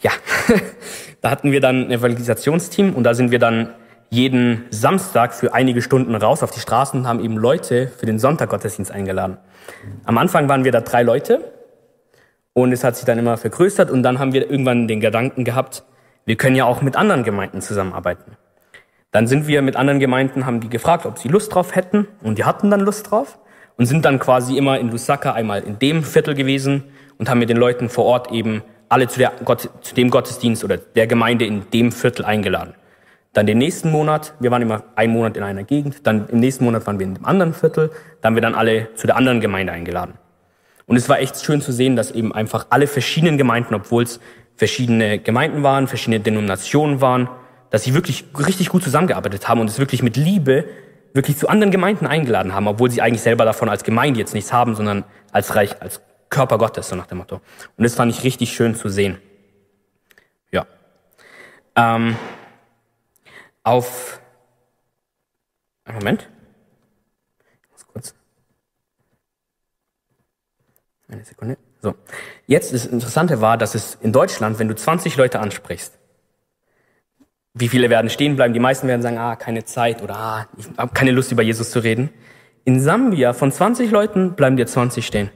Ja, 0.00 0.10
da 1.20 1.30
hatten 1.30 1.52
wir 1.52 1.60
dann 1.60 1.86
ein 1.86 1.90
Evangelisationsteam 1.92 2.94
und 2.94 3.04
da 3.04 3.14
sind 3.14 3.30
wir 3.30 3.38
dann 3.38 3.72
jeden 4.10 4.64
Samstag 4.70 5.34
für 5.34 5.54
einige 5.54 5.82
Stunden 5.82 6.14
raus 6.14 6.42
auf 6.42 6.50
die 6.50 6.60
Straßen 6.60 7.00
und 7.00 7.06
haben 7.06 7.20
eben 7.20 7.36
Leute 7.36 7.88
für 7.88 8.06
den 8.06 8.18
Sonntaggottesdienst 8.18 8.90
eingeladen. 8.90 9.38
Am 10.04 10.18
Anfang 10.18 10.48
waren 10.48 10.64
wir 10.64 10.72
da 10.72 10.80
drei 10.80 11.02
Leute 11.02 11.52
und 12.54 12.72
es 12.72 12.84
hat 12.84 12.96
sich 12.96 13.04
dann 13.04 13.18
immer 13.18 13.36
vergrößert 13.36 13.90
und 13.90 14.02
dann 14.02 14.18
haben 14.18 14.32
wir 14.32 14.50
irgendwann 14.50 14.88
den 14.88 15.00
Gedanken 15.00 15.44
gehabt, 15.44 15.84
wir 16.24 16.36
können 16.36 16.56
ja 16.56 16.64
auch 16.64 16.82
mit 16.82 16.96
anderen 16.96 17.24
Gemeinden 17.24 17.60
zusammenarbeiten. 17.60 18.36
Dann 19.10 19.26
sind 19.26 19.46
wir 19.46 19.62
mit 19.62 19.76
anderen 19.76 20.00
Gemeinden, 20.00 20.44
haben 20.44 20.60
die 20.60 20.68
gefragt, 20.68 21.06
ob 21.06 21.18
sie 21.18 21.28
Lust 21.28 21.54
drauf 21.54 21.74
hätten 21.74 22.08
und 22.22 22.38
die 22.38 22.44
hatten 22.44 22.70
dann 22.70 22.80
Lust 22.80 23.10
drauf 23.10 23.38
und 23.76 23.86
sind 23.86 24.04
dann 24.04 24.18
quasi 24.18 24.56
immer 24.56 24.78
in 24.78 24.90
Lusaka 24.90 25.32
einmal 25.32 25.62
in 25.62 25.78
dem 25.78 26.02
Viertel 26.02 26.34
gewesen 26.34 26.84
und 27.18 27.30
haben 27.30 27.38
mit 27.38 27.48
den 27.48 27.56
Leuten 27.56 27.88
vor 27.88 28.04
Ort 28.04 28.32
eben 28.32 28.62
alle 28.88 29.08
zu, 29.08 29.18
der 29.18 29.32
zu 29.80 29.94
dem 29.94 30.10
Gottesdienst 30.10 30.64
oder 30.64 30.76
der 30.78 31.06
Gemeinde 31.06 31.46
in 31.46 31.70
dem 31.72 31.92
Viertel 31.92 32.24
eingeladen. 32.24 32.74
Dann 33.32 33.46
den 33.46 33.58
nächsten 33.58 33.90
Monat, 33.90 34.34
wir 34.40 34.50
waren 34.50 34.62
immer 34.62 34.84
einen 34.96 35.12
Monat 35.12 35.36
in 35.36 35.42
einer 35.42 35.62
Gegend, 35.64 36.06
dann 36.06 36.28
im 36.28 36.40
nächsten 36.40 36.64
Monat 36.64 36.86
waren 36.86 36.98
wir 36.98 37.06
in 37.06 37.14
dem 37.14 37.24
anderen 37.24 37.54
Viertel, 37.54 37.90
dann 38.20 38.30
haben 38.30 38.34
wir 38.36 38.42
dann 38.42 38.54
alle 38.54 38.94
zu 38.94 39.06
der 39.06 39.16
anderen 39.16 39.40
Gemeinde 39.40 39.72
eingeladen. 39.72 40.14
Und 40.86 40.96
es 40.96 41.08
war 41.08 41.20
echt 41.20 41.44
schön 41.44 41.60
zu 41.60 41.70
sehen, 41.70 41.96
dass 41.96 42.10
eben 42.10 42.34
einfach 42.34 42.66
alle 42.70 42.86
verschiedenen 42.86 43.36
Gemeinden, 43.36 43.74
obwohl 43.74 44.04
es 44.04 44.20
verschiedene 44.56 45.18
Gemeinden 45.18 45.62
waren, 45.62 45.86
verschiedene 45.86 46.20
Denominationen 46.20 47.00
waren, 47.00 47.28
dass 47.70 47.84
sie 47.84 47.94
wirklich 47.94 48.24
richtig 48.38 48.70
gut 48.70 48.82
zusammengearbeitet 48.82 49.48
haben 49.48 49.60
und 49.60 49.68
es 49.68 49.78
wirklich 49.78 50.02
mit 50.02 50.16
Liebe 50.16 50.64
wirklich 51.14 51.36
zu 51.36 51.48
anderen 51.48 51.70
Gemeinden 51.70 52.06
eingeladen 52.06 52.54
haben, 52.54 52.66
obwohl 52.66 52.90
sie 52.90 53.02
eigentlich 53.02 53.22
selber 53.22 53.44
davon 53.44 53.68
als 53.68 53.84
Gemeinde 53.84 54.18
jetzt 54.18 54.34
nichts 54.34 54.52
haben, 54.52 54.74
sondern 54.74 55.04
als 55.32 55.54
Reich, 55.54 55.80
als 55.80 56.00
Körper 56.30 56.58
Gottes, 56.58 56.88
so 56.88 56.96
nach 56.96 57.06
dem 57.06 57.18
Motto. 57.18 57.40
Und 57.76 57.84
das 57.84 57.94
fand 57.94 58.12
ich 58.12 58.24
richtig 58.24 58.52
schön 58.52 58.74
zu 58.74 58.88
sehen. 58.88 59.18
Ja. 60.50 60.66
Ähm, 61.76 62.16
auf. 63.68 64.20
Einen 65.84 65.98
Moment. 65.98 66.28
Ganz 67.70 67.86
kurz. 67.86 68.14
Eine 71.08 71.24
Sekunde. 71.24 71.56
So. 71.80 71.94
Jetzt 72.46 72.72
das 72.72 72.86
Interessante 72.86 73.40
war, 73.40 73.56
dass 73.56 73.74
es 73.74 73.94
in 73.96 74.12
Deutschland, 74.12 74.58
wenn 74.58 74.68
du 74.68 74.74
20 74.74 75.16
Leute 75.16 75.40
ansprichst, 75.40 75.98
wie 77.54 77.68
viele 77.68 77.90
werden 77.90 78.10
stehen 78.10 78.36
bleiben? 78.36 78.54
Die 78.54 78.60
meisten 78.60 78.86
werden 78.88 79.02
sagen, 79.02 79.18
ah, 79.18 79.36
keine 79.36 79.64
Zeit 79.64 80.02
oder 80.02 80.16
ah, 80.16 80.48
ich 80.56 80.66
habe 80.76 80.92
keine 80.94 81.10
Lust, 81.10 81.32
über 81.32 81.42
Jesus 81.42 81.70
zu 81.70 81.80
reden. 81.80 82.10
In 82.64 82.80
Sambia, 82.80 83.32
von 83.32 83.50
20 83.50 83.90
Leuten 83.90 84.34
bleiben 84.34 84.56
dir 84.56 84.66
20 84.66 85.06
stehen. 85.06 85.30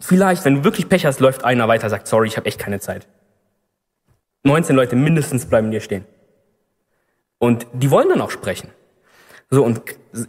Vielleicht, 0.00 0.44
wenn 0.44 0.56
du 0.56 0.64
wirklich 0.64 0.88
Pech 0.88 1.04
hast, 1.04 1.20
läuft 1.20 1.44
einer 1.44 1.66
weiter, 1.68 1.90
sagt, 1.90 2.06
sorry, 2.06 2.28
ich 2.28 2.36
habe 2.36 2.46
echt 2.46 2.58
keine 2.58 2.78
Zeit. 2.78 3.08
19 4.44 4.76
Leute 4.76 4.96
mindestens 4.96 5.46
bleiben 5.46 5.70
dir 5.70 5.80
stehen. 5.80 6.04
Und 7.38 7.66
die 7.72 7.90
wollen 7.90 8.08
dann 8.08 8.20
auch 8.20 8.30
sprechen. 8.30 8.70
So, 9.50 9.64
und 9.64 9.80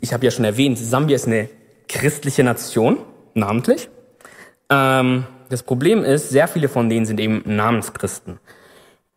ich 0.02 0.14
habe 0.14 0.24
ja 0.26 0.32
schon 0.32 0.46
erwähnt, 0.46 0.78
Sambia 0.78 1.16
ist 1.16 1.28
eine 1.28 1.50
christliche 1.88 2.44
Nation, 2.44 3.00
namentlich. 3.34 3.90
Ähm, 4.70 5.26
das 5.50 5.64
Problem 5.64 6.04
ist, 6.04 6.30
sehr 6.30 6.48
viele 6.48 6.70
von 6.70 6.90
denen 6.90 7.06
sind 7.06 7.20
eben 7.20 7.42
Namenschristen. 7.46 8.40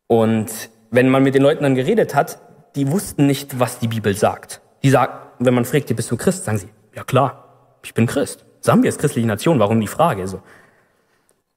Und 0.07 0.51
wenn 0.91 1.09
man 1.09 1.23
mit 1.23 1.35
den 1.35 1.43
Leuten 1.43 1.63
dann 1.63 1.75
geredet 1.75 2.15
hat, 2.15 2.39
die 2.75 2.91
wussten 2.91 3.27
nicht, 3.27 3.61
was 3.61 3.79
die 3.79 3.89
Bibel 3.89 4.17
sagt. 4.17 4.61
Die 4.83 4.91
sagt, 4.91 5.33
wenn 5.39 5.55
man 5.55 5.65
fragt, 5.65 5.95
bist 5.95 6.11
du 6.11 6.17
Christ, 6.17 6.45
sagen 6.45 6.59
sie, 6.59 6.69
ja 6.95 7.05
klar, 7.05 7.77
ich 7.83 7.95
bin 7.95 8.07
Christ. 8.07 8.45
Sambia 8.61 8.89
ist 8.89 8.99
christliche 8.99 9.27
Nation, 9.27 9.59
warum 9.59 9.81
die 9.81 9.87
Frage? 9.87 10.27
So. 10.27 10.43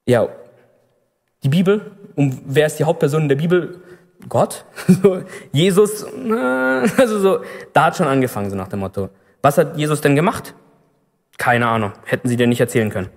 Ja, 0.05 0.27
die 1.43 1.49
Bibel, 1.49 1.94
und 2.15 2.41
wer 2.45 2.65
ist 2.65 2.77
die 2.77 2.83
Hauptperson 2.83 3.23
in 3.23 3.29
der 3.29 3.35
Bibel? 3.35 3.81
Gott? 4.29 4.65
Jesus? 5.51 6.05
Also 6.97 7.19
so, 7.19 7.39
da 7.73 7.85
hat 7.85 7.97
schon 7.97 8.07
angefangen, 8.07 8.49
so 8.49 8.55
nach 8.55 8.67
dem 8.67 8.79
Motto. 8.79 9.09
Was 9.41 9.57
hat 9.57 9.77
Jesus 9.77 10.01
denn 10.01 10.15
gemacht? 10.15 10.55
Keine 11.37 11.67
Ahnung, 11.67 11.91
hätten 12.05 12.29
sie 12.29 12.37
dir 12.37 12.47
nicht 12.47 12.61
erzählen 12.61 12.89
können. 12.89 13.09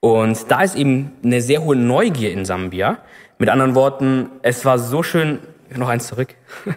Und 0.00 0.50
da 0.50 0.62
ist 0.62 0.74
eben 0.74 1.12
eine 1.24 1.40
sehr 1.40 1.62
hohe 1.62 1.76
Neugier 1.76 2.32
in 2.32 2.44
Sambia. 2.44 2.98
Mit 3.38 3.48
anderen 3.48 3.74
Worten, 3.74 4.30
es 4.42 4.64
war 4.64 4.78
so 4.78 5.02
schön, 5.02 5.38
noch 5.74 5.88
eins 5.88 6.08
zurück. 6.08 6.34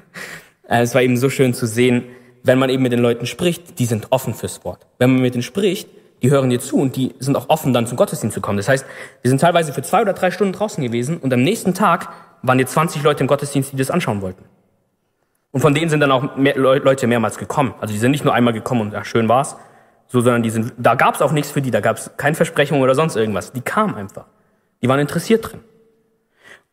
es 0.64 0.94
war 0.94 1.02
eben 1.02 1.18
so 1.18 1.30
schön 1.30 1.54
zu 1.54 1.66
sehen, 1.66 2.04
wenn 2.44 2.60
man 2.60 2.70
eben 2.70 2.84
mit 2.84 2.92
den 2.92 3.00
Leuten 3.00 3.26
spricht, 3.26 3.80
die 3.80 3.86
sind 3.86 4.12
offen 4.12 4.36
fürs 4.36 4.64
Wort. 4.64 4.86
Wenn 5.00 5.12
man 5.12 5.22
mit 5.22 5.34
denen 5.34 5.42
spricht, 5.42 5.90
die 6.26 6.32
hören 6.32 6.50
dir 6.50 6.60
zu 6.60 6.78
und 6.78 6.96
die 6.96 7.14
sind 7.20 7.38
auch 7.38 7.50
offen, 7.50 7.72
dann 7.72 7.86
zum 7.86 7.98
Gottesdienst 7.98 8.34
zu 8.34 8.42
kommen. 8.42 8.58
Das 8.58 8.68
heißt, 8.68 8.84
wir 9.22 9.30
sind 9.30 9.42
teilweise 9.42 9.74
für 9.74 9.84
zwei 9.84 10.02
oder 10.02 10.14
drei 10.14 10.32
Stunden 10.32 10.54
draußen 10.54 10.84
gewesen 10.84 11.18
und 11.18 11.32
am 11.32 11.44
nächsten 11.44 11.76
Tag 11.76 12.10
waren 12.42 12.58
jetzt 12.58 12.74
20 12.74 13.04
Leute 13.04 13.22
im 13.22 13.28
Gottesdienst, 13.28 13.72
die 13.74 13.78
das 13.78 13.92
anschauen 13.92 14.22
wollten. 14.22 14.44
Und 15.52 15.62
von 15.62 15.76
denen 15.76 15.88
sind 15.88 16.00
dann 16.00 16.12
auch 16.12 16.36
mehr 16.36 16.58
Leute 16.58 17.06
mehrmals 17.06 17.38
gekommen. 17.38 17.76
Also 17.80 17.94
die 17.94 18.00
sind 18.00 18.10
nicht 18.10 18.26
nur 18.26 18.34
einmal 18.34 18.54
gekommen 18.54 18.82
und 18.82 18.94
ja, 18.94 19.06
schön 19.06 19.30
war's, 19.30 19.56
so, 20.08 20.20
sondern 20.20 20.42
die 20.42 20.50
sind, 20.50 20.74
da 20.80 20.96
gab's 20.96 21.22
auch 21.22 21.32
nichts 21.32 21.52
für 21.52 21.62
die, 21.62 21.70
da 21.70 21.80
gab's 21.80 22.10
keine 22.18 22.36
Versprechung 22.36 22.82
oder 22.82 22.96
sonst 22.96 23.16
irgendwas. 23.16 23.52
Die 23.52 23.62
kamen 23.62 23.94
einfach. 23.94 24.26
Die 24.82 24.90
waren 24.90 25.00
interessiert 25.00 25.52
drin. 25.52 25.60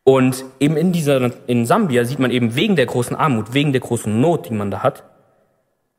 Und 0.03 0.45
eben 0.59 0.77
in 0.77 0.93
dieser, 0.93 1.29
in 1.45 1.67
Sambia 1.67 2.05
sieht 2.05 2.17
man 2.17 2.31
eben 2.31 2.55
wegen 2.55 2.75
der 2.75 2.87
großen 2.87 3.15
Armut, 3.15 3.53
wegen 3.53 3.71
der 3.71 3.81
großen 3.81 4.19
Not, 4.19 4.49
die 4.49 4.53
man 4.53 4.71
da 4.71 4.81
hat, 4.81 5.03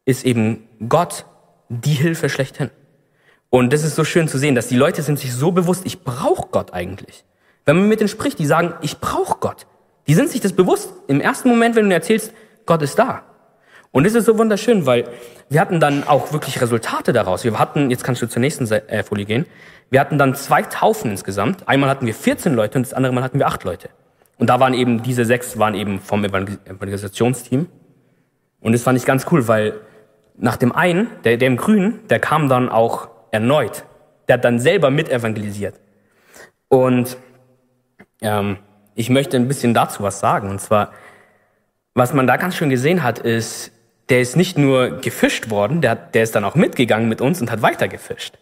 ist 0.04 0.24
eben 0.24 0.66
Gott 0.88 1.24
die 1.68 1.94
Hilfe 1.94 2.28
schlechthin. 2.28 2.70
Und 3.54 3.72
das 3.72 3.84
ist 3.84 3.94
so 3.94 4.02
schön 4.02 4.26
zu 4.26 4.36
sehen, 4.36 4.56
dass 4.56 4.66
die 4.66 4.74
Leute 4.74 5.02
sind 5.02 5.16
sich 5.16 5.32
so 5.32 5.52
bewusst, 5.52 5.86
ich 5.86 6.02
brauche 6.02 6.48
Gott 6.50 6.74
eigentlich. 6.74 7.24
Wenn 7.64 7.76
man 7.76 7.88
mit 7.88 8.00
denen 8.00 8.08
spricht, 8.08 8.40
die 8.40 8.46
sagen, 8.46 8.74
ich 8.80 8.98
brauche 8.98 9.38
Gott. 9.38 9.68
Die 10.08 10.14
sind 10.14 10.28
sich 10.28 10.40
das 10.40 10.54
bewusst. 10.54 10.92
Im 11.06 11.20
ersten 11.20 11.50
Moment, 11.50 11.76
wenn 11.76 11.88
du 11.88 11.94
erzählst, 11.94 12.32
Gott 12.66 12.82
ist 12.82 12.98
da. 12.98 13.22
Und 13.92 14.06
das 14.06 14.14
ist 14.14 14.24
so 14.24 14.38
wunderschön, 14.38 14.86
weil 14.86 15.04
wir 15.50 15.60
hatten 15.60 15.78
dann 15.78 16.02
auch 16.02 16.32
wirklich 16.32 16.60
Resultate 16.60 17.12
daraus. 17.12 17.44
Wir 17.44 17.56
hatten, 17.56 17.92
jetzt 17.92 18.02
kannst 18.02 18.20
du 18.22 18.26
zur 18.26 18.40
nächsten 18.40 18.68
äh, 18.72 19.04
Folie 19.04 19.24
gehen, 19.24 19.46
wir 19.88 20.00
hatten 20.00 20.18
dann 20.18 20.34
zwei 20.34 20.62
Taufen 20.62 21.12
insgesamt. 21.12 21.68
Einmal 21.68 21.88
hatten 21.88 22.06
wir 22.06 22.14
14 22.14 22.54
Leute 22.54 22.78
und 22.78 22.84
das 22.84 22.92
andere 22.92 23.12
Mal 23.12 23.22
hatten 23.22 23.38
wir 23.38 23.46
acht 23.46 23.62
Leute. 23.62 23.88
Und 24.36 24.50
da 24.50 24.58
waren 24.58 24.74
eben, 24.74 25.04
diese 25.04 25.24
sechs 25.24 25.60
waren 25.60 25.76
eben 25.76 26.00
vom 26.00 26.24
Evangelisationsteam. 26.24 27.68
Und 28.60 28.72
das 28.72 28.82
fand 28.82 28.98
ich 28.98 29.04
ganz 29.04 29.26
cool, 29.30 29.46
weil 29.46 29.74
nach 30.36 30.56
dem 30.56 30.72
einen, 30.72 31.06
der, 31.22 31.36
der 31.36 31.46
im 31.46 31.56
Grünen, 31.56 32.00
der 32.08 32.18
kam 32.18 32.48
dann 32.48 32.68
auch 32.68 33.13
erneut. 33.34 33.84
Der 34.28 34.34
hat 34.34 34.44
dann 34.44 34.60
selber 34.60 34.90
mit 34.90 35.10
evangelisiert. 35.10 35.74
Und 36.68 37.16
ähm, 38.22 38.58
ich 38.94 39.10
möchte 39.10 39.36
ein 39.36 39.48
bisschen 39.48 39.74
dazu 39.74 40.02
was 40.02 40.20
sagen. 40.20 40.48
Und 40.48 40.60
zwar, 40.60 40.92
was 41.94 42.14
man 42.14 42.26
da 42.26 42.36
ganz 42.36 42.56
schön 42.56 42.70
gesehen 42.70 43.02
hat, 43.02 43.18
ist, 43.18 43.72
der 44.08 44.20
ist 44.20 44.36
nicht 44.36 44.56
nur 44.56 45.00
gefischt 45.00 45.50
worden, 45.50 45.80
der, 45.80 45.96
der 45.96 46.22
ist 46.22 46.34
dann 46.34 46.44
auch 46.44 46.54
mitgegangen 46.54 47.08
mit 47.08 47.20
uns 47.20 47.40
und 47.40 47.50
hat 47.50 47.60
weiter 47.62 47.88
gefischt. 47.88 48.38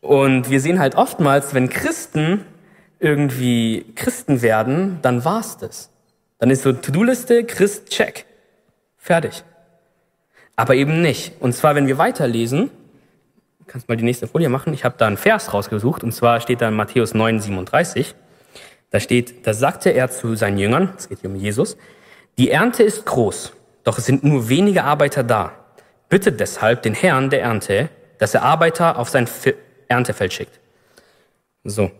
Und 0.00 0.50
wir 0.50 0.60
sehen 0.60 0.78
halt 0.78 0.94
oftmals, 0.94 1.54
wenn 1.54 1.68
Christen 1.68 2.44
irgendwie 3.00 3.92
Christen 3.94 4.42
werden, 4.42 4.98
dann 5.02 5.24
war's 5.24 5.56
das. 5.58 5.90
Dann 6.38 6.50
ist 6.50 6.62
so 6.62 6.72
To-Do-Liste, 6.72 7.44
Christ, 7.44 7.88
check. 7.88 8.26
Fertig. 8.98 9.42
Aber 10.54 10.74
eben 10.74 11.00
nicht. 11.00 11.32
Und 11.40 11.54
zwar, 11.54 11.74
wenn 11.74 11.86
wir 11.86 11.98
weiterlesen, 11.98 12.70
kannst 13.66 13.88
mal 13.88 13.96
die 13.96 14.04
nächste 14.04 14.26
Folie 14.26 14.48
machen, 14.48 14.72
ich 14.72 14.84
habe 14.84 14.96
da 14.98 15.06
einen 15.06 15.16
Vers 15.16 15.52
rausgesucht, 15.52 16.04
und 16.04 16.12
zwar 16.12 16.40
steht 16.40 16.60
da 16.60 16.68
in 16.68 16.74
Matthäus 16.74 17.14
9, 17.14 17.40
37, 17.40 18.14
da 18.90 19.00
steht, 19.00 19.46
da 19.46 19.54
sagte 19.54 19.90
er 19.90 20.10
zu 20.10 20.34
seinen 20.36 20.58
Jüngern, 20.58 20.92
es 20.96 21.08
geht 21.08 21.20
hier 21.20 21.30
um 21.30 21.36
Jesus, 21.36 21.76
die 22.38 22.50
Ernte 22.50 22.82
ist 22.82 23.06
groß, 23.06 23.52
doch 23.84 23.98
es 23.98 24.06
sind 24.06 24.24
nur 24.24 24.48
wenige 24.48 24.84
Arbeiter 24.84 25.22
da. 25.22 25.52
Bittet 26.08 26.38
deshalb 26.38 26.82
den 26.82 26.94
Herrn 26.94 27.30
der 27.30 27.42
Ernte, 27.42 27.88
dass 28.18 28.34
er 28.34 28.42
Arbeiter 28.42 28.98
auf 28.98 29.08
sein 29.08 29.28
Erntefeld 29.88 30.32
schickt. 30.32 30.60
So. 31.64 31.90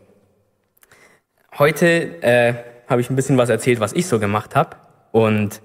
Heute 1.59 1.87
äh, 2.23 2.55
habe 2.87 3.01
ich 3.01 3.11
ein 3.11 3.17
bisschen 3.17 3.39
was 3.39 3.49
erzählt, 3.49 3.81
was 3.81 3.93
ich 3.93 4.07
so 4.07 4.19
gemacht 4.19 4.55
habe. 4.55 4.77
Und 5.13 5.61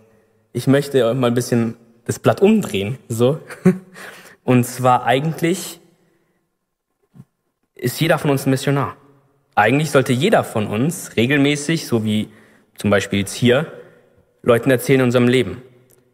ich 0.53 0.67
möchte 0.67 1.13
mal 1.13 1.27
ein 1.27 1.33
bisschen 1.33 1.75
das 2.05 2.19
Blatt 2.19 2.41
umdrehen, 2.41 2.97
so. 3.09 3.39
Und 4.43 4.63
zwar 4.63 5.05
eigentlich 5.05 5.80
ist 7.81 7.99
jeder 7.99 8.17
von 8.19 8.29
uns 8.29 8.45
ein 8.45 8.51
Missionar. 8.51 8.95
Eigentlich 9.55 9.91
sollte 9.91 10.13
jeder 10.13 10.43
von 10.43 10.67
uns 10.67 11.17
regelmäßig, 11.17 11.87
so 11.87 12.05
wie 12.05 12.29
zum 12.75 12.89
Beispiel 12.89 13.19
jetzt 13.19 13.33
hier, 13.33 13.71
Leuten 14.43 14.71
erzählen 14.71 15.01
in 15.01 15.05
unserem 15.05 15.27
Leben. 15.27 15.61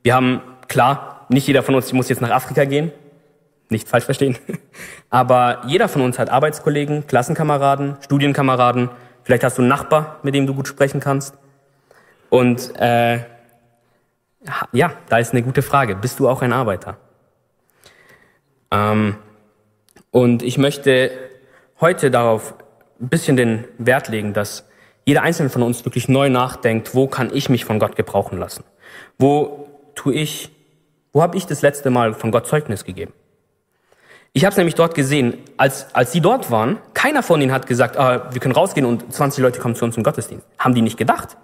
Wir 0.02 0.16
haben, 0.16 0.42
klar, 0.68 1.28
nicht 1.30 1.46
jeder 1.46 1.64
von 1.64 1.76
uns 1.76 1.92
muss 1.94 2.10
jetzt 2.10 2.22
nach 2.22 2.32
Afrika 2.32 2.64
gehen, 2.64 2.92
nicht 3.70 3.88
falsch 3.88 4.06
verstehen, 4.06 4.38
aber 5.10 5.62
jeder 5.68 5.90
von 5.90 6.02
uns 6.02 6.18
hat 6.18 6.30
Arbeitskollegen, 6.30 7.06
Klassenkameraden, 7.06 7.98
Studienkameraden, 8.02 8.90
vielleicht 9.24 9.44
hast 9.44 9.58
du 9.58 9.62
einen 9.62 9.70
Nachbar, 9.70 10.20
mit 10.24 10.36
dem 10.36 10.48
du 10.48 10.54
gut 10.54 10.70
sprechen 10.70 11.02
kannst. 11.02 11.36
Und 12.30 12.74
äh, 12.80 13.20
ja, 14.72 14.94
da 15.10 15.18
ist 15.18 15.34
eine 15.34 15.44
gute 15.44 15.62
Frage. 15.62 15.96
Bist 15.96 16.20
du 16.20 16.30
auch 16.30 16.42
ein 16.42 16.54
Arbeiter? 16.54 16.98
Ähm, 18.72 19.18
und 20.12 20.44
ich 20.44 20.58
möchte 20.58 21.12
heute 21.80 22.12
darauf 22.12 22.54
ein 23.00 23.10
bisschen 23.10 23.38
den 23.38 23.66
Wert 23.78 24.08
legen, 24.08 24.34
dass 24.34 24.66
jeder 25.06 25.22
einzelne 25.22 25.50
von 25.50 25.64
uns 25.64 25.86
wirklich 25.86 26.10
neu 26.10 26.30
nachdenkt, 26.30 26.94
wo 26.94 27.08
kann 27.08 27.34
ich 27.34 27.50
mich 27.50 27.66
von 27.66 27.80
Gott 27.80 27.96
gebrauchen 27.96 28.40
lassen? 28.40 28.64
Wo 29.18 29.70
tue 29.96 30.14
ich, 30.14 30.52
wo 31.14 31.22
habe 31.22 31.38
ich 31.38 31.46
das 31.46 31.62
letzte 31.62 31.90
Mal 31.90 32.14
von 32.14 32.32
Gott 32.32 32.48
Zeugnis 32.48 32.84
gegeben? 32.84 33.14
Ich 34.34 34.44
habe 34.44 34.52
es 34.52 34.58
nämlich 34.58 34.76
dort 34.76 34.94
gesehen, 34.94 35.38
als, 35.56 35.94
als 35.96 36.12
die 36.12 36.22
dort 36.22 36.52
waren, 36.52 36.78
keiner 36.94 37.24
von 37.24 37.42
ihnen 37.42 37.52
hat 37.52 37.66
gesagt, 37.66 37.98
ah, 37.98 38.30
wir 38.32 38.40
können 38.40 38.54
rausgehen 38.54 38.86
und 38.86 39.12
20 39.12 39.42
Leute 39.42 39.60
kommen 39.60 39.76
zu 39.76 39.86
uns 39.86 39.96
zum 39.96 40.04
Gottesdienst. 40.04 40.46
Haben 40.60 40.76
die 40.76 40.82
nicht 40.82 40.98
gedacht. 40.98 41.38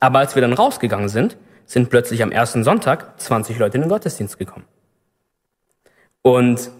Aber 0.00 0.18
als 0.18 0.34
wir 0.34 0.42
dann 0.42 0.52
rausgegangen 0.52 1.08
sind, 1.08 1.36
sind 1.64 1.90
plötzlich 1.90 2.22
am 2.22 2.32
ersten 2.32 2.64
Sonntag 2.64 3.18
20 3.20 3.58
Leute 3.58 3.76
in 3.76 3.82
den 3.82 3.90
Gottesdienst 3.90 4.38
gekommen. 4.38 4.66
Und 6.22 6.70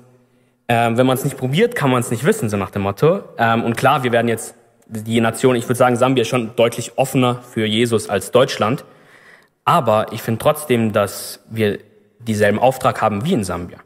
ähm, 0.69 0.99
wenn 0.99 1.07
man 1.07 1.16
es 1.16 1.25
nicht 1.25 1.37
probiert, 1.37 1.75
kann 1.75 1.91
man 1.91 2.01
es 2.01 2.11
nicht 2.11 2.25
wissen, 2.25 2.49
so 2.51 2.57
nach 2.57 2.71
dem 2.71 2.83
Motto. 2.83 3.23
Ähm, 3.39 3.64
und 3.64 3.77
klar, 3.77 4.03
wir 4.03 4.12
werden 4.12 4.29
jetzt, 4.29 4.55
die 4.87 5.21
Nation, 5.21 5.57
ich 5.57 5.64
würde 5.64 5.77
sagen, 5.77 5.97
Sambia 5.97 6.23
ist 6.23 6.29
schon 6.29 6.55
deutlich 6.57 6.93
offener 6.97 7.43
für 7.43 7.66
Jesus 7.66 8.09
als 8.09 8.31
Deutschland. 8.31 8.85
Aber 9.64 10.12
ich 10.12 10.23
finde 10.23 10.39
trotzdem, 10.39 10.93
dass 10.93 11.41
wir 11.51 11.79
dieselben 12.21 12.59
Auftrag 12.59 13.03
haben 13.03 13.25
wie 13.25 13.33
in 13.33 13.45
Sambia. 13.45 13.79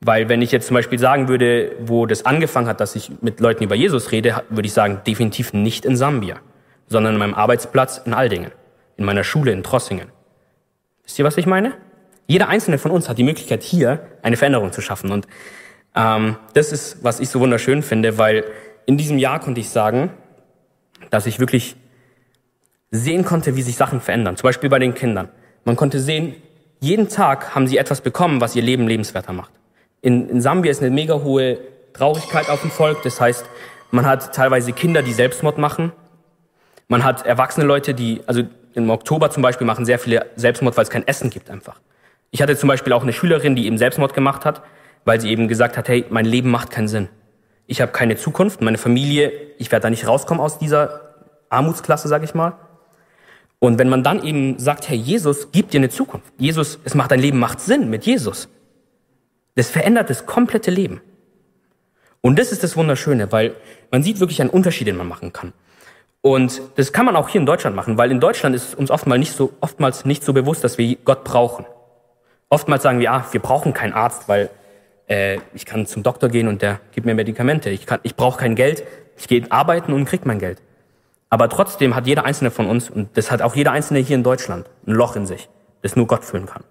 Weil 0.00 0.28
wenn 0.28 0.42
ich 0.42 0.52
jetzt 0.52 0.66
zum 0.66 0.74
Beispiel 0.74 0.98
sagen 0.98 1.28
würde, 1.28 1.72
wo 1.80 2.06
das 2.06 2.26
angefangen 2.26 2.66
hat, 2.66 2.80
dass 2.80 2.96
ich 2.96 3.10
mit 3.22 3.40
Leuten 3.40 3.64
über 3.64 3.74
Jesus 3.74 4.12
rede, 4.12 4.42
würde 4.50 4.66
ich 4.66 4.72
sagen, 4.72 5.00
definitiv 5.06 5.52
nicht 5.52 5.84
in 5.84 5.96
Sambia, 5.96 6.36
sondern 6.86 7.14
an 7.14 7.18
meinem 7.18 7.34
Arbeitsplatz 7.34 8.02
in 8.04 8.12
Aldingen, 8.12 8.52
in 8.96 9.04
meiner 9.04 9.24
Schule 9.24 9.52
in 9.52 9.62
Trossingen. 9.62 10.08
Wisst 11.04 11.18
ihr, 11.18 11.24
was 11.24 11.36
ich 11.38 11.46
meine? 11.46 11.74
Jeder 12.26 12.48
einzelne 12.48 12.78
von 12.78 12.90
uns 12.90 13.08
hat 13.08 13.18
die 13.18 13.24
Möglichkeit, 13.24 13.62
hier 13.62 14.06
eine 14.22 14.36
Veränderung 14.36 14.72
zu 14.72 14.82
schaffen. 14.82 15.12
Und 15.12 15.26
ähm, 15.96 16.36
das 16.54 16.72
ist, 16.72 17.02
was 17.02 17.20
ich 17.20 17.28
so 17.30 17.40
wunderschön 17.40 17.82
finde, 17.82 18.18
weil 18.18 18.44
in 18.84 18.96
diesem 18.96 19.18
Jahr 19.18 19.40
konnte 19.40 19.60
ich 19.60 19.70
sagen, 19.70 20.10
dass 21.10 21.26
ich 21.26 21.40
wirklich 21.40 21.76
sehen 22.90 23.24
konnte, 23.24 23.56
wie 23.56 23.62
sich 23.62 23.76
Sachen 23.76 24.00
verändern. 24.00 24.36
Zum 24.36 24.46
Beispiel 24.46 24.70
bei 24.70 24.78
den 24.78 24.94
Kindern. 24.94 25.28
Man 25.64 25.76
konnte 25.76 25.98
sehen, 25.98 26.34
jeden 26.80 27.08
Tag 27.08 27.54
haben 27.54 27.66
sie 27.66 27.78
etwas 27.78 28.00
bekommen, 28.00 28.40
was 28.40 28.54
ihr 28.54 28.62
Leben 28.62 28.86
lebenswerter 28.86 29.32
macht. 29.32 29.50
In, 30.02 30.28
in 30.28 30.40
Sambia 30.40 30.70
ist 30.70 30.82
eine 30.82 30.90
mega 30.90 31.14
hohe 31.14 31.58
Traurigkeit 31.94 32.48
auf 32.50 32.60
dem 32.60 32.70
Volk. 32.70 33.02
Das 33.02 33.20
heißt, 33.20 33.44
man 33.90 34.06
hat 34.06 34.34
teilweise 34.34 34.72
Kinder, 34.72 35.02
die 35.02 35.12
Selbstmord 35.12 35.58
machen. 35.58 35.92
Man 36.88 37.02
hat 37.02 37.26
erwachsene 37.26 37.66
Leute, 37.66 37.94
die, 37.94 38.20
also 38.26 38.42
im 38.74 38.90
Oktober 38.90 39.30
zum 39.30 39.42
Beispiel 39.42 39.66
machen 39.66 39.84
sehr 39.84 39.98
viele 39.98 40.26
Selbstmord, 40.36 40.76
weil 40.76 40.84
es 40.84 40.90
kein 40.90 41.06
Essen 41.08 41.30
gibt 41.30 41.50
einfach. 41.50 41.80
Ich 42.30 42.42
hatte 42.42 42.56
zum 42.56 42.68
Beispiel 42.68 42.92
auch 42.92 43.02
eine 43.02 43.12
Schülerin, 43.12 43.56
die 43.56 43.66
eben 43.66 43.78
Selbstmord 43.78 44.14
gemacht 44.14 44.44
hat, 44.44 44.62
weil 45.06 45.20
sie 45.20 45.30
eben 45.30 45.48
gesagt 45.48 45.78
hat, 45.78 45.88
hey, 45.88 46.04
mein 46.10 46.26
Leben 46.26 46.50
macht 46.50 46.70
keinen 46.70 46.88
Sinn. 46.88 47.08
Ich 47.66 47.80
habe 47.80 47.92
keine 47.92 48.16
Zukunft, 48.16 48.60
meine 48.60 48.76
Familie, 48.76 49.32
ich 49.56 49.72
werde 49.72 49.84
da 49.84 49.90
nicht 49.90 50.06
rauskommen 50.06 50.42
aus 50.42 50.58
dieser 50.58 51.14
Armutsklasse, 51.48 52.08
sage 52.08 52.26
ich 52.26 52.34
mal. 52.34 52.54
Und 53.58 53.78
wenn 53.78 53.88
man 53.88 54.02
dann 54.02 54.22
eben 54.22 54.58
sagt, 54.58 54.88
hey, 54.88 54.96
Jesus 54.96 55.52
gibt 55.52 55.72
dir 55.72 55.78
eine 55.78 55.88
Zukunft. 55.88 56.32
Jesus, 56.36 56.78
es 56.84 56.94
macht 56.94 57.12
dein 57.12 57.20
Leben 57.20 57.38
macht 57.38 57.60
Sinn 57.60 57.88
mit 57.88 58.04
Jesus. 58.04 58.48
Das 59.54 59.70
verändert 59.70 60.10
das 60.10 60.26
komplette 60.26 60.70
Leben. 60.70 61.00
Und 62.20 62.38
das 62.38 62.50
ist 62.50 62.64
das 62.64 62.76
Wunderschöne, 62.76 63.30
weil 63.30 63.54
man 63.90 64.02
sieht 64.02 64.18
wirklich 64.20 64.40
einen 64.40 64.50
Unterschied, 64.50 64.88
den 64.88 64.96
man 64.96 65.08
machen 65.08 65.32
kann. 65.32 65.52
Und 66.20 66.60
das 66.74 66.92
kann 66.92 67.06
man 67.06 67.14
auch 67.14 67.28
hier 67.28 67.40
in 67.40 67.46
Deutschland 67.46 67.76
machen, 67.76 67.96
weil 67.96 68.10
in 68.10 68.18
Deutschland 68.18 68.56
ist 68.56 68.74
uns 68.74 68.90
oftmals 68.90 69.20
nicht 69.20 69.32
so, 69.32 69.52
oftmals 69.60 70.04
nicht 70.04 70.24
so 70.24 70.32
bewusst, 70.32 70.64
dass 70.64 70.76
wir 70.76 70.96
Gott 71.04 71.22
brauchen. 71.22 71.64
Oftmals 72.48 72.82
sagen 72.82 72.98
wir, 72.98 73.12
ah, 73.12 73.24
wir 73.30 73.40
brauchen 73.40 73.72
keinen 73.72 73.92
Arzt, 73.92 74.28
weil 74.28 74.50
äh, 75.08 75.38
ich 75.54 75.66
kann 75.66 75.86
zum 75.86 76.02
Doktor 76.02 76.28
gehen 76.28 76.48
und 76.48 76.62
der 76.62 76.80
gibt 76.92 77.06
mir 77.06 77.14
Medikamente. 77.14 77.70
Ich, 77.70 77.86
kann, 77.86 78.00
ich 78.02 78.16
brauche 78.16 78.38
kein 78.38 78.54
Geld, 78.54 78.84
ich 79.16 79.28
gehe 79.28 79.44
arbeiten 79.50 79.92
und 79.92 80.04
krieg 80.04 80.26
mein 80.26 80.38
Geld. 80.38 80.62
Aber 81.30 81.48
trotzdem 81.48 81.94
hat 81.94 82.06
jeder 82.06 82.24
einzelne 82.24 82.50
von 82.50 82.66
uns, 82.66 82.88
und 82.88 83.16
das 83.16 83.30
hat 83.30 83.42
auch 83.42 83.56
jeder 83.56 83.72
einzelne 83.72 84.00
hier 84.00 84.16
in 84.16 84.22
Deutschland, 84.22 84.68
ein 84.86 84.92
Loch 84.92 85.16
in 85.16 85.26
sich, 85.26 85.48
das 85.82 85.96
nur 85.96 86.06
Gott 86.06 86.24
füllen 86.24 86.46
kann. 86.46 86.62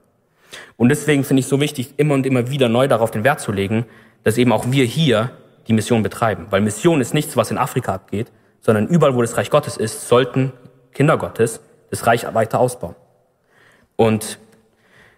Und 0.78 0.90
deswegen 0.90 1.24
finde 1.24 1.42
ich 1.42 1.46
es 1.46 1.50
so 1.50 1.60
wichtig, 1.60 1.94
immer 1.98 2.14
und 2.14 2.26
immer 2.26 2.50
wieder 2.50 2.70
neu 2.70 2.88
darauf 2.88 3.12
den 3.12 3.24
Wert 3.24 3.42
zu 3.42 3.52
legen, 3.52 3.86
dass 4.24 4.38
eben 4.38 4.52
auch 4.52 4.66
wir 4.72 4.86
hier 4.86 5.32
die 5.68 5.74
Mission 5.74 6.04
betreiben. 6.04 6.48
Weil 6.50 6.62
Mission 6.62 7.02
ist 7.02 7.14
nichts, 7.14 7.36
was 7.36 7.52
in 7.52 7.58
Afrika 7.58 7.94
abgeht, 7.94 8.32
sondern 8.62 8.88
überall, 8.88 9.16
wo 9.16 9.22
das 9.22 9.38
Reich 9.38 9.50
Gottes 9.50 9.78
ist, 9.78 10.08
sollten 10.08 10.54
Kinder 10.94 11.18
Gottes 11.18 11.60
das 11.92 12.08
Reich 12.08 12.26
weiter 12.34 12.60
ausbauen. 12.60 12.96
Und 13.96 14.40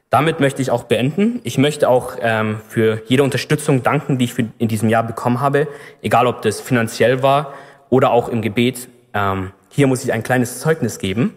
damit 0.09 0.39
möchte 0.39 0.61
ich 0.61 0.71
auch 0.71 0.83
beenden. 0.83 1.41
Ich 1.43 1.57
möchte 1.57 1.89
auch 1.89 2.13
ähm, 2.21 2.61
für 2.67 3.01
jede 3.07 3.23
Unterstützung 3.23 3.83
danken, 3.83 4.17
die 4.17 4.25
ich 4.25 4.35
in 4.57 4.67
diesem 4.67 4.89
Jahr 4.89 5.03
bekommen 5.03 5.41
habe, 5.41 5.67
egal 6.01 6.27
ob 6.27 6.41
das 6.41 6.61
finanziell 6.61 7.21
war 7.23 7.53
oder 7.89 8.11
auch 8.11 8.29
im 8.29 8.41
Gebet. 8.41 8.87
Ähm, 9.13 9.51
hier 9.69 9.87
muss 9.87 10.03
ich 10.03 10.13
ein 10.13 10.23
kleines 10.23 10.59
Zeugnis 10.59 10.99
geben. 10.99 11.33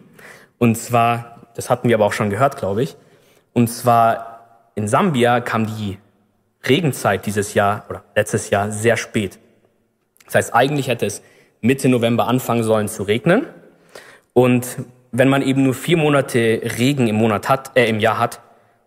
Und 0.58 0.76
zwar, 0.76 1.48
das 1.56 1.68
hatten 1.68 1.88
wir 1.88 1.96
aber 1.96 2.06
auch 2.06 2.12
schon 2.12 2.30
gehört, 2.30 2.58
glaube 2.58 2.82
ich. 2.82 2.96
Und 3.52 3.68
zwar 3.68 4.70
in 4.76 4.86
Sambia 4.86 5.40
kam 5.40 5.66
die 5.66 5.98
Regenzeit 6.66 7.26
dieses 7.26 7.54
Jahr 7.54 7.84
oder 7.88 8.04
letztes 8.14 8.50
Jahr 8.50 8.70
sehr 8.70 8.96
spät. 8.96 9.38
Das 10.26 10.36
heißt, 10.36 10.54
eigentlich 10.54 10.88
hätte 10.88 11.06
es 11.06 11.22
Mitte 11.60 11.88
November 11.88 12.28
anfangen 12.28 12.62
sollen 12.62 12.86
zu 12.86 13.02
regnen. 13.02 13.46
Und 14.32 14.66
wenn 15.10 15.28
man 15.28 15.42
eben 15.42 15.64
nur 15.64 15.74
vier 15.74 15.96
Monate 15.96 16.60
Regen 16.78 17.08
im 17.08 17.16
Monat 17.16 17.48
hat, 17.48 17.76
äh, 17.76 17.88
im 17.88 17.98
Jahr 17.98 18.18
hat, 18.18 18.40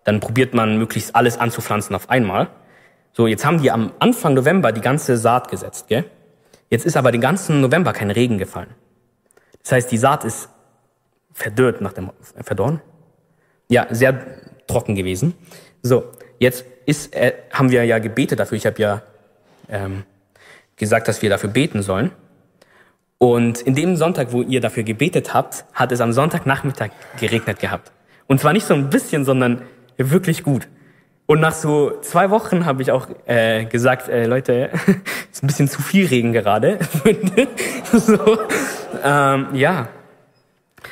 dann 0.03 0.19
probiert 0.19 0.53
man 0.53 0.77
möglichst 0.77 1.15
alles 1.15 1.37
anzupflanzen 1.37 1.95
auf 1.95 2.09
einmal. 2.09 2.47
So, 3.13 3.27
jetzt 3.27 3.45
haben 3.45 3.61
die 3.61 3.71
am 3.71 3.91
Anfang 3.99 4.33
November 4.33 4.71
die 4.71 4.81
ganze 4.81 5.17
Saat 5.17 5.49
gesetzt, 5.49 5.87
gell? 5.87 6.05
Jetzt 6.69 6.85
ist 6.85 6.97
aber 6.97 7.11
den 7.11 7.21
ganzen 7.21 7.61
November 7.61 7.93
kein 7.93 8.09
Regen 8.09 8.37
gefallen. 8.37 8.69
Das 9.61 9.73
heißt, 9.73 9.91
die 9.91 9.97
Saat 9.97 10.23
ist 10.25 10.49
verdorrt 11.31 11.81
nach 11.81 11.93
dem, 11.93 12.11
verdorren? 12.41 12.81
Ja, 13.69 13.87
sehr 13.91 14.19
trocken 14.67 14.95
gewesen. 14.95 15.35
So, 15.81 16.11
jetzt 16.39 16.65
ist, 16.85 17.15
äh, 17.15 17.33
haben 17.51 17.71
wir 17.71 17.85
ja 17.85 17.99
gebetet 17.99 18.39
dafür. 18.39 18.57
Ich 18.57 18.65
habe 18.65 18.81
ja 18.81 19.01
ähm, 19.69 20.03
gesagt, 20.75 21.07
dass 21.07 21.21
wir 21.21 21.29
dafür 21.29 21.49
beten 21.49 21.81
sollen. 21.81 22.11
Und 23.17 23.61
in 23.61 23.75
dem 23.75 23.95
Sonntag, 23.95 24.31
wo 24.31 24.41
ihr 24.41 24.59
dafür 24.59 24.83
gebetet 24.83 25.33
habt, 25.33 25.65
hat 25.73 25.91
es 25.91 26.01
am 26.01 26.11
Sonntagnachmittag 26.11 26.89
geregnet 27.19 27.59
gehabt. 27.59 27.91
Und 28.27 28.41
zwar 28.41 28.53
nicht 28.53 28.65
so 28.65 28.73
ein 28.73 28.89
bisschen, 28.89 29.23
sondern 29.25 29.61
wirklich 29.97 30.43
gut. 30.43 30.67
Und 31.25 31.39
nach 31.39 31.53
so 31.53 31.99
zwei 32.01 32.29
Wochen 32.29 32.65
habe 32.65 32.81
ich 32.81 32.91
auch 32.91 33.07
äh, 33.25 33.65
gesagt, 33.65 34.09
äh, 34.09 34.25
Leute, 34.25 34.69
ist 35.31 35.43
ein 35.43 35.47
bisschen 35.47 35.69
zu 35.69 35.81
viel 35.81 36.07
Regen 36.07 36.33
gerade. 36.33 36.79
so, 37.93 38.39
ähm, 39.03 39.47
ja, 39.53 39.87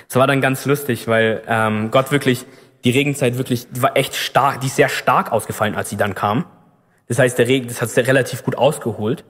es 0.07 0.15
war 0.15 0.27
dann 0.27 0.41
ganz 0.41 0.65
lustig, 0.65 1.07
weil 1.07 1.41
ähm, 1.47 1.91
Gott 1.91 2.11
wirklich 2.11 2.45
die 2.83 2.91
Regenzeit 2.91 3.37
wirklich, 3.37 3.67
die 3.69 3.81
war 3.81 3.97
echt 3.97 4.15
stark, 4.15 4.61
die 4.61 4.67
ist 4.67 4.77
sehr 4.77 4.89
stark 4.89 5.31
ausgefallen, 5.31 5.75
als 5.75 5.89
sie 5.89 5.97
dann 5.97 6.15
kam. 6.15 6.45
Das 7.07 7.19
heißt, 7.19 7.37
der 7.37 7.47
Regen, 7.47 7.67
das 7.67 7.81
hat 7.81 7.89
es 7.89 7.97
relativ 7.97 8.43
gut 8.43 8.57
ausgeholt. 8.57 9.25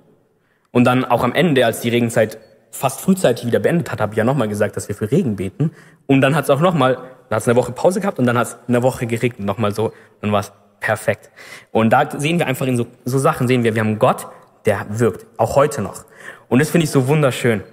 Und 0.71 0.85
dann 0.85 1.03
auch 1.03 1.23
am 1.23 1.33
Ende, 1.33 1.65
als 1.65 1.81
die 1.81 1.89
Regenzeit 1.89 2.37
fast 2.69 3.01
frühzeitig 3.01 3.45
wieder 3.45 3.59
beendet 3.59 3.91
hat, 3.91 3.99
habe 3.99 4.13
ich 4.13 4.17
ja 4.17 4.23
nochmal 4.23 4.47
gesagt, 4.47 4.77
dass 4.77 4.87
wir 4.87 4.95
für 4.95 5.11
Regen 5.11 5.35
beten. 5.35 5.71
Und 6.07 6.21
dann 6.21 6.35
hat 6.35 6.45
es 6.45 6.49
auch 6.49 6.61
nochmal, 6.61 6.97
dann 7.31 7.37
hat 7.37 7.43
es 7.43 7.47
eine 7.47 7.55
Woche 7.55 7.71
Pause 7.71 8.01
gehabt 8.01 8.19
und 8.19 8.25
dann 8.25 8.37
hat 8.37 8.47
es 8.47 8.57
eine 8.67 8.83
Woche 8.83 9.07
geregnet, 9.07 9.47
nochmal 9.47 9.73
so. 9.73 9.93
Dann 10.19 10.33
war 10.33 10.41
es 10.41 10.51
perfekt. 10.81 11.29
Und 11.71 11.91
da 11.91 12.19
sehen 12.19 12.39
wir 12.39 12.45
einfach 12.45 12.67
in 12.67 12.75
so, 12.75 12.87
so 13.05 13.19
Sachen, 13.19 13.47
sehen 13.47 13.63
wir, 13.63 13.73
wir 13.73 13.81
haben 13.81 13.99
Gott, 13.99 14.27
der 14.65 14.85
wirkt, 14.89 15.25
auch 15.37 15.55
heute 15.55 15.81
noch. 15.81 16.03
Und 16.49 16.59
das 16.59 16.69
finde 16.69 16.83
ich 16.83 16.91
so 16.91 17.07
wunderschön. 17.07 17.63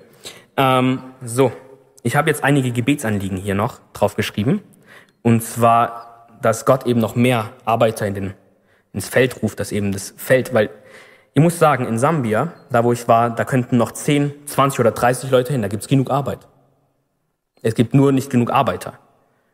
Ähm, 0.57 1.03
so, 1.25 1.51
ich 2.05 2.15
habe 2.15 2.31
jetzt 2.31 2.45
einige 2.45 2.71
Gebetsanliegen 2.71 3.37
hier 3.37 3.57
noch 3.57 3.81
drauf 3.95 4.15
geschrieben. 4.15 4.63
Und 5.23 5.43
zwar, 5.43 6.29
dass 6.41 6.65
Gott 6.65 6.87
eben 6.87 7.01
noch 7.01 7.17
mehr 7.17 7.51
Arbeiter 7.65 8.07
in 8.07 8.15
den, 8.15 8.35
ins 8.93 9.09
Feld 9.09 9.43
ruft, 9.43 9.59
dass 9.59 9.73
eben 9.73 9.91
das 9.91 10.15
Feld, 10.17 10.55
weil 10.55 10.71
ich 11.35 11.43
muss 11.43 11.59
sagen, 11.59 11.85
in 11.85 11.99
Sambia, 11.99 12.53
da 12.71 12.85
wo 12.85 12.93
ich 12.93 13.09
war, 13.09 13.31
da 13.31 13.45
könnten 13.45 13.77
noch 13.77 13.91
10, 13.91 14.47
20 14.47 14.79
oder 14.79 14.93
30 14.93 15.33
Leute 15.33 15.53
hin, 15.53 15.63
da 15.63 15.69
gibt's 15.69 15.89
genug 15.89 16.13
Arbeit. 16.13 16.47
Es 17.61 17.75
gibt 17.75 17.93
nur 17.93 18.13
nicht 18.13 18.31
genug 18.31 18.53
Arbeiter. 18.53 19.01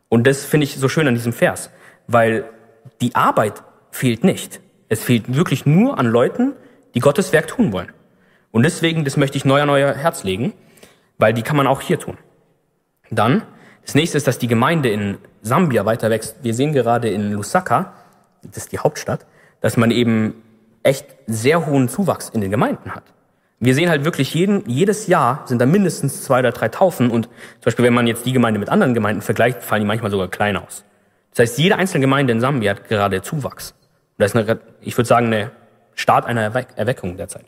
Und 0.08 0.26
das 0.26 0.44
finde 0.44 0.64
ich 0.64 0.76
so 0.76 0.88
schön 0.88 1.08
an 1.08 1.14
diesem 1.14 1.32
Vers, 1.32 1.70
weil 2.06 2.44
die 3.00 3.14
Arbeit 3.14 3.62
fehlt 3.90 4.24
nicht. 4.24 4.60
Es 4.88 5.02
fehlt 5.02 5.34
wirklich 5.34 5.66
nur 5.66 5.98
an 5.98 6.06
Leuten, 6.06 6.54
die 6.94 7.00
Gottes 7.00 7.32
Werk 7.32 7.48
tun 7.48 7.72
wollen. 7.72 7.92
Und 8.52 8.62
deswegen, 8.62 9.04
das 9.04 9.16
möchte 9.16 9.36
ich 9.36 9.44
neu 9.44 9.60
an 9.62 9.70
euer 9.70 9.94
Herz 9.94 10.22
legen, 10.24 10.52
weil 11.18 11.34
die 11.34 11.42
kann 11.42 11.56
man 11.56 11.66
auch 11.66 11.80
hier 11.80 11.98
tun. 11.98 12.18
Dann, 13.10 13.42
das 13.84 13.94
nächste 13.94 14.16
ist, 14.16 14.26
dass 14.26 14.38
die 14.38 14.46
Gemeinde 14.46 14.90
in 14.90 15.18
Sambia 15.42 15.84
weiter 15.84 16.10
wächst. 16.10 16.36
Wir 16.42 16.54
sehen 16.54 16.72
gerade 16.72 17.08
in 17.08 17.32
Lusaka, 17.32 17.92
das 18.42 18.64
ist 18.64 18.72
die 18.72 18.78
Hauptstadt, 18.78 19.26
dass 19.60 19.76
man 19.76 19.90
eben 19.90 20.42
echt 20.82 21.06
sehr 21.26 21.66
hohen 21.66 21.88
Zuwachs 21.88 22.28
in 22.28 22.40
den 22.40 22.50
Gemeinden 22.50 22.94
hat. 22.94 23.13
Wir 23.64 23.74
sehen 23.74 23.88
halt 23.88 24.04
wirklich 24.04 24.34
jeden, 24.34 24.68
jedes 24.68 25.06
Jahr 25.06 25.42
sind 25.46 25.58
da 25.58 25.64
mindestens 25.64 26.22
zwei 26.22 26.40
oder 26.40 26.52
drei 26.52 26.68
Taufen 26.68 27.10
und 27.10 27.24
zum 27.24 27.64
Beispiel, 27.64 27.84
wenn 27.86 27.94
man 27.94 28.06
jetzt 28.06 28.26
die 28.26 28.32
Gemeinde 28.32 28.60
mit 28.60 28.68
anderen 28.68 28.92
Gemeinden 28.92 29.22
vergleicht, 29.22 29.62
fallen 29.62 29.80
die 29.80 29.86
manchmal 29.86 30.10
sogar 30.10 30.28
klein 30.28 30.56
aus. 30.58 30.84
Das 31.30 31.38
heißt, 31.40 31.58
jede 31.58 31.76
einzelne 31.76 32.02
Gemeinde 32.02 32.32
in 32.32 32.40
Sambia 32.40 32.72
hat 32.72 32.88
gerade 32.88 33.22
Zuwachs. 33.22 33.70
Und 33.70 33.78
das 34.18 34.34
ist 34.34 34.36
eine, 34.36 34.60
ich 34.82 34.96
würde 34.96 35.08
sagen, 35.08 35.26
eine 35.26 35.50
Start 35.94 36.26
einer 36.26 36.42
Erweckung 36.42 37.16
derzeit. 37.16 37.46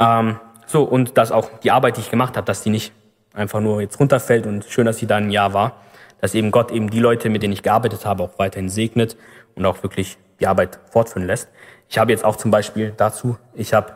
Ähm, 0.00 0.40
so, 0.66 0.82
und 0.82 1.16
dass 1.16 1.30
auch 1.30 1.60
die 1.60 1.70
Arbeit, 1.70 1.96
die 1.96 2.00
ich 2.00 2.10
gemacht 2.10 2.36
habe, 2.36 2.44
dass 2.44 2.62
die 2.62 2.70
nicht 2.70 2.92
einfach 3.32 3.60
nur 3.60 3.80
jetzt 3.80 4.00
runterfällt 4.00 4.44
und 4.44 4.64
schön, 4.64 4.86
dass 4.86 4.98
sie 4.98 5.06
da 5.06 5.16
ein 5.16 5.30
Jahr 5.30 5.54
war, 5.54 5.80
dass 6.20 6.34
eben 6.34 6.50
Gott 6.50 6.72
eben 6.72 6.90
die 6.90 6.98
Leute, 6.98 7.30
mit 7.30 7.44
denen 7.44 7.52
ich 7.52 7.62
gearbeitet 7.62 8.04
habe, 8.04 8.24
auch 8.24 8.38
weiterhin 8.38 8.68
segnet 8.68 9.16
und 9.54 9.64
auch 9.64 9.82
wirklich 9.84 10.18
die 10.40 10.48
Arbeit 10.48 10.80
fortführen 10.90 11.26
lässt. 11.26 11.48
Ich 11.88 11.98
habe 11.98 12.10
jetzt 12.10 12.24
auch 12.24 12.36
zum 12.36 12.50
Beispiel 12.50 12.92
dazu, 12.96 13.38
ich 13.54 13.72
habe 13.72 13.94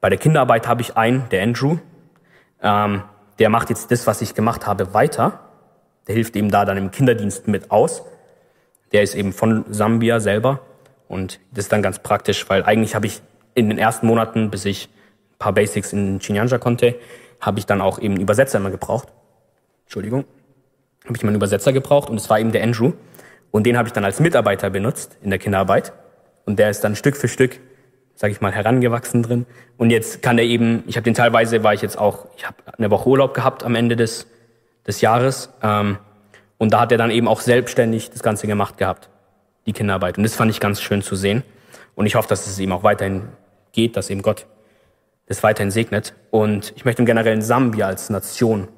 bei 0.00 0.08
der 0.08 0.18
Kinderarbeit 0.18 0.68
habe 0.68 0.82
ich 0.82 0.96
einen, 0.96 1.28
der 1.30 1.42
Andrew, 1.42 1.78
ähm, 2.62 3.02
der 3.38 3.50
macht 3.50 3.70
jetzt 3.70 3.90
das, 3.90 4.06
was 4.06 4.22
ich 4.22 4.34
gemacht 4.34 4.66
habe, 4.66 4.94
weiter. 4.94 5.40
Der 6.06 6.14
hilft 6.14 6.36
eben 6.36 6.50
da 6.50 6.64
dann 6.64 6.76
im 6.76 6.90
Kinderdienst 6.90 7.48
mit 7.48 7.70
aus. 7.70 8.02
Der 8.92 9.02
ist 9.02 9.14
eben 9.14 9.32
von 9.32 9.64
Sambia 9.68 10.20
selber 10.20 10.60
und 11.08 11.40
das 11.50 11.64
ist 11.64 11.72
dann 11.72 11.82
ganz 11.82 11.98
praktisch, 11.98 12.48
weil 12.48 12.64
eigentlich 12.64 12.94
habe 12.94 13.06
ich 13.06 13.20
in 13.54 13.68
den 13.68 13.78
ersten 13.78 14.06
Monaten, 14.06 14.50
bis 14.50 14.64
ich 14.64 14.88
ein 14.88 15.38
paar 15.38 15.52
Basics 15.52 15.92
in 15.92 16.18
Chinyanja 16.20 16.58
konnte, 16.58 16.94
habe 17.40 17.58
ich 17.58 17.66
dann 17.66 17.80
auch 17.80 17.98
eben 17.98 18.14
einen 18.14 18.22
Übersetzer 18.22 18.58
immer 18.58 18.70
gebraucht. 18.70 19.08
Entschuldigung. 19.84 20.24
Habe 21.04 21.16
ich 21.16 21.22
immer 21.22 21.30
einen 21.30 21.36
Übersetzer 21.36 21.72
gebraucht 21.72 22.10
und 22.10 22.16
es 22.16 22.28
war 22.28 22.40
eben 22.40 22.52
der 22.52 22.62
Andrew. 22.62 22.92
Und 23.50 23.64
den 23.64 23.76
habe 23.78 23.88
ich 23.88 23.92
dann 23.92 24.04
als 24.04 24.20
Mitarbeiter 24.20 24.70
benutzt 24.70 25.16
in 25.22 25.30
der 25.30 25.38
Kinderarbeit. 25.38 25.92
Und 26.44 26.58
der 26.58 26.70
ist 26.70 26.82
dann 26.82 26.96
Stück 26.96 27.16
für 27.16 27.28
Stück, 27.28 27.60
sage 28.16 28.32
ich 28.32 28.40
mal, 28.40 28.50
herangewachsen 28.50 29.22
drin. 29.22 29.46
Und 29.76 29.90
jetzt 29.90 30.22
kann 30.22 30.38
er 30.38 30.44
eben, 30.44 30.82
ich 30.86 30.96
habe 30.96 31.04
den 31.04 31.14
teilweise, 31.14 31.62
war 31.62 31.74
ich 31.74 31.82
jetzt 31.82 31.98
auch, 31.98 32.26
ich 32.36 32.46
habe 32.46 32.56
eine 32.76 32.90
Woche 32.90 33.08
Urlaub 33.08 33.34
gehabt 33.34 33.62
am 33.62 33.74
Ende 33.74 33.94
des, 33.94 34.26
des 34.86 35.02
Jahres. 35.02 35.50
Ähm, 35.62 35.98
und 36.58 36.72
da 36.72 36.80
hat 36.80 36.92
er 36.92 36.98
dann 36.98 37.10
eben 37.10 37.28
auch 37.28 37.42
selbstständig 37.42 38.10
das 38.10 38.22
Ganze 38.22 38.46
gemacht 38.46 38.78
gehabt, 38.78 39.10
die 39.66 39.74
Kinderarbeit. 39.74 40.16
Und 40.16 40.24
das 40.24 40.34
fand 40.34 40.50
ich 40.50 40.60
ganz 40.60 40.80
schön 40.80 41.02
zu 41.02 41.14
sehen. 41.14 41.42
Und 41.94 42.06
ich 42.06 42.14
hoffe, 42.14 42.28
dass 42.28 42.46
es 42.46 42.58
eben 42.58 42.72
auch 42.72 42.82
weiterhin 42.82 43.28
geht, 43.72 43.96
dass 43.96 44.08
eben 44.08 44.22
Gott 44.22 44.46
das 45.26 45.42
weiterhin 45.42 45.70
segnet. 45.70 46.14
Und 46.30 46.72
ich 46.74 46.86
möchte 46.86 47.02
im 47.02 47.06
generellen 47.06 47.42
Sambia 47.42 47.86
als 47.86 48.08
Nation 48.08 48.68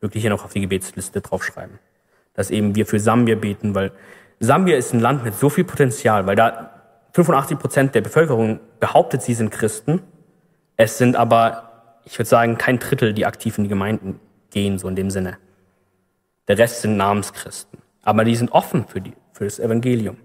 wirklich 0.00 0.22
hier 0.22 0.30
noch 0.30 0.44
auf 0.44 0.52
die 0.54 0.62
Gebetsliste 0.62 1.20
draufschreiben. 1.20 1.78
Dass 2.32 2.50
eben 2.50 2.74
wir 2.74 2.86
für 2.86 3.00
Sambia 3.00 3.34
beten, 3.34 3.74
weil 3.74 3.92
Sambia 4.40 4.78
ist 4.78 4.94
ein 4.94 5.00
Land 5.00 5.24
mit 5.24 5.34
so 5.34 5.50
viel 5.50 5.64
Potenzial, 5.64 6.26
weil 6.26 6.36
da 6.36 6.75
85 7.16 7.58
Prozent 7.58 7.94
der 7.94 8.02
Bevölkerung 8.02 8.60
behauptet, 8.78 9.22
sie 9.22 9.32
sind 9.32 9.50
Christen. 9.50 10.02
Es 10.76 10.98
sind 10.98 11.16
aber, 11.16 11.94
ich 12.04 12.18
würde 12.18 12.28
sagen, 12.28 12.58
kein 12.58 12.78
Drittel, 12.78 13.14
die 13.14 13.24
aktiv 13.24 13.56
in 13.56 13.64
die 13.64 13.70
Gemeinden 13.70 14.20
gehen, 14.50 14.78
so 14.78 14.86
in 14.86 14.96
dem 14.96 15.10
Sinne. 15.10 15.38
Der 16.46 16.58
Rest 16.58 16.82
sind 16.82 16.98
Namenschristen. 16.98 17.78
Aber 18.02 18.24
die 18.24 18.36
sind 18.36 18.52
offen 18.52 18.86
für, 18.86 19.00
die, 19.00 19.14
für 19.32 19.44
das 19.44 19.58
Evangelium. 19.58 20.18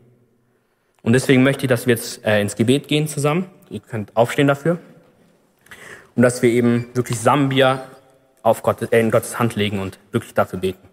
Und 1.01 1.13
deswegen 1.13 1.43
möchte 1.43 1.65
ich, 1.65 1.69
dass 1.69 1.87
wir 1.87 1.95
jetzt 1.95 2.25
äh, 2.25 2.41
ins 2.41 2.57
Gebet 2.57 2.89
gehen 2.89 3.07
zusammen. 3.07 3.49
Ihr 3.69 3.79
könnt 3.79 4.15
aufstehen 4.17 4.47
dafür. 4.47 4.77
Und 6.15 6.23
dass 6.23 6.41
wir 6.41 6.49
eben 6.49 6.89
wirklich 6.93 7.19
Sambia 7.21 7.85
auf 8.43 8.63
Gott, 8.63 8.81
äh, 8.91 8.99
in 8.99 9.11
Gottes 9.11 9.39
Hand 9.39 9.55
legen 9.55 9.79
und 9.79 9.97
wirklich 10.11 10.33
dafür 10.33 10.59
beten. 10.59 10.89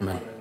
Amen. 0.00 0.39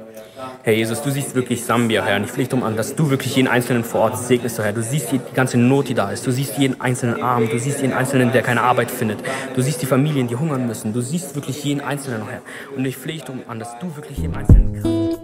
Herr 0.61 0.73
Jesus, 0.73 1.01
du 1.01 1.09
siehst 1.09 1.35
wirklich 1.35 1.63
Sambia, 1.63 2.03
Herr, 2.03 2.17
und 2.17 2.25
ich 2.25 2.31
flehe 2.31 2.45
darum 2.45 2.65
an, 2.65 2.75
dass 2.75 2.93
du 2.93 3.09
wirklich 3.09 3.33
jeden 3.37 3.47
Einzelnen 3.47 3.85
vor 3.85 4.01
Ort 4.01 4.17
segnest, 4.17 4.59
Herr. 4.59 4.73
Du 4.73 4.83
siehst 4.83 5.09
die, 5.13 5.21
ganze 5.33 5.57
Not, 5.57 5.87
die 5.87 5.93
da 5.93 6.11
ist. 6.11 6.27
Du 6.27 6.31
siehst 6.31 6.57
jeden 6.57 6.81
einzelnen 6.81 7.23
Arm. 7.23 7.47
Du 7.49 7.57
siehst 7.57 7.81
jeden 7.81 7.93
Einzelnen, 7.93 8.33
der 8.33 8.41
keine 8.41 8.61
Arbeit 8.61 8.91
findet. 8.91 9.19
Du 9.55 9.61
siehst 9.61 9.81
die 9.81 9.85
Familien, 9.85 10.27
die 10.27 10.35
hungern 10.35 10.67
müssen. 10.67 10.91
Du 10.91 10.99
siehst 10.99 11.33
wirklich 11.35 11.63
jeden 11.63 11.79
Einzelnen, 11.79 12.23
Herr. 12.29 12.41
Und 12.75 12.83
ich 12.83 12.97
flehe 12.97 13.19
darum 13.19 13.41
an, 13.47 13.59
dass 13.59 13.79
du 13.79 13.95
wirklich 13.95 14.17
jeden 14.17 14.35
Einzelnen 14.35 14.73
Kraft 14.73 15.21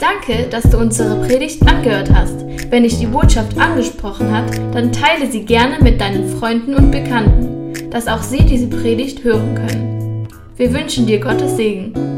Danke, 0.00 0.48
dass 0.50 0.64
du 0.64 0.78
unsere 0.78 1.26
Predigt 1.26 1.66
angehört 1.68 2.10
hast. 2.12 2.44
Wenn 2.70 2.84
dich 2.84 2.98
die 2.98 3.06
Botschaft 3.06 3.58
angesprochen 3.58 4.34
hat, 4.34 4.56
dann 4.74 4.92
teile 4.92 5.30
sie 5.30 5.44
gerne 5.44 5.78
mit 5.82 6.00
deinen 6.00 6.38
Freunden 6.38 6.74
und 6.74 6.90
Bekannten, 6.90 7.90
dass 7.90 8.08
auch 8.08 8.22
sie 8.22 8.44
diese 8.44 8.68
Predigt 8.68 9.24
hören 9.24 9.54
können. 9.54 10.28
Wir 10.56 10.72
wünschen 10.72 11.06
dir 11.06 11.20
Gottes 11.20 11.56
Segen. 11.56 12.15